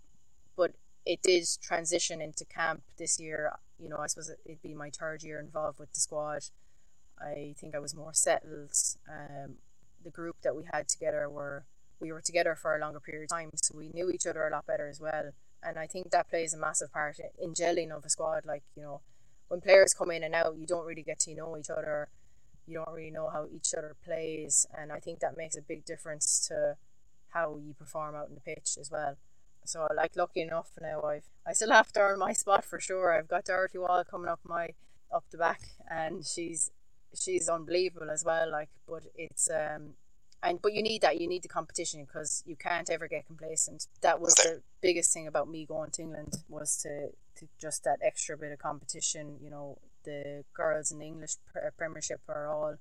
but 0.56 0.74
it 1.06 1.22
did 1.22 1.48
transition 1.62 2.22
into 2.22 2.46
camp 2.46 2.84
this 2.98 3.20
year 3.20 3.54
you 3.80 3.90
know, 3.90 3.98
I 3.98 4.08
suppose 4.08 4.32
it'd 4.46 4.62
be 4.62 4.74
my 4.74 4.90
third 4.90 5.24
year 5.24 5.40
involved 5.40 5.80
with 5.80 5.92
the 5.94 6.00
squad. 6.00 6.46
I 7.20 7.56
think 7.58 7.76
I 7.76 7.80
was 7.80 7.96
more 7.96 8.14
settled. 8.14 8.74
Um, 9.10 9.56
the 10.04 10.10
group 10.10 10.38
that 10.44 10.56
we 10.56 10.64
had 10.72 10.88
together 10.88 11.30
were 11.30 11.66
we 12.00 12.12
were 12.12 12.22
together 12.22 12.56
for 12.56 12.76
a 12.76 12.80
longer 12.80 13.00
period 13.00 13.24
of 13.24 13.30
time, 13.30 13.52
so 13.56 13.78
we 13.78 13.90
knew 13.94 14.10
each 14.10 14.28
other 14.28 14.46
a 14.46 14.52
lot 14.52 14.66
better 14.66 14.90
as 14.90 15.00
well. 15.00 15.32
And 15.66 15.80
I 15.80 15.88
think 15.88 16.12
that 16.12 16.30
plays 16.30 16.54
a 16.54 16.58
massive 16.58 16.92
part 16.94 17.20
in 17.40 17.54
gelling 17.54 17.92
of 17.92 18.06
a 18.06 18.10
squad. 18.10 18.46
Like 18.46 18.64
you 18.76 18.84
know, 18.84 19.02
when 19.48 19.62
players 19.62 19.94
come 19.94 20.12
in 20.12 20.24
and 20.24 20.36
out, 20.36 20.58
you 20.58 20.68
don't 20.68 20.86
really 20.86 21.04
get 21.04 21.20
to 21.20 21.36
know 21.36 21.58
each 21.58 21.70
other. 21.70 22.10
You 22.68 22.76
don't 22.76 22.96
really 22.96 23.12
know 23.12 23.30
how 23.30 23.46
each 23.52 23.74
other 23.78 23.96
plays, 24.04 24.66
and 24.78 24.92
I 24.92 25.00
think 25.00 25.20
that 25.20 25.38
makes 25.38 25.56
a 25.56 25.62
big 25.62 25.86
difference 25.86 26.46
to 26.48 26.78
how 27.30 27.58
you 27.58 27.74
perform 27.74 28.16
out 28.16 28.30
in 28.30 28.36
the 28.36 28.42
pitch 28.42 28.78
as 28.80 28.90
well. 28.90 29.18
So 29.66 29.88
like 29.96 30.16
lucky 30.16 30.42
enough 30.42 30.70
now 30.80 31.02
I've 31.02 31.26
I 31.46 31.54
still 31.54 31.72
have 31.72 31.92
to 31.94 32.00
earn 32.00 32.20
my 32.20 32.34
spot 32.34 32.64
for 32.64 32.80
sure. 32.80 33.18
I've 33.18 33.28
got 33.28 33.46
Dorothy 33.46 33.80
Wall 33.80 34.04
coming 34.04 34.30
up 34.30 34.40
my 34.44 34.70
up 35.14 35.26
the 35.32 35.38
back 35.38 35.62
and 35.90 36.26
she's 36.26 36.72
she's 37.14 37.50
unbelievable 37.50 38.10
as 38.12 38.24
well. 38.24 38.52
Like 38.52 38.70
but 38.88 39.04
it's 39.16 39.50
um 39.50 39.96
and 40.46 40.62
but 40.62 40.74
you 40.74 40.82
need 40.82 41.02
that 41.02 41.20
you 41.20 41.28
need 41.28 41.44
the 41.44 41.48
competition 41.48 42.06
because 42.06 42.44
you 42.46 42.56
can't 42.56 42.90
ever 42.90 43.08
get 43.08 43.26
complacent. 43.26 43.88
That 44.02 44.22
was 44.22 44.36
the 44.36 44.62
biggest 44.82 45.14
thing 45.14 45.28
about 45.28 45.50
me 45.50 45.66
going 45.66 45.92
to 45.92 46.02
England 46.02 46.34
was 46.48 46.78
to 46.84 47.10
to 47.40 47.48
just 47.60 47.84
that 47.84 48.00
extra 48.02 48.38
bit 48.38 48.52
of 48.52 48.60
competition. 48.60 49.38
You 49.42 49.50
know 49.50 49.78
the 50.04 50.44
girls 50.54 50.92
in 50.92 51.00
the 51.00 51.06
English 51.06 51.36
Premiership 51.78 52.22
are 52.30 52.48
all 52.48 52.76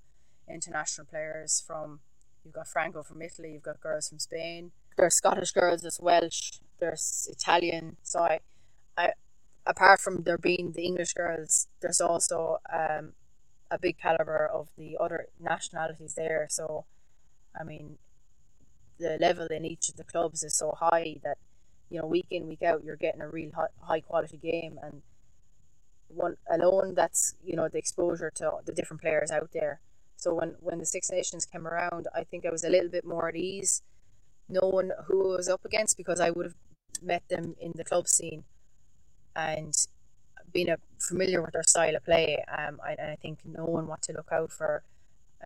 international 0.48 1.06
players 1.06 1.62
from. 1.66 2.00
You've 2.44 2.52
got 2.52 2.68
Franco 2.68 3.02
from 3.02 3.22
Italy. 3.22 3.52
You've 3.54 3.62
got 3.62 3.80
girls 3.80 4.10
from 4.10 4.18
Spain. 4.18 4.72
There's 4.98 5.14
Scottish 5.14 5.52
girls. 5.52 5.80
There's 5.80 5.98
Welsh 5.98 6.58
there's 6.78 7.28
Italian. 7.30 7.96
So 8.02 8.20
I, 8.20 8.40
I 8.96 9.12
apart 9.66 10.00
from 10.00 10.22
there 10.22 10.38
being 10.38 10.72
the 10.72 10.82
English 10.82 11.14
girls, 11.14 11.68
there's 11.80 12.00
also 12.00 12.58
um, 12.72 13.12
a 13.70 13.78
big 13.78 13.98
caliber 13.98 14.46
of 14.46 14.68
the 14.76 14.96
other 15.00 15.28
nationalities 15.40 16.14
there. 16.14 16.46
So, 16.50 16.84
I 17.58 17.64
mean, 17.64 17.98
the 18.98 19.18
level 19.20 19.46
in 19.46 19.64
each 19.64 19.88
of 19.88 19.96
the 19.96 20.04
clubs 20.04 20.42
is 20.42 20.54
so 20.56 20.72
high 20.78 21.16
that 21.24 21.38
you 21.90 22.00
know 22.00 22.06
week 22.06 22.26
in 22.30 22.46
week 22.48 22.62
out 22.62 22.82
you're 22.84 22.96
getting 22.96 23.20
a 23.20 23.28
real 23.28 23.50
high, 23.54 23.68
high 23.82 24.00
quality 24.00 24.38
game 24.38 24.78
and 24.82 25.02
one 26.08 26.36
alone 26.50 26.94
that's 26.94 27.34
you 27.44 27.56
know 27.56 27.68
the 27.68 27.78
exposure 27.78 28.30
to 28.34 28.50
the 28.64 28.72
different 28.72 29.02
players 29.02 29.30
out 29.30 29.50
there 29.52 29.80
so 30.16 30.32
when 30.32 30.54
when 30.60 30.78
the 30.78 30.86
six 30.86 31.10
nations 31.10 31.44
came 31.44 31.66
around 31.66 32.06
i 32.14 32.24
think 32.24 32.46
i 32.46 32.50
was 32.50 32.64
a 32.64 32.68
little 32.70 32.88
bit 32.88 33.04
more 33.04 33.28
at 33.28 33.36
ease 33.36 33.82
knowing 34.48 34.90
who 35.06 35.32
I 35.32 35.36
was 35.36 35.48
up 35.48 35.64
against 35.64 35.96
because 35.96 36.20
I 36.20 36.30
would 36.30 36.46
have 36.46 36.54
met 37.02 37.22
them 37.28 37.56
in 37.60 37.72
the 37.74 37.84
club 37.84 38.08
scene 38.08 38.44
and 39.34 39.74
being 40.52 40.68
a, 40.68 40.78
familiar 40.98 41.42
with 41.42 41.52
their 41.52 41.62
style 41.62 41.96
of 41.96 42.04
play. 42.04 42.44
Um, 42.48 42.80
and 42.88 43.00
I 43.00 43.16
think 43.20 43.38
knowing 43.44 43.86
what 43.86 44.02
to 44.02 44.12
look 44.12 44.28
out 44.30 44.52
for, 44.52 44.82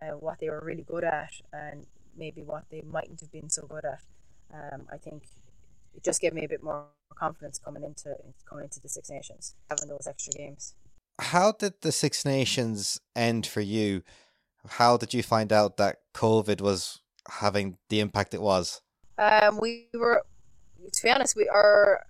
uh, 0.01 0.17
what 0.17 0.39
they 0.39 0.49
were 0.49 0.61
really 0.63 0.83
good 0.83 1.03
at, 1.03 1.31
and 1.51 1.85
maybe 2.19 2.43
what 2.43 2.65
they 2.69 2.81
mightn't 2.81 3.21
have 3.21 3.31
been 3.31 3.49
so 3.49 3.65
good 3.65 3.85
at. 3.85 4.01
Um, 4.53 4.87
I 4.91 4.97
think 4.97 5.23
it 5.95 6.03
just 6.03 6.21
gave 6.21 6.33
me 6.33 6.45
a 6.45 6.49
bit 6.49 6.63
more 6.63 6.85
confidence 7.15 7.59
coming 7.59 7.83
into 7.83 8.15
coming 8.47 8.65
into 8.65 8.79
the 8.79 8.89
Six 8.89 9.09
Nations, 9.09 9.55
having 9.69 9.87
those 9.87 10.07
extra 10.07 10.33
games. 10.33 10.75
How 11.19 11.51
did 11.51 11.73
the 11.81 11.91
Six 11.91 12.25
Nations 12.25 12.99
end 13.15 13.45
for 13.45 13.61
you? 13.61 14.03
How 14.67 14.97
did 14.97 15.13
you 15.13 15.23
find 15.23 15.51
out 15.51 15.77
that 15.77 15.97
COVID 16.13 16.61
was 16.61 16.99
having 17.27 17.77
the 17.89 17.99
impact 17.99 18.33
it 18.33 18.41
was? 18.41 18.81
Um, 19.17 19.59
we 19.59 19.87
were, 19.93 20.23
to 20.91 21.03
be 21.03 21.09
honest, 21.09 21.35
we 21.35 21.47
are, 21.47 22.05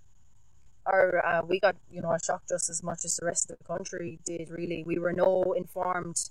our 0.86 1.24
uh, 1.26 1.42
we 1.46 1.60
got 1.60 1.76
you 1.90 2.00
know 2.00 2.12
a 2.12 2.18
shock 2.24 2.42
just 2.48 2.70
as 2.70 2.82
much 2.82 3.04
as 3.04 3.16
the 3.16 3.26
rest 3.26 3.50
of 3.50 3.58
the 3.58 3.64
country 3.64 4.18
did. 4.24 4.48
Really, 4.50 4.82
we 4.84 4.98
were 4.98 5.12
no 5.12 5.54
informed 5.56 6.30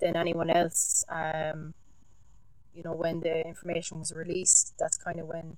than 0.00 0.16
anyone 0.16 0.50
else. 0.50 1.04
Um, 1.08 1.74
you 2.74 2.82
know, 2.82 2.92
when 2.92 3.20
the 3.20 3.46
information 3.46 3.98
was 3.98 4.12
released, 4.12 4.74
that's 4.78 4.96
kind 4.96 5.18
of 5.18 5.26
when 5.26 5.56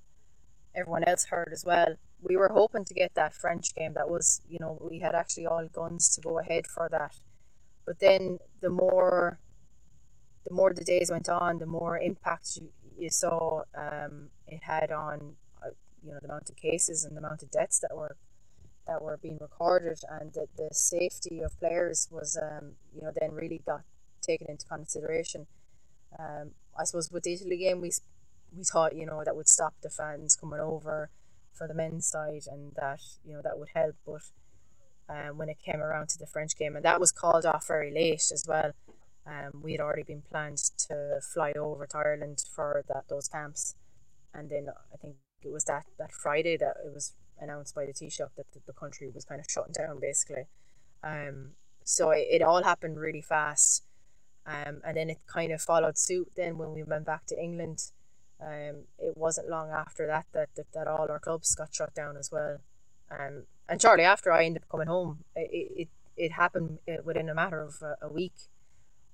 everyone 0.75 1.03
else 1.03 1.25
heard 1.25 1.49
as 1.53 1.63
well. 1.65 1.95
We 2.21 2.37
were 2.37 2.49
hoping 2.49 2.85
to 2.85 2.93
get 2.93 3.13
that 3.15 3.33
French 3.33 3.75
game. 3.75 3.93
That 3.93 4.09
was, 4.09 4.41
you 4.49 4.57
know, 4.59 4.77
we 4.81 4.99
had 4.99 5.13
actually 5.13 5.45
all 5.45 5.67
guns 5.67 6.09
to 6.15 6.21
go 6.21 6.39
ahead 6.39 6.67
for 6.67 6.87
that. 6.89 7.15
But 7.85 7.99
then 7.99 8.39
the 8.61 8.69
more, 8.69 9.39
the 10.47 10.53
more 10.53 10.73
the 10.73 10.83
days 10.83 11.11
went 11.11 11.29
on, 11.29 11.59
the 11.59 11.65
more 11.65 11.97
impact 11.97 12.57
you, 12.57 12.69
you 12.97 13.09
saw 13.09 13.63
um, 13.75 14.29
it 14.47 14.63
had 14.63 14.91
on 14.91 15.35
uh, 15.61 15.69
you 16.03 16.11
know 16.11 16.19
the 16.21 16.27
amount 16.27 16.49
of 16.49 16.55
cases 16.55 17.03
and 17.03 17.15
the 17.15 17.19
amount 17.19 17.43
of 17.43 17.51
deaths 17.51 17.79
that 17.79 17.95
were 17.95 18.15
that 18.87 19.01
were 19.01 19.17
being 19.21 19.37
recorded 19.41 19.99
and 20.09 20.33
that 20.33 20.47
the 20.57 20.69
safety 20.71 21.41
of 21.41 21.57
players 21.59 22.07
was 22.11 22.37
um, 22.37 22.73
you 22.95 23.01
know 23.01 23.11
then 23.19 23.31
really 23.31 23.61
got 23.65 23.81
taken 24.21 24.47
into 24.49 24.65
consideration. 24.65 25.47
Um, 26.17 26.51
I 26.79 26.83
suppose 26.85 27.11
with 27.11 27.23
the 27.23 27.33
Italy 27.33 27.57
game 27.57 27.81
we 27.81 27.91
we 28.55 28.63
thought 28.63 28.95
you 28.95 29.05
know 29.05 29.23
that 29.23 29.35
would 29.35 29.47
stop 29.49 29.73
the 29.81 29.89
fans 29.89 30.35
coming 30.35 30.59
over. 30.59 31.09
for 31.53 31.67
the 31.67 31.73
men's 31.73 32.07
side, 32.07 32.43
and 32.51 32.73
that 32.75 33.01
you 33.23 33.33
know 33.33 33.41
that 33.43 33.59
would 33.59 33.69
help. 33.73 33.95
But 34.05 34.23
um, 35.07 35.37
when 35.37 35.49
it 35.49 35.59
came 35.63 35.81
around 35.81 36.09
to 36.09 36.17
the 36.17 36.25
French 36.25 36.57
game, 36.57 36.75
and 36.75 36.83
that 36.85 36.99
was 36.99 37.11
called 37.11 37.45
off 37.45 37.67
very 37.67 37.91
late 37.91 38.31
as 38.33 38.45
well. 38.47 38.71
Um, 39.25 39.61
we 39.61 39.71
had 39.71 39.81
already 39.81 40.03
been 40.03 40.21
planned 40.21 40.57
to 40.89 41.19
fly 41.33 41.53
over 41.53 41.85
to 41.87 41.97
Ireland 41.97 42.43
for 42.53 42.83
that 42.89 43.05
those 43.07 43.27
camps, 43.27 43.75
and 44.33 44.49
then 44.49 44.67
I 44.93 44.97
think 44.97 45.15
it 45.43 45.51
was 45.51 45.63
that, 45.65 45.85
that 45.97 46.11
Friday 46.11 46.57
that 46.57 46.75
it 46.85 46.93
was 46.93 47.13
announced 47.39 47.75
by 47.75 47.85
the 47.85 47.93
Taoiseach 47.93 48.17
that 48.35 48.51
the, 48.53 48.59
the 48.65 48.73
country 48.73 49.09
was 49.13 49.25
kind 49.25 49.39
of 49.39 49.47
shutting 49.49 49.73
down 49.73 49.99
basically. 49.99 50.45
Um, 51.03 51.51
so 51.85 52.11
it, 52.11 52.27
it 52.31 52.41
all 52.41 52.63
happened 52.63 52.97
really 52.97 53.21
fast, 53.21 53.83
um, 54.45 54.81
and 54.85 54.97
then 54.97 55.09
it 55.09 55.19
kind 55.27 55.51
of 55.51 55.61
followed 55.61 55.97
suit. 55.97 56.31
Then 56.35 56.57
when 56.57 56.73
we 56.73 56.83
went 56.83 57.05
back 57.05 57.25
to 57.27 57.41
England, 57.41 57.91
um, 58.41 58.83
it 58.99 59.15
wasn't 59.15 59.49
long 59.49 59.69
after 59.69 60.05
that 60.07 60.25
that, 60.33 60.49
that 60.55 60.71
that 60.73 60.87
all 60.87 61.09
our 61.09 61.19
clubs 61.19 61.55
got 61.55 61.73
shut 61.73 61.93
down 61.93 62.17
as 62.17 62.31
well. 62.31 62.57
Um, 63.09 63.43
and 63.69 63.81
shortly 63.81 64.03
after 64.03 64.31
I 64.31 64.45
ended 64.45 64.63
up 64.63 64.69
coming 64.69 64.87
home, 64.87 65.23
it 65.35 65.49
it, 65.75 65.87
it 66.17 66.31
happened 66.33 66.79
uh, 66.87 67.01
within 67.03 67.29
a 67.29 67.35
matter 67.35 67.61
of 67.61 67.81
a, 67.81 68.05
a 68.05 68.11
week. 68.11 68.33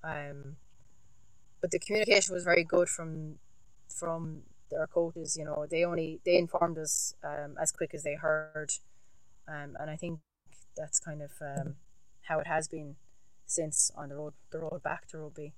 Um, 0.03 0.55
but 1.61 1.71
the 1.71 1.79
communication 1.79 2.33
was 2.33 2.43
very 2.43 2.63
good 2.63 2.89
from 2.89 3.35
from 3.87 4.43
their 4.71 4.87
coaches. 4.87 5.37
You 5.37 5.45
know, 5.45 5.65
they 5.69 5.83
only 5.83 6.21
they 6.25 6.37
informed 6.37 6.77
us 6.77 7.13
um, 7.23 7.55
as 7.61 7.71
quick 7.71 7.93
as 7.93 8.03
they 8.03 8.15
heard, 8.15 8.71
um, 9.47 9.75
and 9.79 9.89
I 9.89 9.95
think 9.95 10.19
that's 10.75 10.99
kind 10.99 11.21
of 11.21 11.31
um, 11.41 11.75
how 12.23 12.39
it 12.39 12.47
has 12.47 12.67
been 12.67 12.95
since 13.49 13.91
on 13.95 14.09
the 14.09 14.15
road 14.15 14.33
the 14.51 14.59
road 14.59 14.81
back 14.83 15.07
to 15.07 15.17
rugby. 15.17 15.53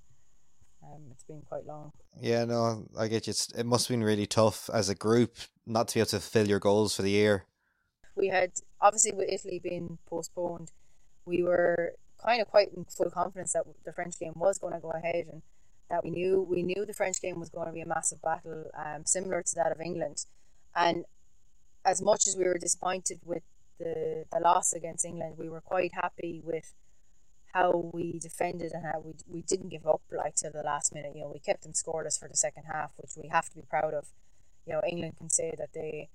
Um, 0.82 1.02
it's 1.12 1.22
been 1.22 1.42
quite 1.42 1.64
long. 1.64 1.92
Yeah, 2.20 2.44
no, 2.44 2.86
I 2.98 3.06
get 3.06 3.28
you. 3.28 3.30
It's, 3.30 3.52
it 3.52 3.64
must 3.64 3.86
have 3.86 3.96
been 3.96 4.04
really 4.04 4.26
tough 4.26 4.68
as 4.72 4.88
a 4.88 4.96
group 4.96 5.36
not 5.64 5.88
to 5.88 5.94
be 5.94 6.00
able 6.00 6.08
to 6.08 6.18
fulfill 6.18 6.48
your 6.48 6.58
goals 6.58 6.96
for 6.96 7.02
the 7.02 7.10
year. 7.10 7.44
We 8.16 8.28
had 8.28 8.52
obviously 8.80 9.12
with 9.12 9.28
Italy 9.30 9.60
being 9.62 9.98
postponed, 10.08 10.72
we 11.24 11.42
were 11.42 11.92
kind 12.22 12.42
of 12.42 12.48
quite 12.48 12.72
in 12.76 12.84
full 12.84 13.10
confidence 13.10 13.52
that 13.52 13.64
the 13.84 13.92
French 13.92 14.18
game 14.18 14.32
was 14.36 14.58
going 14.58 14.74
to 14.74 14.80
go 14.80 14.90
ahead 14.90 15.26
and 15.30 15.42
that 15.88 16.02
we 16.02 16.10
knew 16.10 16.46
we 16.48 16.62
knew 16.62 16.84
the 16.86 16.94
French 16.94 17.20
game 17.20 17.38
was 17.38 17.50
going 17.50 17.66
to 17.66 17.72
be 17.72 17.80
a 17.80 17.86
massive 17.86 18.22
battle, 18.22 18.64
um, 18.74 19.04
similar 19.04 19.42
to 19.42 19.54
that 19.54 19.72
of 19.72 19.80
England, 19.80 20.24
and 20.74 21.04
as 21.84 22.00
much 22.00 22.26
as 22.26 22.36
we 22.36 22.44
were 22.44 22.58
disappointed 22.58 23.20
with 23.24 23.42
the 23.78 24.24
the 24.32 24.40
loss 24.40 24.72
against 24.72 25.04
England, 25.04 25.36
we 25.38 25.48
were 25.48 25.60
quite 25.60 25.92
happy 25.92 26.40
with 26.42 26.74
how 27.52 27.90
we 27.92 28.18
defended 28.18 28.72
and 28.72 28.84
how 28.84 29.00
we 29.04 29.12
we 29.28 29.42
didn't 29.42 29.68
give 29.68 29.86
up 29.86 30.02
like 30.10 30.34
to 30.36 30.50
the 30.50 30.62
last 30.62 30.94
minute. 30.94 31.12
You 31.14 31.22
know, 31.22 31.30
we 31.32 31.38
kept 31.38 31.62
them 31.62 31.72
scoreless 31.72 32.18
for 32.18 32.28
the 32.28 32.36
second 32.36 32.64
half, 32.64 32.92
which 32.96 33.12
we 33.16 33.28
have 33.28 33.48
to 33.50 33.54
be 33.54 33.62
proud 33.62 33.94
of. 33.94 34.08
You 34.66 34.74
know, 34.74 34.80
England 34.88 35.16
can 35.18 35.28
say 35.28 35.54
that 35.58 35.72
they 35.74 36.08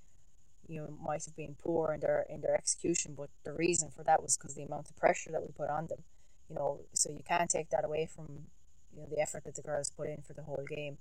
you 0.67 0.81
know 0.81 0.97
might 1.03 1.23
have 1.25 1.35
been 1.35 1.55
poor 1.61 1.93
in 1.93 1.99
their 1.99 2.25
in 2.29 2.41
their 2.41 2.55
execution, 2.55 3.13
but 3.15 3.29
the 3.43 3.53
reason 3.53 3.89
for 3.95 4.03
that 4.03 4.21
was 4.21 4.35
because 4.37 4.55
the 4.55 4.63
amount 4.63 4.89
of 4.89 4.97
pressure 4.97 5.31
that 5.31 5.41
we 5.41 5.49
put 5.49 5.69
on 5.69 5.87
them. 5.87 6.03
You 6.49 6.55
know, 6.55 6.81
so 6.93 7.11
you 7.11 7.23
can't 7.27 7.49
take 7.49 7.69
that 7.69 7.85
away 7.85 8.07
from 8.07 8.47
you 8.93 9.01
know 9.01 9.07
the 9.09 9.21
effort 9.21 9.43
that 9.43 9.55
the 9.55 9.61
girls 9.61 9.91
put 9.91 10.09
in 10.09 10.21
for 10.21 10.33
the 10.33 10.43
whole 10.43 10.65
game. 10.67 10.97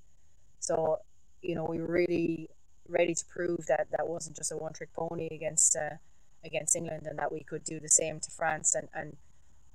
So 0.60 0.98
you 1.40 1.54
know 1.54 1.64
we 1.64 1.80
were 1.80 1.92
really 1.92 2.50
ready 2.88 3.14
to 3.14 3.24
prove 3.24 3.66
that 3.66 3.88
that 3.90 4.08
wasn't 4.08 4.36
just 4.36 4.52
a 4.52 4.56
one 4.56 4.74
trick 4.74 4.92
pony 4.92 5.28
against 5.30 5.76
uh, 5.76 5.96
against 6.44 6.76
England, 6.76 7.06
and 7.06 7.18
that 7.18 7.32
we 7.32 7.42
could 7.42 7.64
do 7.64 7.80
the 7.80 7.88
same 7.88 8.20
to 8.20 8.30
France 8.30 8.74
and 8.74 8.88
and 8.94 9.16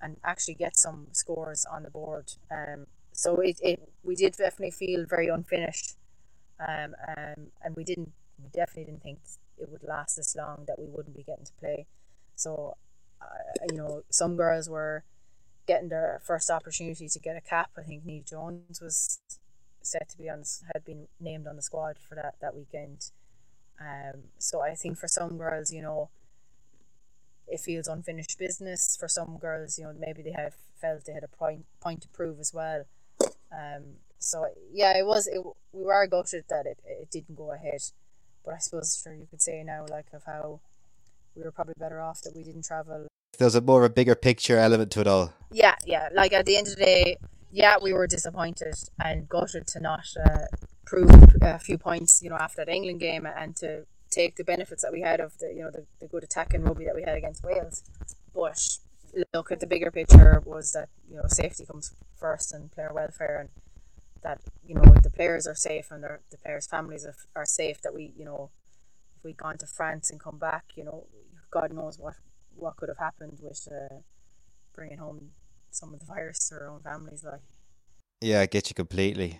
and 0.01 0.17
actually 0.23 0.55
get 0.55 0.77
some 0.77 1.07
scores 1.11 1.65
on 1.65 1.83
the 1.83 1.89
board. 1.89 2.33
Um, 2.51 2.87
so 3.11 3.39
it, 3.39 3.59
it 3.61 3.91
we 4.03 4.15
did 4.15 4.33
definitely 4.37 4.71
feel 4.71 5.05
very 5.05 5.27
unfinished, 5.27 5.95
um, 6.59 6.95
um, 7.07 7.47
and 7.63 7.75
we 7.75 7.83
didn't 7.83 8.11
we 8.41 8.49
definitely 8.49 8.85
didn't 8.85 9.03
think 9.03 9.19
it 9.57 9.69
would 9.69 9.83
last 9.83 10.15
this 10.15 10.35
long 10.35 10.63
that 10.67 10.79
we 10.79 10.87
wouldn't 10.87 11.15
be 11.15 11.23
getting 11.23 11.45
to 11.45 11.53
play. 11.59 11.85
So, 12.35 12.75
uh, 13.21 13.65
you 13.69 13.77
know, 13.77 14.03
some 14.09 14.35
girls 14.35 14.69
were 14.69 15.03
getting 15.67 15.89
their 15.89 16.19
first 16.23 16.49
opportunity 16.49 17.07
to 17.07 17.19
get 17.19 17.37
a 17.37 17.41
cap. 17.41 17.69
I 17.77 17.81
think 17.81 18.05
Niamh 18.05 18.27
Jones 18.27 18.81
was 18.81 19.19
set 19.83 20.09
to 20.09 20.17
be 20.17 20.29
on 20.29 20.43
had 20.73 20.85
been 20.85 21.07
named 21.19 21.47
on 21.47 21.55
the 21.55 21.61
squad 21.61 21.97
for 21.97 22.15
that 22.15 22.35
that 22.41 22.55
weekend. 22.55 23.11
Um, 23.79 24.23
so 24.37 24.61
I 24.61 24.75
think 24.75 24.97
for 24.97 25.07
some 25.07 25.37
girls, 25.37 25.71
you 25.71 25.81
know, 25.81 26.09
it 27.51 27.59
feels 27.59 27.87
unfinished 27.87 28.39
business. 28.39 28.97
For 28.99 29.07
some 29.07 29.37
girls, 29.37 29.77
you 29.77 29.85
know, 29.85 29.93
maybe 29.97 30.21
they 30.21 30.31
have 30.31 30.55
felt 30.79 31.05
they 31.05 31.13
had 31.13 31.23
a 31.23 31.27
point 31.27 31.65
point 31.79 32.01
to 32.01 32.09
prove 32.09 32.39
as 32.39 32.53
well. 32.53 32.85
Um, 33.51 33.97
so 34.19 34.47
yeah, 34.71 34.97
it 34.97 35.05
was. 35.05 35.27
It, 35.27 35.41
we 35.73 35.83
were 35.83 36.07
gutted 36.07 36.45
that 36.49 36.65
it, 36.65 36.79
it 36.85 37.11
didn't 37.11 37.35
go 37.35 37.51
ahead. 37.51 37.81
But 38.43 38.55
I 38.55 38.57
suppose 38.57 38.99
sure 39.01 39.13
you 39.13 39.27
could 39.29 39.41
say 39.41 39.63
now 39.63 39.85
like 39.89 40.07
of 40.13 40.23
how 40.25 40.61
we 41.35 41.43
were 41.43 41.51
probably 41.51 41.75
better 41.77 42.01
off 42.01 42.21
that 42.21 42.35
we 42.35 42.43
didn't 42.43 42.65
travel. 42.65 43.07
There's 43.37 43.55
a 43.55 43.61
more 43.61 43.83
of 43.83 43.91
a 43.91 43.93
bigger 43.93 44.15
picture 44.15 44.57
element 44.57 44.91
to 44.91 45.01
it 45.01 45.07
all. 45.07 45.33
Yeah, 45.51 45.75
yeah. 45.85 46.09
Like 46.13 46.33
at 46.33 46.45
the 46.45 46.57
end 46.57 46.67
of 46.67 46.75
the 46.75 46.85
day, 46.85 47.17
yeah, 47.51 47.75
we 47.81 47.93
were 47.93 48.07
disappointed 48.07 48.75
and 49.03 49.27
gutted 49.27 49.67
to 49.67 49.79
not 49.79 50.05
uh, 50.25 50.45
prove 50.85 51.09
a 51.41 51.59
few 51.59 51.77
points, 51.77 52.21
you 52.23 52.29
know, 52.29 52.35
after 52.35 52.65
the 52.65 52.73
England 52.73 52.99
game 52.99 53.25
and 53.25 53.55
to 53.57 53.85
take 54.11 54.35
the 54.35 54.43
benefits 54.43 54.83
that 54.83 54.91
we 54.91 55.01
had 55.01 55.19
of 55.19 55.37
the, 55.39 55.53
you 55.53 55.63
know, 55.63 55.71
the, 55.71 55.85
the 55.99 56.07
good 56.07 56.23
attacking 56.23 56.63
rugby 56.63 56.85
that 56.85 56.95
we 56.95 57.03
had 57.03 57.17
against 57.17 57.43
Wales. 57.43 57.83
But 58.33 58.59
look 59.33 59.51
at 59.51 59.59
the 59.59 59.67
bigger 59.67 59.91
picture 59.91 60.41
was 60.45 60.71
that 60.71 60.89
you 61.09 61.17
know 61.17 61.23
safety 61.27 61.65
comes 61.65 61.93
first 62.15 62.53
and 62.53 62.71
player 62.71 62.91
welfare 62.93 63.39
and 63.39 63.49
that 64.23 64.39
you 64.65 64.75
know 64.75 64.83
the 65.01 65.09
players 65.09 65.47
are 65.47 65.55
safe 65.55 65.89
and 65.91 66.03
their, 66.03 66.21
the 66.29 66.37
players' 66.37 66.67
families 66.67 67.05
are, 67.05 67.15
are 67.35 67.45
safe. 67.45 67.81
That 67.81 67.93
we 67.93 68.13
you 68.15 68.25
know 68.25 68.51
if 69.17 69.23
we'd 69.23 69.37
gone 69.37 69.57
to 69.59 69.67
France 69.67 70.09
and 70.09 70.19
come 70.19 70.37
back, 70.37 70.65
you 70.75 70.83
know, 70.83 71.05
God 71.49 71.73
knows 71.73 71.97
what 71.99 72.15
what 72.55 72.75
could 72.77 72.89
have 72.89 72.97
happened 72.97 73.39
with 73.41 73.67
uh, 73.71 73.95
bringing 74.73 74.97
home 74.97 75.31
some 75.71 75.93
of 75.93 75.99
the 75.99 76.05
virus 76.05 76.49
to 76.49 76.55
our 76.55 76.69
own 76.69 76.81
families. 76.81 77.23
Like, 77.23 77.41
yeah, 78.21 78.41
I 78.41 78.45
get 78.45 78.69
you 78.69 78.75
completely. 78.75 79.39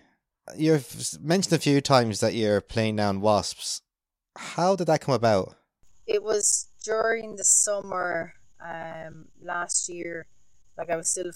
You've 0.57 1.19
mentioned 1.21 1.53
a 1.53 1.59
few 1.59 1.81
times 1.81 2.19
that 2.19 2.33
you're 2.33 2.61
playing 2.61 2.95
down 2.95 3.21
Wasps. 3.21 3.81
How 4.35 4.75
did 4.75 4.87
that 4.87 5.01
come 5.01 5.15
about? 5.15 5.55
It 6.07 6.23
was 6.23 6.69
during 6.83 7.35
the 7.35 7.43
summer 7.43 8.33
um, 8.63 9.27
last 9.41 9.89
year. 9.89 10.27
Like 10.77 10.89
I 10.89 10.95
was 10.95 11.09
still 11.09 11.31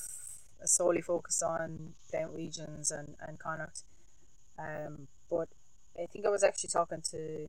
solely 0.64 1.02
focused 1.02 1.44
on 1.44 1.94
Galwegians 2.14 2.92
and, 2.92 3.16
and 3.20 3.40
Connacht. 3.40 3.84
Um, 4.58 5.08
but 5.30 5.50
I 6.02 6.06
think 6.06 6.26
I 6.26 6.30
was 6.30 6.44
actually 6.44 6.70
talking 6.70 7.02
to 7.12 7.48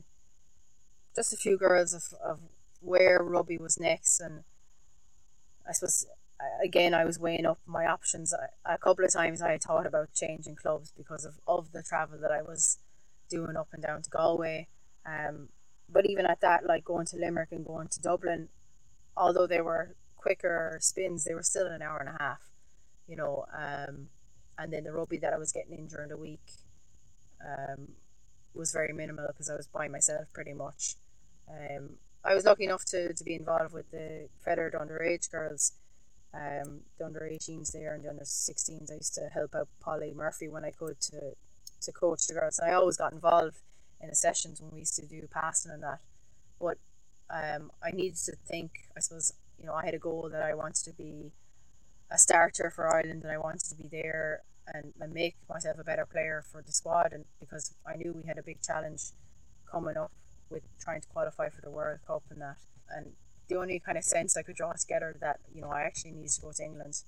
just 1.14 1.32
a 1.32 1.36
few 1.36 1.56
girls 1.56 1.94
of, 1.94 2.14
of 2.22 2.40
where 2.80 3.22
rugby 3.22 3.56
was 3.56 3.80
next 3.80 4.20
and 4.20 4.42
I 5.68 5.72
suppose 5.72 6.06
again 6.62 6.92
I 6.92 7.04
was 7.04 7.18
weighing 7.18 7.46
up 7.46 7.58
my 7.66 7.86
options 7.86 8.34
a 8.64 8.78
couple 8.78 9.04
of 9.04 9.12
times 9.12 9.40
I 9.40 9.56
thought 9.56 9.86
about 9.86 10.12
changing 10.14 10.56
clubs 10.56 10.92
because 10.96 11.24
of, 11.24 11.40
of 11.48 11.72
the 11.72 11.82
travel 11.82 12.18
that 12.20 12.30
I 12.30 12.42
was 12.42 12.78
doing 13.30 13.56
up 13.56 13.68
and 13.72 13.82
down 13.82 14.02
to 14.02 14.10
Galway 14.10 14.68
um, 15.06 15.48
but 15.88 16.06
even 16.06 16.26
at 16.26 16.40
that 16.40 16.66
like 16.66 16.84
going 16.84 17.06
to 17.06 17.16
Limerick 17.16 17.52
and 17.52 17.64
going 17.64 17.88
to 17.88 18.00
Dublin 18.00 18.48
although 19.16 19.46
they 19.46 19.60
were 19.60 19.94
quicker 20.16 20.78
spins 20.80 21.24
they 21.24 21.34
were 21.34 21.42
still 21.42 21.66
an 21.66 21.82
hour 21.82 21.98
and 21.98 22.08
a 22.08 22.22
half 22.22 22.40
you 23.06 23.16
know, 23.16 23.44
um, 23.56 24.08
and 24.58 24.72
then 24.72 24.84
the 24.84 24.92
rugby 24.92 25.18
that 25.18 25.32
I 25.32 25.38
was 25.38 25.52
getting 25.52 25.78
in 25.78 25.86
during 25.86 26.08
the 26.08 26.16
week 26.16 26.52
um, 27.44 27.88
was 28.54 28.72
very 28.72 28.92
minimal 28.92 29.26
because 29.28 29.50
I 29.50 29.56
was 29.56 29.68
by 29.68 29.88
myself 29.88 30.32
pretty 30.32 30.54
much. 30.54 30.96
Um, 31.48 31.96
I 32.24 32.34
was 32.34 32.44
lucky 32.44 32.64
enough 32.64 32.84
to, 32.86 33.12
to 33.12 33.24
be 33.24 33.34
involved 33.34 33.72
with 33.72 33.90
the 33.90 34.28
Fethard 34.44 34.74
underage 34.74 35.30
girls, 35.30 35.72
um, 36.34 36.80
the 36.98 37.06
under 37.06 37.20
18s 37.20 37.72
there 37.72 37.94
and 37.94 38.04
the 38.04 38.10
under 38.10 38.24
16s. 38.24 38.90
I 38.90 38.96
used 38.96 39.14
to 39.14 39.28
help 39.32 39.54
out 39.54 39.68
Polly 39.80 40.12
Murphy 40.14 40.48
when 40.48 40.64
I 40.64 40.70
could 40.70 41.00
to, 41.02 41.34
to 41.82 41.92
coach 41.92 42.26
the 42.26 42.34
girls. 42.34 42.58
And 42.58 42.68
I 42.70 42.74
always 42.74 42.96
got 42.96 43.12
involved 43.12 43.58
in 44.00 44.08
the 44.08 44.14
sessions 44.14 44.60
when 44.60 44.70
we 44.72 44.80
used 44.80 44.96
to 44.96 45.06
do 45.06 45.26
passing 45.30 45.72
and 45.72 45.82
that. 45.82 46.00
But 46.60 46.78
um, 47.30 47.70
I 47.82 47.90
needed 47.90 48.16
to 48.26 48.32
think, 48.46 48.70
I 48.96 49.00
suppose, 49.00 49.32
you 49.58 49.66
know, 49.66 49.74
I 49.74 49.84
had 49.84 49.94
a 49.94 49.98
goal 49.98 50.28
that 50.30 50.42
I 50.42 50.54
wanted 50.54 50.84
to 50.84 50.92
be 50.92 51.32
a 52.10 52.18
starter 52.18 52.70
for 52.70 52.92
Ireland 52.92 53.22
and 53.24 53.32
I 53.32 53.38
wanted 53.38 53.64
to 53.64 53.74
be 53.74 53.88
there 53.88 54.42
and, 54.72 54.92
and 55.00 55.12
make 55.12 55.36
myself 55.48 55.78
a 55.78 55.84
better 55.84 56.06
player 56.06 56.44
for 56.50 56.62
the 56.62 56.72
squad 56.72 57.12
and 57.12 57.24
because 57.40 57.74
I 57.86 57.96
knew 57.96 58.12
we 58.12 58.26
had 58.26 58.38
a 58.38 58.42
big 58.42 58.62
challenge 58.62 59.02
coming 59.70 59.96
up 59.96 60.12
with 60.50 60.62
trying 60.80 61.00
to 61.00 61.08
qualify 61.08 61.48
for 61.48 61.60
the 61.62 61.70
World 61.70 61.98
Cup 62.06 62.22
and 62.30 62.40
that 62.40 62.56
and 62.90 63.12
the 63.48 63.56
only 63.56 63.80
kind 63.80 63.98
of 63.98 64.04
sense 64.04 64.36
I 64.36 64.42
could 64.42 64.56
draw 64.56 64.72
together 64.72 65.16
that 65.20 65.40
you 65.52 65.60
know 65.60 65.68
I 65.68 65.82
actually 65.82 66.12
needed 66.12 66.30
to 66.30 66.40
go 66.40 66.52
to 66.52 66.62
England 66.62 67.02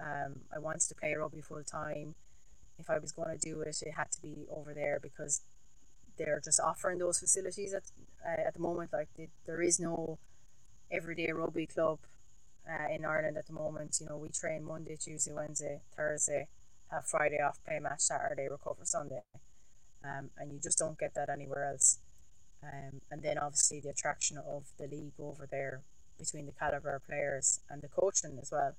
um, 0.00 0.40
I 0.54 0.58
wanted 0.58 0.82
to 0.82 0.94
play 0.94 1.14
rugby 1.14 1.40
full 1.40 1.62
time 1.64 2.14
if 2.78 2.90
I 2.90 2.98
was 2.98 3.12
going 3.12 3.36
to 3.36 3.38
do 3.38 3.60
it 3.62 3.82
it 3.82 3.94
had 3.96 4.12
to 4.12 4.22
be 4.22 4.46
over 4.50 4.74
there 4.74 5.00
because 5.02 5.42
they're 6.16 6.40
just 6.44 6.60
offering 6.60 6.98
those 6.98 7.18
facilities 7.18 7.74
at, 7.74 7.84
uh, 8.26 8.46
at 8.46 8.54
the 8.54 8.60
moment 8.60 8.92
like 8.92 9.08
they, 9.16 9.28
there 9.46 9.62
is 9.62 9.78
no 9.78 10.18
everyday 10.90 11.30
rugby 11.32 11.66
club 11.66 11.98
uh, 12.68 12.92
in 12.92 13.04
Ireland 13.04 13.36
at 13.36 13.46
the 13.46 13.52
moment. 13.52 13.98
You 14.00 14.06
know, 14.06 14.16
we 14.16 14.28
train 14.28 14.64
Monday, 14.64 14.96
Tuesday, 14.96 15.32
Wednesday, 15.32 15.80
Thursday, 15.96 16.48
have 16.90 17.06
Friday 17.06 17.38
off, 17.38 17.58
play 17.64 17.78
match 17.78 18.00
Saturday, 18.00 18.48
recover 18.50 18.84
Sunday. 18.84 19.22
Um, 20.04 20.30
and 20.38 20.52
you 20.52 20.60
just 20.62 20.78
don't 20.78 20.98
get 20.98 21.14
that 21.14 21.28
anywhere 21.28 21.70
else. 21.70 21.98
Um, 22.62 23.00
and 23.10 23.22
then 23.22 23.38
obviously 23.38 23.80
the 23.80 23.90
attraction 23.90 24.38
of 24.38 24.64
the 24.78 24.86
league 24.86 25.18
over 25.18 25.46
there 25.50 25.82
between 26.18 26.46
the 26.46 26.52
caliber 26.52 27.00
players 27.06 27.60
and 27.68 27.82
the 27.82 27.88
coaching 27.88 28.38
as 28.40 28.50
well. 28.50 28.74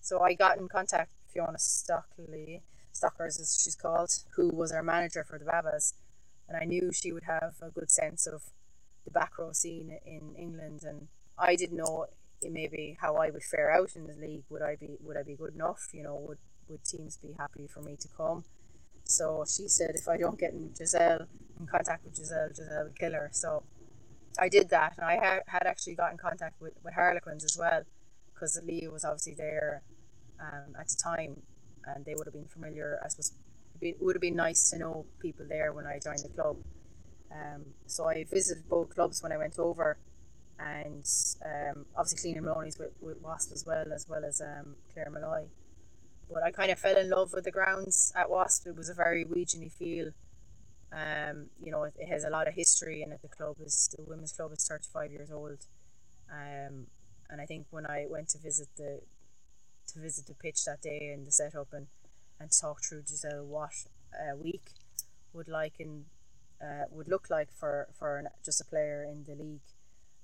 So 0.00 0.20
I 0.20 0.34
got 0.34 0.58
in 0.58 0.68
contact 0.68 1.12
with 1.12 1.32
Fiona 1.32 1.58
Stockley, 1.58 2.62
Stockers 2.92 3.38
as 3.38 3.60
she's 3.62 3.76
called, 3.76 4.10
who 4.34 4.48
was 4.48 4.72
our 4.72 4.82
manager 4.82 5.24
for 5.24 5.38
the 5.38 5.44
Baa-Baas, 5.44 5.94
and 6.52 6.62
I 6.62 6.66
knew 6.66 6.92
she 6.92 7.12
would 7.12 7.24
have 7.24 7.54
a 7.62 7.70
good 7.70 7.90
sense 7.90 8.26
of 8.26 8.42
the 9.04 9.10
back 9.10 9.38
row 9.38 9.52
scene 9.52 9.98
in 10.04 10.34
England, 10.36 10.82
and 10.84 11.08
I 11.38 11.56
didn't 11.56 11.78
know 11.78 12.06
maybe 12.42 12.98
how 13.00 13.16
I 13.16 13.30
would 13.30 13.42
fare 13.42 13.72
out 13.72 13.96
in 13.96 14.06
the 14.06 14.14
league. 14.14 14.44
Would 14.50 14.62
I 14.62 14.76
be 14.76 14.96
would 15.00 15.16
I 15.16 15.22
be 15.22 15.34
good 15.34 15.54
enough? 15.54 15.88
You 15.92 16.02
know, 16.02 16.16
would 16.28 16.38
would 16.68 16.84
teams 16.84 17.16
be 17.16 17.34
happy 17.38 17.66
for 17.66 17.80
me 17.80 17.96
to 17.96 18.08
come? 18.16 18.44
So 19.04 19.44
she 19.48 19.68
said 19.68 19.92
if 19.94 20.08
I 20.08 20.16
don't 20.16 20.38
get 20.38 20.52
in 20.52 20.74
Giselle 20.76 21.26
in 21.58 21.66
contact 21.66 22.04
with 22.04 22.16
Giselle, 22.16 22.50
Giselle 22.54 22.84
would 22.84 22.98
kill 22.98 23.12
her. 23.12 23.30
So 23.32 23.64
I 24.38 24.48
did 24.48 24.70
that, 24.70 24.94
and 24.96 25.04
I 25.04 25.16
ha- 25.16 25.44
had 25.46 25.66
actually 25.66 25.94
got 25.94 26.12
in 26.12 26.18
contact 26.18 26.60
with, 26.60 26.72
with 26.82 26.94
Harlequins 26.94 27.44
as 27.44 27.56
well, 27.58 27.82
because 28.32 28.58
Leah 28.64 28.90
was 28.90 29.04
obviously 29.04 29.34
there 29.34 29.82
um, 30.40 30.74
at 30.78 30.88
the 30.88 30.96
time, 31.02 31.42
and 31.84 32.04
they 32.04 32.14
would 32.14 32.26
have 32.26 32.34
been 32.34 32.46
familiar. 32.46 32.98
I 33.04 33.08
suppose 33.08 33.32
it 33.82 33.96
would 34.00 34.14
have 34.14 34.20
been 34.20 34.36
nice 34.36 34.70
to 34.70 34.78
know 34.78 35.04
people 35.18 35.44
there 35.48 35.72
when 35.72 35.86
I 35.86 35.98
joined 35.98 36.20
the 36.20 36.28
club. 36.28 36.56
Um, 37.30 37.64
so 37.86 38.08
I 38.08 38.24
visited 38.24 38.68
both 38.68 38.94
clubs 38.94 39.22
when 39.22 39.32
I 39.32 39.36
went 39.36 39.58
over, 39.58 39.98
and 40.58 41.04
um, 41.44 41.86
obviously 41.96 42.32
Clean 42.32 42.44
Maloney's 42.44 42.78
with, 42.78 42.92
with 43.00 43.20
Wasp 43.20 43.52
as 43.52 43.66
well, 43.66 43.92
as 43.92 44.06
well 44.08 44.24
as 44.24 44.40
um, 44.40 44.76
Claire 44.92 45.10
Molloy. 45.10 45.46
But 46.32 46.42
I 46.44 46.50
kind 46.50 46.70
of 46.70 46.78
fell 46.78 46.96
in 46.96 47.10
love 47.10 47.32
with 47.32 47.44
the 47.44 47.50
grounds 47.50 48.12
at 48.16 48.30
Wasp. 48.30 48.66
It 48.66 48.76
was 48.76 48.88
a 48.88 48.94
very 48.94 49.24
regiony 49.24 49.70
feel. 49.70 50.12
Um, 50.92 51.46
you 51.62 51.72
know, 51.72 51.84
it, 51.84 51.94
it, 51.98 52.08
has 52.08 52.24
a 52.24 52.30
lot 52.30 52.48
of 52.48 52.54
history 52.54 53.02
and. 53.02 53.12
The 53.22 53.28
club 53.28 53.56
is 53.64 53.88
the 53.96 54.02
women's 54.02 54.32
club 54.32 54.52
is 54.52 54.66
thirty 54.66 54.86
five 54.92 55.10
years 55.10 55.30
old, 55.30 55.66
um, 56.30 56.86
and 57.30 57.40
I 57.40 57.46
think 57.46 57.66
when 57.70 57.86
I 57.86 58.06
went 58.08 58.28
to 58.30 58.38
visit 58.38 58.68
the 58.76 59.00
to 59.88 60.00
visit 60.00 60.26
the 60.26 60.34
pitch 60.34 60.64
that 60.66 60.82
day 60.82 61.12
and 61.14 61.26
the 61.26 61.32
setup 61.32 61.68
and 61.72 61.86
and 62.42 62.50
talk 62.50 62.82
through 62.82 63.02
Giselle 63.06 63.44
what 63.44 63.72
a 64.12 64.36
week 64.36 64.72
would 65.32 65.48
like 65.48 65.74
and 65.78 66.04
uh, 66.60 66.84
would 66.90 67.08
look 67.08 67.30
like 67.30 67.50
for 67.52 67.88
for 67.98 68.18
an, 68.18 68.28
just 68.44 68.60
a 68.60 68.64
player 68.64 69.06
in 69.08 69.24
the 69.24 69.40
league. 69.40 69.68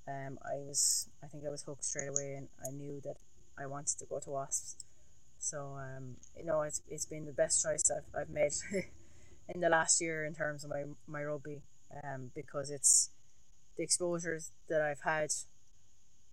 Um, 0.07 0.37
I 0.43 0.57
was 0.57 1.07
I 1.23 1.27
think 1.27 1.43
I 1.45 1.49
was 1.49 1.63
hooked 1.63 1.85
straight 1.85 2.09
away 2.09 2.35
and 2.37 2.47
I 2.65 2.71
knew 2.71 3.01
that 3.03 3.17
I 3.57 3.65
wanted 3.65 3.97
to 3.99 4.05
go 4.05 4.19
to 4.19 4.29
Wasps. 4.29 4.75
So 5.39 5.77
um, 5.79 6.17
you 6.37 6.45
know 6.45 6.61
it's, 6.61 6.81
it's 6.89 7.05
been 7.05 7.25
the 7.25 7.33
best 7.33 7.63
choice 7.63 7.83
I've, 7.89 8.21
I've 8.21 8.29
made 8.29 8.51
in 9.49 9.61
the 9.61 9.69
last 9.69 10.01
year 10.01 10.25
in 10.25 10.35
terms 10.35 10.63
of 10.63 10.69
my, 10.69 10.83
my 11.07 11.23
rugby 11.23 11.61
um, 12.03 12.31
because 12.35 12.69
it's 12.69 13.09
the 13.77 13.83
exposures 13.83 14.51
that 14.67 14.81
I've 14.81 15.01
had 15.01 15.29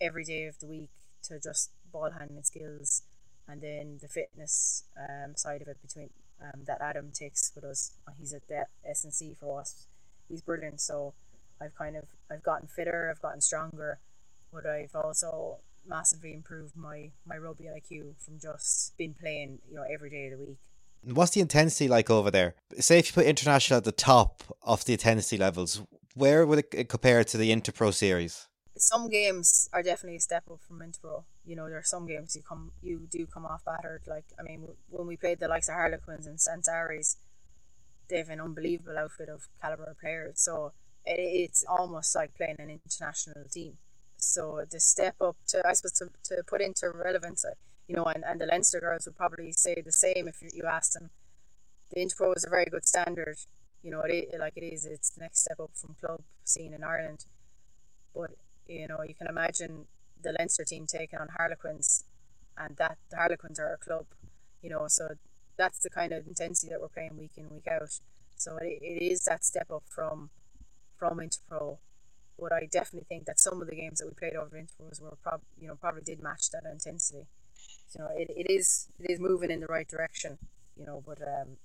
every 0.00 0.24
day 0.24 0.46
of 0.46 0.58
the 0.58 0.66
week 0.66 0.90
to 1.24 1.38
just 1.40 1.70
ball 1.92 2.10
handling 2.10 2.42
skills 2.42 3.02
and 3.48 3.60
then 3.60 3.98
the 4.00 4.08
fitness 4.08 4.84
um, 4.98 5.36
side 5.36 5.62
of 5.62 5.68
it 5.68 5.80
between 5.82 6.10
um, 6.40 6.62
that 6.66 6.80
Adam 6.80 7.10
takes 7.12 7.52
with 7.54 7.64
us. 7.64 7.92
He's 8.18 8.32
at 8.34 8.46
the 8.48 8.66
S&C 8.88 9.34
for 9.38 9.60
us. 9.60 9.86
He's 10.28 10.42
brilliant. 10.42 10.80
So 10.80 11.14
I've 11.60 11.74
kind 11.74 11.96
of 11.96 12.04
I've 12.30 12.42
gotten 12.42 12.68
fitter, 12.68 13.08
I've 13.10 13.22
gotten 13.22 13.40
stronger, 13.40 13.98
but 14.52 14.66
I've 14.66 14.94
also 14.94 15.58
massively 15.88 16.34
improved 16.34 16.76
my 16.76 17.10
my 17.26 17.36
rugby 17.36 17.64
IQ 17.64 18.14
from 18.24 18.38
just 18.40 18.96
being 18.98 19.14
playing 19.18 19.58
you 19.68 19.76
know 19.76 19.84
every 19.92 20.10
day 20.10 20.26
of 20.26 20.38
the 20.38 20.44
week. 20.44 20.58
What's 21.04 21.32
the 21.32 21.40
intensity 21.40 21.88
like 21.88 22.10
over 22.10 22.30
there? 22.30 22.54
Say 22.78 22.98
if 22.98 23.08
you 23.08 23.12
put 23.12 23.26
international 23.26 23.76
at 23.78 23.84
the 23.84 23.92
top 23.92 24.42
of 24.62 24.84
the 24.84 24.94
intensity 24.94 25.36
levels, 25.36 25.80
where 26.14 26.44
would 26.44 26.64
it 26.72 26.88
compare 26.88 27.22
to 27.22 27.36
the 27.36 27.54
Interpro 27.54 27.94
series? 27.94 28.48
Some 28.78 29.08
games 29.08 29.68
are 29.72 29.82
definitely 29.82 30.16
a 30.16 30.20
step 30.20 30.44
up 30.50 30.60
from 30.66 30.80
Interpro. 30.80 31.24
You 31.44 31.56
know, 31.56 31.68
there 31.68 31.78
are 31.78 31.82
some 31.82 32.06
games 32.06 32.36
you 32.36 32.42
come 32.42 32.72
you 32.82 33.06
do 33.10 33.26
come 33.26 33.46
off 33.46 33.64
battered. 33.64 34.02
Like 34.06 34.24
I 34.38 34.42
mean, 34.42 34.68
when 34.90 35.06
we 35.06 35.16
played 35.16 35.40
the 35.40 35.48
likes 35.48 35.68
of 35.68 35.74
Harlequins 35.74 36.26
and 36.26 36.64
Sarries, 36.64 37.16
they 38.08 38.18
have 38.18 38.28
an 38.28 38.40
unbelievable 38.40 38.98
outfit 38.98 39.28
of 39.28 39.48
caliber 39.60 39.96
players. 40.00 40.40
So 40.40 40.72
it, 41.04 41.18
it's 41.18 41.64
almost 41.68 42.14
like 42.14 42.34
playing 42.36 42.56
an 42.58 42.70
international 42.70 43.44
team. 43.50 43.78
So 44.18 44.64
the 44.70 44.80
step 44.80 45.16
up 45.20 45.36
to 45.48 45.66
I 45.66 45.72
suppose 45.72 45.92
to, 45.92 46.10
to 46.34 46.42
put 46.44 46.60
into 46.60 46.90
relevance. 46.90 47.44
Uh, 47.44 47.54
you 47.88 47.94
know, 47.94 48.04
and, 48.04 48.24
and 48.24 48.40
the 48.40 48.46
Leinster 48.46 48.80
girls 48.80 49.06
would 49.06 49.16
probably 49.16 49.52
say 49.52 49.80
the 49.80 49.92
same 49.92 50.26
if 50.28 50.42
you, 50.42 50.50
you 50.52 50.64
asked 50.64 50.94
them. 50.94 51.10
The 51.92 52.00
Interpro 52.00 52.36
is 52.36 52.44
a 52.44 52.50
very 52.50 52.66
good 52.66 52.86
standard. 52.86 53.36
You 53.82 53.92
know, 53.92 54.00
it, 54.00 54.34
like 54.38 54.54
it 54.56 54.64
is, 54.64 54.84
it's 54.84 55.10
the 55.10 55.20
next 55.20 55.42
step 55.42 55.60
up 55.60 55.70
from 55.74 55.94
club 56.00 56.20
scene 56.44 56.72
in 56.72 56.82
Ireland. 56.82 57.26
But, 58.14 58.32
you 58.68 58.88
know, 58.88 59.02
you 59.06 59.14
can 59.14 59.26
imagine 59.26 59.86
the 60.22 60.34
Leinster 60.38 60.64
team 60.64 60.86
taking 60.86 61.18
on 61.18 61.28
Harlequins, 61.36 62.04
and 62.56 62.76
that 62.76 62.98
the 63.10 63.16
Harlequins 63.16 63.58
are 63.58 63.72
a 63.72 63.78
club, 63.78 64.06
you 64.62 64.70
know, 64.70 64.86
so 64.88 65.10
that's 65.56 65.78
the 65.78 65.90
kind 65.90 66.12
of 66.12 66.26
intensity 66.26 66.70
that 66.70 66.80
we're 66.80 66.88
playing 66.88 67.16
week 67.16 67.32
in, 67.36 67.48
week 67.50 67.66
out. 67.70 68.00
So 68.36 68.56
it, 68.58 68.78
it 68.82 69.02
is 69.02 69.24
that 69.24 69.44
step 69.44 69.70
up 69.70 69.84
from 69.88 70.30
from 70.98 71.18
Interpro. 71.18 71.78
But 72.38 72.52
I 72.52 72.68
definitely 72.70 73.06
think 73.08 73.24
that 73.24 73.40
some 73.40 73.62
of 73.62 73.68
the 73.68 73.74
games 73.74 73.98
that 73.98 74.06
we 74.06 74.12
played 74.12 74.36
over 74.36 74.56
Interpros 74.56 75.00
were 75.00 75.16
prob 75.22 75.40
you 75.58 75.68
know 75.68 75.76
probably 75.76 76.02
did 76.02 76.22
match 76.22 76.50
that 76.50 76.64
intensity 76.70 77.26
you 77.94 78.04
know, 78.04 78.10
it, 78.14 78.30
it 78.30 78.50
is 78.50 78.88
it 79.00 79.10
is 79.10 79.20
moving 79.20 79.50
in 79.50 79.60
the 79.60 79.66
right 79.66 79.88
direction, 79.88 80.38
you 80.76 80.86
know, 80.86 81.02
but 81.06 81.20
um, 81.22 81.56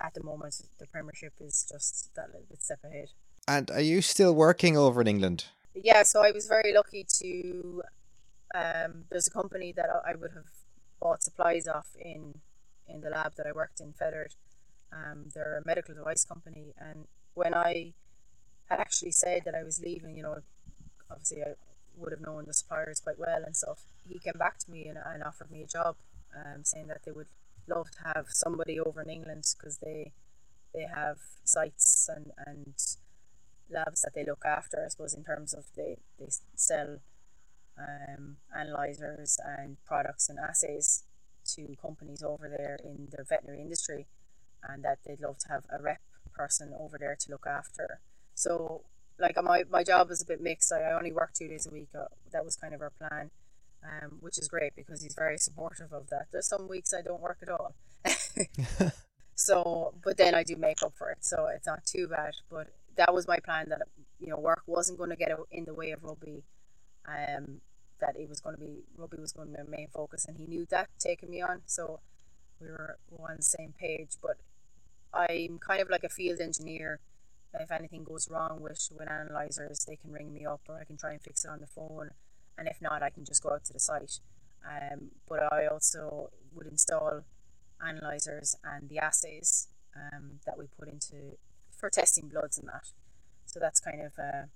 at 0.00 0.14
the 0.14 0.22
moment 0.22 0.60
the 0.78 0.86
Premiership 0.86 1.32
is 1.40 1.66
just 1.70 2.14
that 2.14 2.28
little 2.28 2.46
bit 2.48 2.62
step 2.62 2.78
ahead. 2.84 3.08
And 3.48 3.70
are 3.70 3.80
you 3.80 4.02
still 4.02 4.34
working 4.34 4.76
over 4.76 5.00
in 5.00 5.06
England? 5.06 5.46
Yeah, 5.74 6.02
so 6.02 6.22
I 6.24 6.32
was 6.32 6.46
very 6.46 6.72
lucky 6.72 7.04
to. 7.20 7.82
Um, 8.54 9.04
there's 9.10 9.28
a 9.28 9.30
company 9.30 9.72
that 9.76 9.88
I 10.04 10.14
would 10.14 10.32
have 10.32 10.50
bought 11.00 11.22
supplies 11.22 11.68
off 11.68 11.88
in 11.98 12.40
in 12.88 13.00
the 13.02 13.10
lab 13.10 13.36
that 13.36 13.46
I 13.46 13.52
worked 13.52 13.80
in, 13.80 13.92
Fethard. 13.92 14.34
Um, 14.92 15.26
they're 15.32 15.58
a 15.58 15.66
medical 15.66 15.94
device 15.94 16.24
company, 16.24 16.74
and 16.78 17.06
when 17.34 17.54
I 17.54 17.92
had 18.68 18.80
actually 18.80 19.12
said 19.12 19.42
that 19.44 19.54
I 19.54 19.62
was 19.62 19.80
leaving, 19.80 20.16
you 20.16 20.22
know, 20.24 20.38
obviously 21.10 21.42
I 21.42 21.54
would 21.96 22.12
have 22.12 22.20
known 22.20 22.46
the 22.46 22.54
suppliers 22.54 23.00
quite 23.00 23.18
well 23.18 23.42
and 23.44 23.56
stuff. 23.56 23.84
He 24.08 24.18
came 24.18 24.38
back 24.38 24.58
to 24.60 24.70
me 24.70 24.86
and, 24.88 24.98
and 25.04 25.22
offered 25.22 25.50
me 25.50 25.62
a 25.62 25.66
job, 25.66 25.96
um, 26.36 26.64
saying 26.64 26.88
that 26.88 27.02
they 27.04 27.12
would 27.12 27.28
love 27.68 27.90
to 27.92 27.98
have 28.14 28.26
somebody 28.30 28.80
over 28.80 29.02
in 29.02 29.10
England 29.10 29.44
because 29.56 29.78
they 29.78 30.12
they 30.74 30.86
have 30.92 31.18
sites 31.44 32.08
and, 32.14 32.32
and 32.46 32.74
labs 33.70 34.02
that 34.02 34.14
they 34.14 34.24
look 34.24 34.44
after. 34.44 34.84
I 34.84 34.88
suppose 34.88 35.14
in 35.14 35.24
terms 35.24 35.54
of 35.54 35.64
they 35.76 35.98
they 36.18 36.28
sell 36.54 36.98
um, 37.78 38.36
analyzers 38.56 39.38
and 39.44 39.76
products 39.84 40.28
and 40.28 40.38
assays 40.38 41.04
to 41.54 41.74
companies 41.80 42.22
over 42.22 42.48
there 42.48 42.78
in 42.84 43.08
the 43.10 43.24
veterinary 43.24 43.62
industry, 43.62 44.06
and 44.68 44.84
that 44.84 44.98
they'd 45.06 45.20
love 45.20 45.38
to 45.38 45.48
have 45.48 45.64
a 45.70 45.82
rep 45.82 46.00
person 46.34 46.72
over 46.78 46.98
there 46.98 47.16
to 47.18 47.30
look 47.30 47.46
after. 47.46 48.00
So 48.34 48.84
like 49.20 49.36
my, 49.42 49.64
my 49.70 49.84
job 49.84 50.10
is 50.10 50.22
a 50.22 50.26
bit 50.26 50.40
mixed. 50.40 50.72
I 50.72 50.92
only 50.92 51.12
work 51.12 51.32
two 51.34 51.48
days 51.48 51.66
a 51.66 51.70
week. 51.70 51.88
Uh, 51.94 52.06
that 52.32 52.44
was 52.44 52.56
kind 52.56 52.74
of 52.74 52.80
our 52.80 52.90
plan, 52.90 53.30
um, 53.84 54.18
which 54.20 54.38
is 54.38 54.48
great 54.48 54.74
because 54.74 55.02
he's 55.02 55.14
very 55.14 55.38
supportive 55.38 55.92
of 55.92 56.08
that. 56.08 56.26
There's 56.32 56.48
some 56.48 56.68
weeks 56.68 56.92
I 56.94 57.02
don't 57.02 57.20
work 57.20 57.38
at 57.42 57.48
all. 57.48 57.74
so, 59.34 59.94
but 60.02 60.16
then 60.16 60.34
I 60.34 60.42
do 60.42 60.56
make 60.56 60.82
up 60.82 60.94
for 60.96 61.10
it, 61.10 61.18
so 61.20 61.46
it's 61.54 61.66
not 61.66 61.84
too 61.84 62.08
bad. 62.08 62.34
But 62.50 62.68
that 63.00 63.14
was 63.14 63.26
my 63.26 63.38
plan 63.38 63.66
that 63.70 63.82
you 64.20 64.28
know 64.28 64.38
work 64.38 64.62
wasn't 64.66 64.98
going 64.98 65.10
to 65.10 65.16
get 65.16 65.32
in 65.50 65.64
the 65.64 65.74
way 65.74 65.90
of 65.90 66.04
rugby. 66.04 66.44
Um, 67.06 67.60
that 68.00 68.14
it 68.16 68.28
was 68.28 68.40
going 68.40 68.56
to 68.56 68.60
be 68.60 68.84
rugby 68.96 69.18
was 69.18 69.32
going 69.32 69.48
to 69.48 69.56
be 69.56 69.62
my 69.62 69.76
main 69.76 69.88
focus, 69.92 70.24
and 70.26 70.36
he 70.36 70.46
knew 70.46 70.66
that 70.70 70.88
taking 70.98 71.30
me 71.30 71.40
on. 71.42 71.62
So 71.66 72.00
we 72.60 72.68
were 72.68 72.98
on 73.18 73.36
the 73.38 73.42
same 73.42 73.74
page. 73.78 74.12
But 74.22 74.36
I'm 75.12 75.58
kind 75.58 75.80
of 75.82 75.90
like 75.90 76.04
a 76.04 76.08
field 76.08 76.40
engineer 76.40 77.00
if 77.58 77.72
anything 77.72 78.04
goes 78.04 78.28
wrong 78.30 78.60
with 78.60 78.88
with 78.96 79.10
analyzers, 79.10 79.84
they 79.86 79.96
can 79.96 80.12
ring 80.12 80.32
me 80.32 80.44
up 80.44 80.60
or 80.68 80.78
I 80.78 80.84
can 80.84 80.96
try 80.96 81.12
and 81.12 81.22
fix 81.22 81.44
it 81.44 81.48
on 81.48 81.60
the 81.60 81.66
phone. 81.66 82.10
And 82.56 82.68
if 82.68 82.80
not, 82.80 83.02
I 83.02 83.10
can 83.10 83.24
just 83.24 83.42
go 83.42 83.50
out 83.50 83.64
to 83.64 83.72
the 83.72 83.80
site. 83.80 84.20
Um, 84.64 85.10
but 85.28 85.52
I 85.52 85.66
also 85.66 86.30
would 86.54 86.66
install 86.66 87.24
analyzers 87.84 88.54
and 88.62 88.88
the 88.88 88.98
assays 88.98 89.68
um, 89.96 90.40
that 90.46 90.58
we 90.58 90.66
put 90.78 90.88
into 90.88 91.38
for 91.80 91.90
testing 91.90 92.28
bloods 92.28 92.58
and 92.58 92.68
that. 92.68 92.88
So 93.46 93.58
that's 93.58 93.80
kind 93.80 94.02
of 94.02 94.12
uh, 94.18 94.46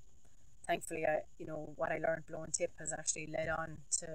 thankfully, 0.66 1.04
I, 1.04 1.20
you 1.38 1.46
know, 1.46 1.72
what 1.76 1.92
I 1.92 1.98
learned 1.98 2.26
blowing 2.28 2.52
tip 2.52 2.72
has 2.78 2.92
actually 2.92 3.26
led 3.26 3.48
on 3.48 3.78
to 4.00 4.06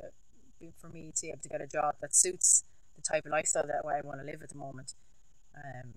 for 0.79 0.89
me 0.89 1.11
to 1.15 1.21
be 1.21 1.29
able 1.29 1.39
to 1.41 1.49
get 1.49 1.61
a 1.61 1.67
job 1.67 1.95
that 2.01 2.13
suits 2.13 2.65
the 2.95 3.01
type 3.01 3.25
of 3.25 3.31
lifestyle 3.31 3.65
that 3.65 3.81
I 3.87 4.01
want 4.05 4.19
to 4.19 4.25
live 4.25 4.41
at 4.41 4.49
the 4.49 4.57
moment. 4.57 4.93
Um, 5.55 5.93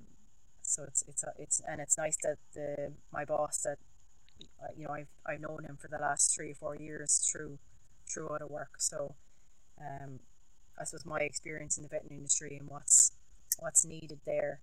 so 0.62 0.84
it's 0.84 1.04
it's 1.08 1.24
it's 1.38 1.60
and 1.68 1.80
it's 1.80 1.98
nice 1.98 2.16
that 2.22 2.38
the 2.54 2.92
my 3.12 3.24
boss 3.24 3.62
that 3.62 3.78
uh, 4.62 4.68
you 4.76 4.84
know 4.84 4.92
I've 4.92 5.08
I've 5.26 5.40
known 5.40 5.64
him 5.64 5.76
for 5.80 5.88
the 5.88 5.98
last 5.98 6.34
three 6.34 6.52
or 6.52 6.54
four 6.54 6.76
years 6.76 7.28
through 7.30 7.58
through 8.12 8.28
other 8.28 8.46
work. 8.46 8.74
So, 8.78 9.14
um, 9.80 10.20
I 10.80 10.84
suppose 10.84 11.04
my 11.04 11.20
experience 11.20 11.76
in 11.76 11.82
the 11.82 11.88
veterinary 11.88 12.18
industry 12.18 12.56
and 12.58 12.68
what's 12.68 13.12
what's 13.58 13.84
needed 13.84 14.20
there 14.24 14.60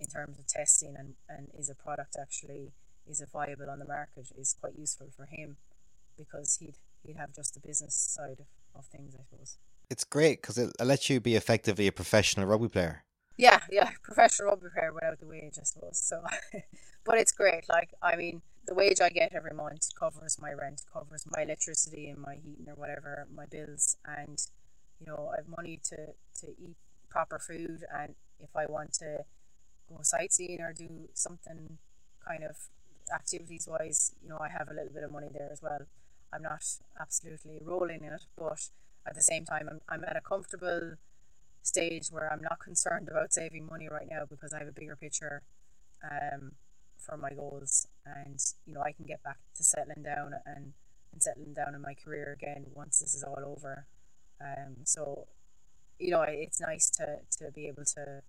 in 0.00 0.06
terms 0.06 0.38
of 0.38 0.46
testing 0.46 0.94
and, 0.96 1.14
and 1.28 1.48
is 1.58 1.68
a 1.68 1.74
product 1.74 2.16
actually 2.20 2.72
is 3.08 3.20
it 3.20 3.28
viable 3.32 3.70
on 3.70 3.78
the 3.78 3.86
market 3.86 4.28
is 4.36 4.54
quite 4.60 4.74
useful 4.78 5.08
for 5.16 5.26
him 5.26 5.56
because 6.16 6.58
he'd 6.60 6.74
he'd 7.04 7.16
have 7.16 7.34
just 7.34 7.54
the 7.54 7.60
business 7.60 7.94
side 7.94 8.40
of, 8.40 8.46
of 8.74 8.86
things, 8.86 9.14
I 9.14 9.22
suppose. 9.22 9.58
It's 9.90 10.04
great 10.04 10.42
because 10.42 10.58
it, 10.58 10.70
lets 10.80 11.08
you 11.08 11.20
be 11.20 11.36
effectively 11.36 11.86
a 11.86 11.92
professional 11.92 12.46
rugby 12.46 12.68
player. 12.68 13.04
Yeah, 13.36 13.60
yeah, 13.70 13.90
professional 14.02 14.50
rugby 14.50 14.68
player 14.74 14.92
without 14.92 15.18
the 15.20 15.26
wage, 15.26 15.54
I 15.58 15.64
suppose. 15.64 15.98
So, 15.98 16.22
but 17.04 17.18
it's 17.18 17.32
great. 17.32 17.68
Like, 17.68 17.94
I 18.02 18.16
mean, 18.16 18.42
the 18.66 18.74
wage 18.74 19.00
I 19.00 19.08
get 19.08 19.32
every 19.34 19.54
month 19.54 19.88
covers 19.98 20.38
my 20.40 20.52
rent, 20.52 20.82
covers 20.92 21.24
my 21.34 21.42
electricity 21.42 22.08
and 22.08 22.20
my 22.20 22.34
heating 22.34 22.66
or 22.68 22.74
whatever, 22.74 23.26
my 23.34 23.46
bills, 23.46 23.96
and 24.04 24.44
you 25.00 25.06
know, 25.06 25.32
I've 25.38 25.48
money 25.48 25.80
to 25.84 25.96
to 26.40 26.48
eat 26.58 26.76
proper 27.08 27.38
food, 27.38 27.84
and 27.94 28.14
if 28.40 28.50
I 28.54 28.66
want 28.66 28.92
to 28.94 29.24
go 29.88 29.98
sightseeing 30.02 30.60
or 30.60 30.72
do 30.72 31.08
something 31.14 31.78
kind 32.26 32.44
of 32.44 32.56
activities 33.14 33.66
wise, 33.70 34.12
you 34.22 34.28
know, 34.28 34.38
I 34.40 34.48
have 34.48 34.68
a 34.70 34.74
little 34.74 34.92
bit 34.92 35.04
of 35.04 35.12
money 35.12 35.28
there 35.32 35.48
as 35.50 35.62
well. 35.62 35.80
I'm 36.32 36.42
not 36.42 36.64
absolutely 37.00 37.60
rolling 37.62 38.04
in 38.04 38.12
it, 38.12 38.24
but 38.36 38.68
at 39.06 39.14
the 39.14 39.22
same 39.22 39.44
time, 39.44 39.68
I'm, 39.70 39.80
I'm 39.88 40.04
at 40.04 40.16
a 40.16 40.20
comfortable 40.20 40.94
stage 41.62 42.08
where 42.10 42.30
I'm 42.32 42.42
not 42.42 42.60
concerned 42.60 43.08
about 43.08 43.32
saving 43.32 43.66
money 43.66 43.88
right 43.90 44.06
now 44.10 44.24
because 44.28 44.52
I 44.52 44.58
have 44.58 44.68
a 44.68 44.72
bigger 44.72 44.96
picture 44.96 45.42
um, 46.04 46.52
for 46.98 47.16
my 47.16 47.30
goals, 47.30 47.86
and 48.04 48.38
you 48.66 48.74
know, 48.74 48.82
I 48.82 48.92
can 48.92 49.06
get 49.06 49.22
back 49.22 49.38
to 49.56 49.64
settling 49.64 50.02
down 50.02 50.34
and, 50.44 50.72
and 51.12 51.22
settling 51.22 51.54
down 51.54 51.74
in 51.74 51.80
my 51.80 51.94
career 51.94 52.36
again 52.38 52.66
once 52.74 52.98
this 52.98 53.14
is 53.14 53.22
all 53.22 53.42
over. 53.44 53.86
Um, 54.40 54.76
so, 54.84 55.26
you 55.98 56.10
know, 56.10 56.22
it's 56.22 56.60
nice 56.60 56.90
to, 56.90 57.18
to 57.38 57.50
be 57.50 57.66
able 57.66 57.84
to 57.96 58.22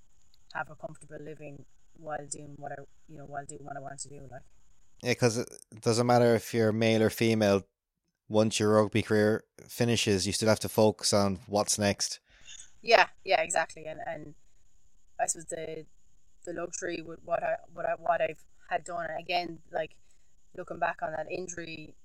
have 0.54 0.70
a 0.70 0.76
comfortable 0.76 1.18
living 1.24 1.66
while 1.98 2.26
doing 2.30 2.56
what 2.58 2.72
I, 2.72 2.76
you 3.08 3.18
know, 3.18 3.26
while 3.26 3.46
doing 3.46 3.64
what 3.64 3.78
I 3.78 3.80
want 3.80 4.00
to 4.00 4.10
do. 4.10 4.22
Like, 4.32 4.42
yeah, 5.04 5.12
because 5.12 5.38
it 5.38 5.50
doesn't 5.82 6.08
matter 6.08 6.36
if 6.36 6.54
you're 6.54 6.72
male 6.72 7.04
or 7.04 7.10
female. 7.10 7.64
Once 8.28 8.60
your 8.60 8.74
rugby 8.74 9.02
career 9.02 9.44
finishes, 9.68 10.28
you 10.28 10.34
still 10.34 10.50
have 10.50 10.60
to 10.60 10.70
focus 10.70 11.14
on 11.14 11.40
what's 11.48 11.80
next. 11.80 12.20
Yeah, 12.82 13.08
yeah, 13.24 13.42
exactly. 13.42 13.86
And 13.86 14.00
and 14.06 14.36
I 15.20 15.26
suppose 15.26 15.46
the 15.46 15.86
the 16.46 16.54
luxury 16.54 17.02
with 17.06 17.20
what 17.24 17.44
I 17.44 17.56
what 17.74 17.86
I 17.86 17.94
what 17.98 18.22
I've 18.22 18.44
had 18.70 18.84
done 18.84 19.08
again, 19.20 19.60
like 19.72 19.96
looking 20.56 20.80
back 20.80 21.00
on 21.02 21.12
that 21.12 21.32
injury, 21.32 21.96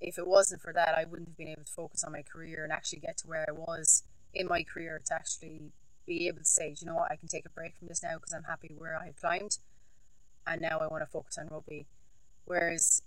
if 0.00 0.18
it 0.18 0.26
wasn't 0.26 0.62
for 0.62 0.72
that, 0.72 0.96
I 0.96 1.04
wouldn't 1.04 1.28
have 1.28 1.36
been 1.36 1.48
able 1.48 1.64
to 1.64 1.72
focus 1.72 2.04
on 2.04 2.12
my 2.12 2.22
career 2.22 2.64
and 2.64 2.72
actually 2.72 3.00
get 3.00 3.18
to 3.18 3.26
where 3.26 3.44
I 3.48 3.52
was 3.52 4.04
in 4.32 4.46
my 4.46 4.62
career 4.62 5.00
to 5.06 5.14
actually 5.14 5.72
be 6.08 6.26
able 6.26 6.38
to 6.38 6.44
say, 6.44 6.74
you 6.78 6.86
know 6.86 6.94
what, 6.96 7.12
I 7.12 7.16
can 7.16 7.28
take 7.28 7.46
a 7.46 7.50
break 7.50 7.76
from 7.76 7.88
this 7.88 8.02
now 8.02 8.14
because 8.16 8.32
I'm 8.32 8.44
happy 8.44 8.74
where 8.76 8.96
I 8.96 9.06
have 9.06 9.16
climbed, 9.16 9.58
and 10.46 10.60
now 10.60 10.78
I 10.78 10.86
want 10.88 11.02
to 11.02 11.06
focus 11.06 11.38
on 11.38 11.48
rugby. 11.48 11.86
Whereas 12.46 13.02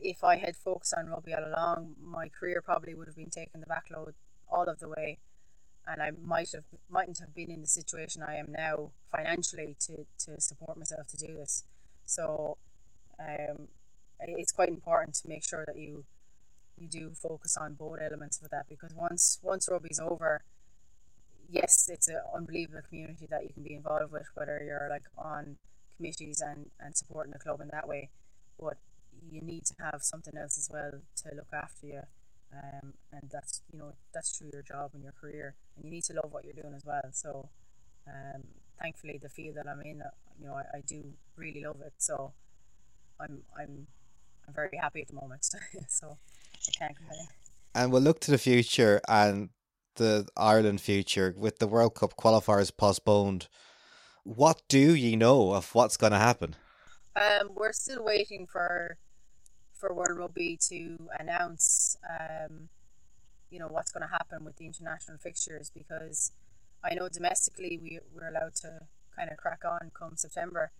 if 0.00 0.24
I 0.24 0.36
had 0.36 0.56
focused 0.56 0.94
on 0.96 1.06
rugby 1.06 1.32
all 1.32 1.46
along, 1.46 1.94
my 2.02 2.28
career 2.28 2.60
probably 2.60 2.94
would 2.94 3.06
have 3.06 3.16
been 3.16 3.30
taking 3.30 3.60
the 3.60 3.66
back 3.66 3.86
load 3.94 4.14
all 4.50 4.64
of 4.64 4.80
the 4.80 4.88
way, 4.88 5.18
and 5.86 6.02
I 6.02 6.10
might 6.10 6.50
have 6.52 6.64
mightn't 6.90 7.20
have 7.20 7.34
been 7.34 7.50
in 7.50 7.60
the 7.60 7.66
situation 7.66 8.22
I 8.22 8.36
am 8.36 8.50
now 8.50 8.90
financially 9.10 9.76
to 9.86 10.06
to 10.26 10.40
support 10.40 10.76
myself 10.76 11.06
to 11.08 11.16
do 11.16 11.34
this. 11.34 11.64
So, 12.04 12.58
um, 13.18 13.68
it's 14.20 14.52
quite 14.52 14.68
important 14.68 15.14
to 15.16 15.28
make 15.28 15.44
sure 15.44 15.64
that 15.66 15.78
you 15.78 16.04
you 16.76 16.88
do 16.88 17.10
focus 17.10 17.56
on 17.56 17.74
both 17.74 17.98
elements 18.00 18.40
of 18.42 18.50
that 18.50 18.66
because 18.68 18.92
once 18.94 19.38
once 19.42 19.68
rugby's 19.70 20.00
over, 20.00 20.42
yes, 21.50 21.88
it's 21.92 22.08
an 22.08 22.20
unbelievable 22.34 22.82
community 22.88 23.26
that 23.30 23.42
you 23.42 23.50
can 23.52 23.62
be 23.62 23.74
involved 23.74 24.12
with, 24.12 24.26
whether 24.34 24.62
you're 24.64 24.88
like 24.90 25.04
on 25.16 25.56
committees 25.96 26.40
and, 26.40 26.66
and 26.80 26.96
supporting 26.96 27.32
the 27.32 27.38
club 27.38 27.60
in 27.60 27.68
that 27.68 27.88
way. 27.88 28.10
But 28.58 28.76
you 29.30 29.40
need 29.40 29.64
to 29.66 29.74
have 29.78 30.02
something 30.02 30.36
else 30.36 30.58
as 30.58 30.68
well 30.72 31.00
to 31.16 31.34
look 31.34 31.48
after 31.52 31.86
you. 31.86 32.00
Um, 32.52 32.92
and 33.12 33.30
that's 33.32 33.62
you 33.72 33.78
know 33.80 33.94
that's 34.12 34.36
through 34.38 34.50
your 34.52 34.62
job 34.62 34.90
and 34.94 35.02
your 35.02 35.12
career, 35.12 35.56
and 35.76 35.84
you 35.84 35.90
need 35.90 36.04
to 36.04 36.12
love 36.12 36.30
what 36.30 36.44
you're 36.44 36.52
doing 36.52 36.74
as 36.74 36.84
well. 36.84 37.02
So, 37.12 37.48
um, 38.06 38.42
thankfully, 38.80 39.18
the 39.20 39.28
field 39.28 39.56
that 39.56 39.66
I'm 39.66 39.80
in, 39.80 40.02
uh, 40.02 40.10
you 40.38 40.46
know, 40.46 40.54
I, 40.54 40.78
I 40.78 40.80
do 40.86 41.02
really 41.36 41.64
love 41.64 41.80
it. 41.84 41.94
So, 41.98 42.32
I'm 43.18 43.42
I'm 43.58 43.88
I'm 44.46 44.54
very 44.54 44.76
happy 44.80 45.00
at 45.00 45.08
the 45.08 45.14
moment. 45.14 45.44
so, 45.88 46.16
I 46.68 46.70
can't 46.78 46.96
complain. 46.96 47.26
And 47.74 47.90
we'll 47.90 48.02
look 48.02 48.20
to 48.20 48.30
the 48.30 48.38
future 48.38 49.00
and 49.08 49.48
the 49.96 50.26
Ireland 50.36 50.80
future 50.80 51.34
with 51.36 51.58
the 51.58 51.66
World 51.66 51.94
Cup 51.94 52.16
qualifiers 52.16 52.74
postponed. 52.76 53.48
What 54.22 54.62
do 54.68 54.94
you 54.94 55.16
know 55.16 55.52
of 55.52 55.74
what's 55.74 55.96
going 55.96 56.12
to 56.12 56.18
happen? 56.18 56.56
Um, 57.16 57.50
we're 57.54 57.72
still 57.72 58.04
waiting 58.04 58.46
for 58.46 58.96
for 59.74 59.92
World 59.92 60.18
Rugby 60.18 60.58
to 60.68 61.08
announce, 61.18 61.96
um, 62.08 62.68
you 63.50 63.58
know, 63.58 63.68
what's 63.68 63.92
going 63.92 64.02
to 64.02 64.08
happen 64.08 64.44
with 64.44 64.56
the 64.56 64.66
international 64.66 65.18
fixtures 65.18 65.70
because 65.70 66.32
I 66.82 66.94
know 66.94 67.08
domestically 67.08 67.78
we 67.82 67.98
we're 68.14 68.28
allowed 68.28 68.54
to 68.56 68.80
kind 69.16 69.30
of 69.30 69.36
crack 69.36 69.62
on 69.64 69.90
come 69.94 70.16
September, 70.16 70.70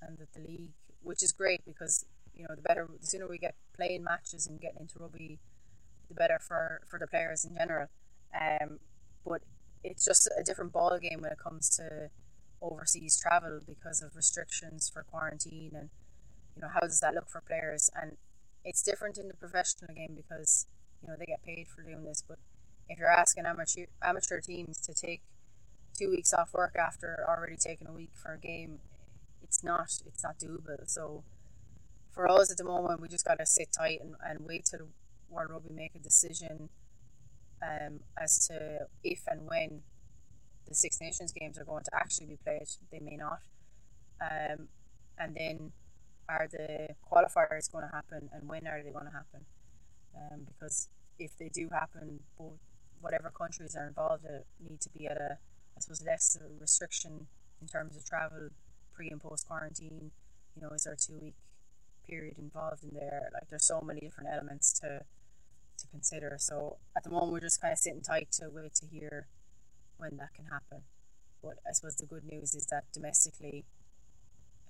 and 0.00 0.18
that 0.18 0.32
the 0.32 0.40
league, 0.40 0.72
which 1.02 1.22
is 1.22 1.32
great 1.32 1.64
because 1.64 2.04
you 2.34 2.44
know 2.44 2.54
the 2.54 2.62
better 2.62 2.88
the 3.00 3.06
sooner 3.06 3.28
we 3.28 3.38
get 3.38 3.54
playing 3.74 4.02
matches 4.02 4.46
and 4.46 4.60
getting 4.60 4.80
into 4.80 4.98
rugby, 4.98 5.38
the 6.08 6.14
better 6.14 6.38
for 6.40 6.80
for 6.88 6.98
the 6.98 7.06
players 7.06 7.44
in 7.44 7.54
general. 7.54 7.88
Um, 8.38 8.78
but 9.26 9.42
it's 9.84 10.04
just 10.04 10.28
a 10.38 10.42
different 10.42 10.72
ball 10.72 10.98
game 10.98 11.20
when 11.22 11.32
it 11.32 11.38
comes 11.38 11.68
to 11.76 12.10
overseas 12.60 13.18
travel 13.20 13.60
because 13.66 14.00
of 14.02 14.14
restrictions 14.14 14.88
for 14.88 15.02
quarantine 15.02 15.72
and 15.74 15.90
you 16.54 16.62
know 16.62 16.68
how 16.72 16.80
does 16.80 17.00
that 17.00 17.14
look 17.14 17.28
for 17.28 17.40
players? 17.40 17.90
And 18.00 18.16
it's 18.64 18.82
different 18.82 19.18
in 19.18 19.28
the 19.28 19.34
professional 19.34 19.94
game 19.94 20.14
because 20.14 20.66
you 21.02 21.08
know 21.08 21.16
they 21.18 21.26
get 21.26 21.42
paid 21.42 21.66
for 21.68 21.82
doing 21.82 22.04
this 22.04 22.22
but 22.26 22.38
if 22.88 22.98
you're 22.98 23.10
asking 23.10 23.46
amateur 23.46 23.86
amateur 24.02 24.40
teams 24.40 24.78
to 24.80 24.94
take 24.94 25.22
two 25.98 26.10
weeks 26.10 26.32
off 26.32 26.52
work 26.52 26.76
after 26.76 27.24
already 27.28 27.56
taking 27.56 27.86
a 27.86 27.92
week 27.92 28.10
for 28.14 28.34
a 28.34 28.38
game 28.38 28.78
it's 29.42 29.62
not 29.62 29.92
it's 30.06 30.22
not 30.22 30.38
doable. 30.38 30.88
So 30.88 31.24
for 32.10 32.28
us 32.28 32.50
at 32.50 32.56
the 32.56 32.64
moment 32.64 33.00
we 33.00 33.08
just 33.08 33.26
got 33.26 33.38
to 33.38 33.46
sit 33.46 33.72
tight 33.72 34.00
and, 34.00 34.14
and 34.24 34.46
wait 34.46 34.66
till 34.70 34.88
World 35.28 35.50
Rugby 35.50 35.74
make 35.74 35.94
a 35.94 35.98
decision 35.98 36.68
um, 37.62 38.00
as 38.20 38.46
to 38.48 38.86
if 39.04 39.22
and 39.26 39.46
when 39.46 39.82
the 40.68 40.74
Six 40.74 41.00
Nations 41.00 41.32
games 41.32 41.58
are 41.58 41.64
going 41.64 41.84
to 41.84 41.94
actually 41.94 42.26
be 42.26 42.38
played. 42.42 42.68
They 42.90 43.00
may 43.00 43.16
not. 43.16 43.40
Um, 44.20 44.68
and 45.18 45.34
then 45.34 45.72
are 46.28 46.48
the 46.50 46.94
qualifiers 47.10 47.70
going 47.70 47.84
to 47.84 47.94
happen 47.94 48.30
and 48.32 48.48
when 48.48 48.66
are 48.66 48.82
they 48.82 48.90
going 48.90 49.06
to 49.06 49.12
happen? 49.12 49.44
Um, 50.16 50.46
because 50.46 50.88
if 51.18 51.36
they 51.38 51.48
do 51.48 51.68
happen, 51.72 52.20
both 52.38 52.58
whatever 53.00 53.30
countries 53.36 53.76
are 53.76 53.86
involved 53.86 54.24
need 54.60 54.80
to 54.80 54.90
be 54.90 55.06
at 55.06 55.16
a, 55.16 55.38
I 55.76 55.80
suppose, 55.80 56.02
less 56.06 56.38
restriction 56.60 57.26
in 57.60 57.66
terms 57.66 57.96
of 57.96 58.04
travel, 58.04 58.50
pre 58.94 59.10
and 59.10 59.20
post 59.20 59.46
quarantine. 59.46 60.10
You 60.54 60.62
know, 60.62 60.70
is 60.70 60.84
there 60.84 60.94
a 60.94 60.96
two 60.96 61.18
week 61.20 61.34
period 62.08 62.36
involved 62.38 62.84
in 62.84 62.90
there? 62.94 63.28
Like, 63.32 63.48
there's 63.50 63.64
so 63.64 63.80
many 63.80 64.00
different 64.00 64.30
elements 64.32 64.72
to 64.80 65.02
to 65.82 65.88
consider. 65.88 66.36
So 66.38 66.78
at 66.96 67.04
the 67.04 67.10
moment, 67.10 67.32
we're 67.32 67.40
just 67.40 67.60
kind 67.60 67.72
of 67.72 67.78
sitting 67.78 68.00
tight 68.00 68.28
to 68.32 68.48
wait 68.50 68.74
to 68.76 68.86
hear 68.86 69.26
when 69.98 70.16
that 70.16 70.34
can 70.34 70.46
happen. 70.46 70.82
But 71.42 71.58
I 71.68 71.72
suppose 71.72 71.96
the 71.96 72.06
good 72.06 72.24
news 72.24 72.54
is 72.54 72.66
that 72.66 72.84
domestically, 72.92 73.64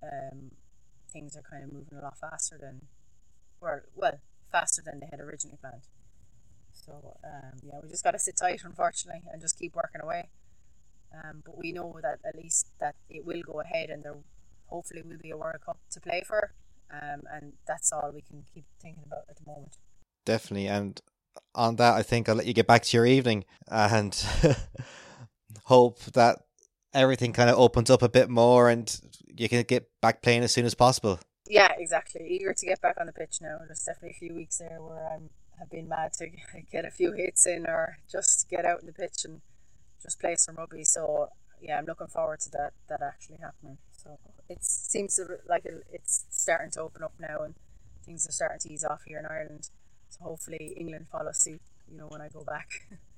um, 0.02 0.52
things 1.12 1.36
are 1.36 1.42
kind 1.48 1.64
of 1.64 1.72
moving 1.72 1.98
a 1.98 2.02
lot 2.02 2.18
faster 2.18 2.58
than, 2.60 2.82
or 3.60 3.84
well, 3.94 4.20
faster 4.50 4.82
than 4.84 5.00
they 5.00 5.08
had 5.10 5.20
originally 5.20 5.58
planned. 5.60 5.86
So 6.72 7.18
um, 7.24 7.58
yeah, 7.62 7.78
we 7.82 7.88
just 7.88 8.02
got 8.02 8.12
to 8.12 8.18
sit 8.18 8.36
tight, 8.36 8.62
unfortunately, 8.64 9.22
and 9.30 9.40
just 9.40 9.58
keep 9.58 9.74
working 9.74 10.00
away. 10.00 10.30
Um, 11.12 11.42
but 11.44 11.58
we 11.58 11.72
know 11.72 11.98
that 12.02 12.20
at 12.26 12.34
least 12.34 12.70
that 12.80 12.94
it 13.10 13.26
will 13.26 13.42
go 13.42 13.60
ahead, 13.60 13.90
and 13.90 14.02
there 14.02 14.16
hopefully 14.66 15.02
will 15.02 15.18
be 15.22 15.30
a 15.30 15.36
World 15.36 15.60
Cup 15.64 15.78
to 15.90 16.00
play 16.00 16.22
for. 16.26 16.54
Um, 16.90 17.22
and 17.32 17.52
that's 17.66 17.92
all 17.92 18.10
we 18.14 18.22
can 18.22 18.44
keep 18.52 18.64
thinking 18.80 19.04
about 19.06 19.24
at 19.28 19.36
the 19.36 19.46
moment 19.46 19.76
definitely. 20.24 20.68
And 20.68 21.00
on 21.54 21.76
that, 21.76 21.94
I 21.94 22.02
think 22.02 22.28
I'll 22.28 22.34
let 22.34 22.46
you 22.46 22.54
get 22.54 22.66
back 22.66 22.82
to 22.82 22.96
your 22.96 23.06
evening 23.06 23.44
and 23.68 24.14
hope 25.64 26.00
that 26.12 26.40
everything 26.94 27.32
kind 27.32 27.50
of 27.50 27.58
opens 27.58 27.90
up 27.90 28.02
a 28.02 28.08
bit 28.08 28.28
more 28.28 28.68
and 28.68 29.00
you 29.36 29.48
can 29.48 29.62
get 29.62 29.88
back 30.00 30.22
playing 30.22 30.42
as 30.42 30.52
soon 30.52 30.66
as 30.66 30.74
possible. 30.74 31.18
Yeah, 31.46 31.72
exactly. 31.76 32.26
Eager 32.28 32.52
to 32.52 32.66
get 32.66 32.80
back 32.80 32.96
on 33.00 33.06
the 33.06 33.12
pitch 33.12 33.38
now. 33.40 33.58
There's 33.66 33.84
definitely 33.84 34.10
a 34.10 34.20
few 34.20 34.34
weeks 34.34 34.58
there 34.58 34.78
where 34.80 35.08
I'm 35.12 35.30
have 35.58 35.70
been 35.70 35.88
mad 35.88 36.12
to 36.14 36.28
get 36.72 36.84
a 36.84 36.90
few 36.90 37.12
hits 37.12 37.46
in 37.46 37.66
or 37.66 37.98
just 38.10 38.48
get 38.48 38.64
out 38.64 38.80
in 38.80 38.86
the 38.86 38.92
pitch 38.92 39.24
and 39.24 39.40
just 40.02 40.20
play 40.20 40.34
some 40.36 40.56
rugby. 40.56 40.84
So 40.84 41.28
yeah, 41.60 41.78
I'm 41.78 41.84
looking 41.84 42.08
forward 42.08 42.40
to 42.40 42.50
that 42.50 42.72
that 42.88 43.00
actually 43.02 43.38
happening. 43.38 43.78
So 43.96 44.18
it 44.48 44.64
seems 44.64 45.18
like 45.48 45.64
it's 45.92 46.24
starting 46.30 46.70
to 46.72 46.80
open 46.80 47.02
up 47.02 47.14
now 47.18 47.42
and 47.44 47.54
things 48.04 48.26
are 48.26 48.32
starting 48.32 48.58
to 48.60 48.72
ease 48.72 48.84
off 48.84 49.02
here 49.06 49.18
in 49.18 49.26
Ireland. 49.26 49.70
So 50.12 50.24
hopefully 50.24 50.74
England 50.76 51.06
follow 51.10 51.32
suit. 51.32 51.60
You 51.90 51.96
know 51.98 52.06
when 52.08 52.20
I 52.20 52.28
go 52.28 52.44
back. 52.44 52.68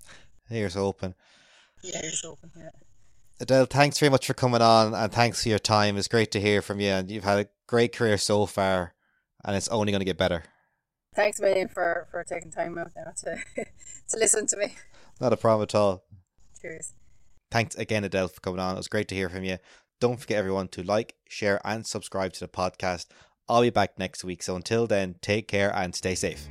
Here's 0.48 0.76
open. 0.76 1.14
Yeah, 1.82 2.00
here's 2.02 2.24
open. 2.24 2.50
Yeah. 2.56 2.70
Edel, 3.40 3.66
thanks 3.66 3.98
very 3.98 4.10
much 4.10 4.26
for 4.26 4.34
coming 4.34 4.62
on 4.62 4.94
and 4.94 5.12
thanks 5.12 5.42
for 5.42 5.48
your 5.48 5.58
time. 5.58 5.96
It's 5.96 6.08
great 6.08 6.30
to 6.32 6.40
hear 6.40 6.62
from 6.62 6.80
you, 6.80 6.90
and 6.90 7.10
you've 7.10 7.24
had 7.24 7.38
a 7.38 7.48
great 7.66 7.94
career 7.94 8.16
so 8.18 8.46
far. 8.46 8.94
and 9.44 9.56
it's 9.56 9.68
only 9.68 9.92
going 9.92 10.00
to 10.00 10.06
get 10.06 10.16
better. 10.18 10.44
Thanks 11.14 11.38
a 11.38 11.42
million 11.42 11.68
for, 11.68 12.08
for 12.10 12.24
taking 12.24 12.50
time 12.50 12.78
out 12.78 12.92
now 12.96 13.12
to, 13.24 13.36
to 14.08 14.18
listen 14.18 14.46
to 14.48 14.56
me. 14.56 14.76
Not 15.20 15.32
a 15.32 15.36
problem 15.36 15.62
at 15.64 15.74
all. 15.74 16.04
Cheers. 16.60 16.92
Thanks 17.50 17.74
again, 17.76 18.04
Edel, 18.04 18.28
for 18.28 18.40
coming 18.40 18.60
on. 18.60 18.74
It 18.74 18.78
was 18.78 18.88
great 18.88 19.08
to 19.08 19.14
hear 19.14 19.28
from 19.28 19.44
you. 19.44 19.58
Don't 20.00 20.18
forget, 20.18 20.38
everyone, 20.38 20.68
to 20.68 20.82
like, 20.82 21.14
share, 21.28 21.60
and 21.64 21.86
subscribe 21.86 22.32
to 22.34 22.40
the 22.40 22.48
podcast. 22.48 23.06
I'll 23.48 23.62
be 23.62 23.70
back 23.70 23.98
next 23.98 24.24
week. 24.24 24.42
So 24.42 24.56
until 24.56 24.86
then, 24.86 25.16
take 25.20 25.48
care 25.48 25.74
and 25.74 25.94
stay 25.94 26.14
safe. 26.14 26.46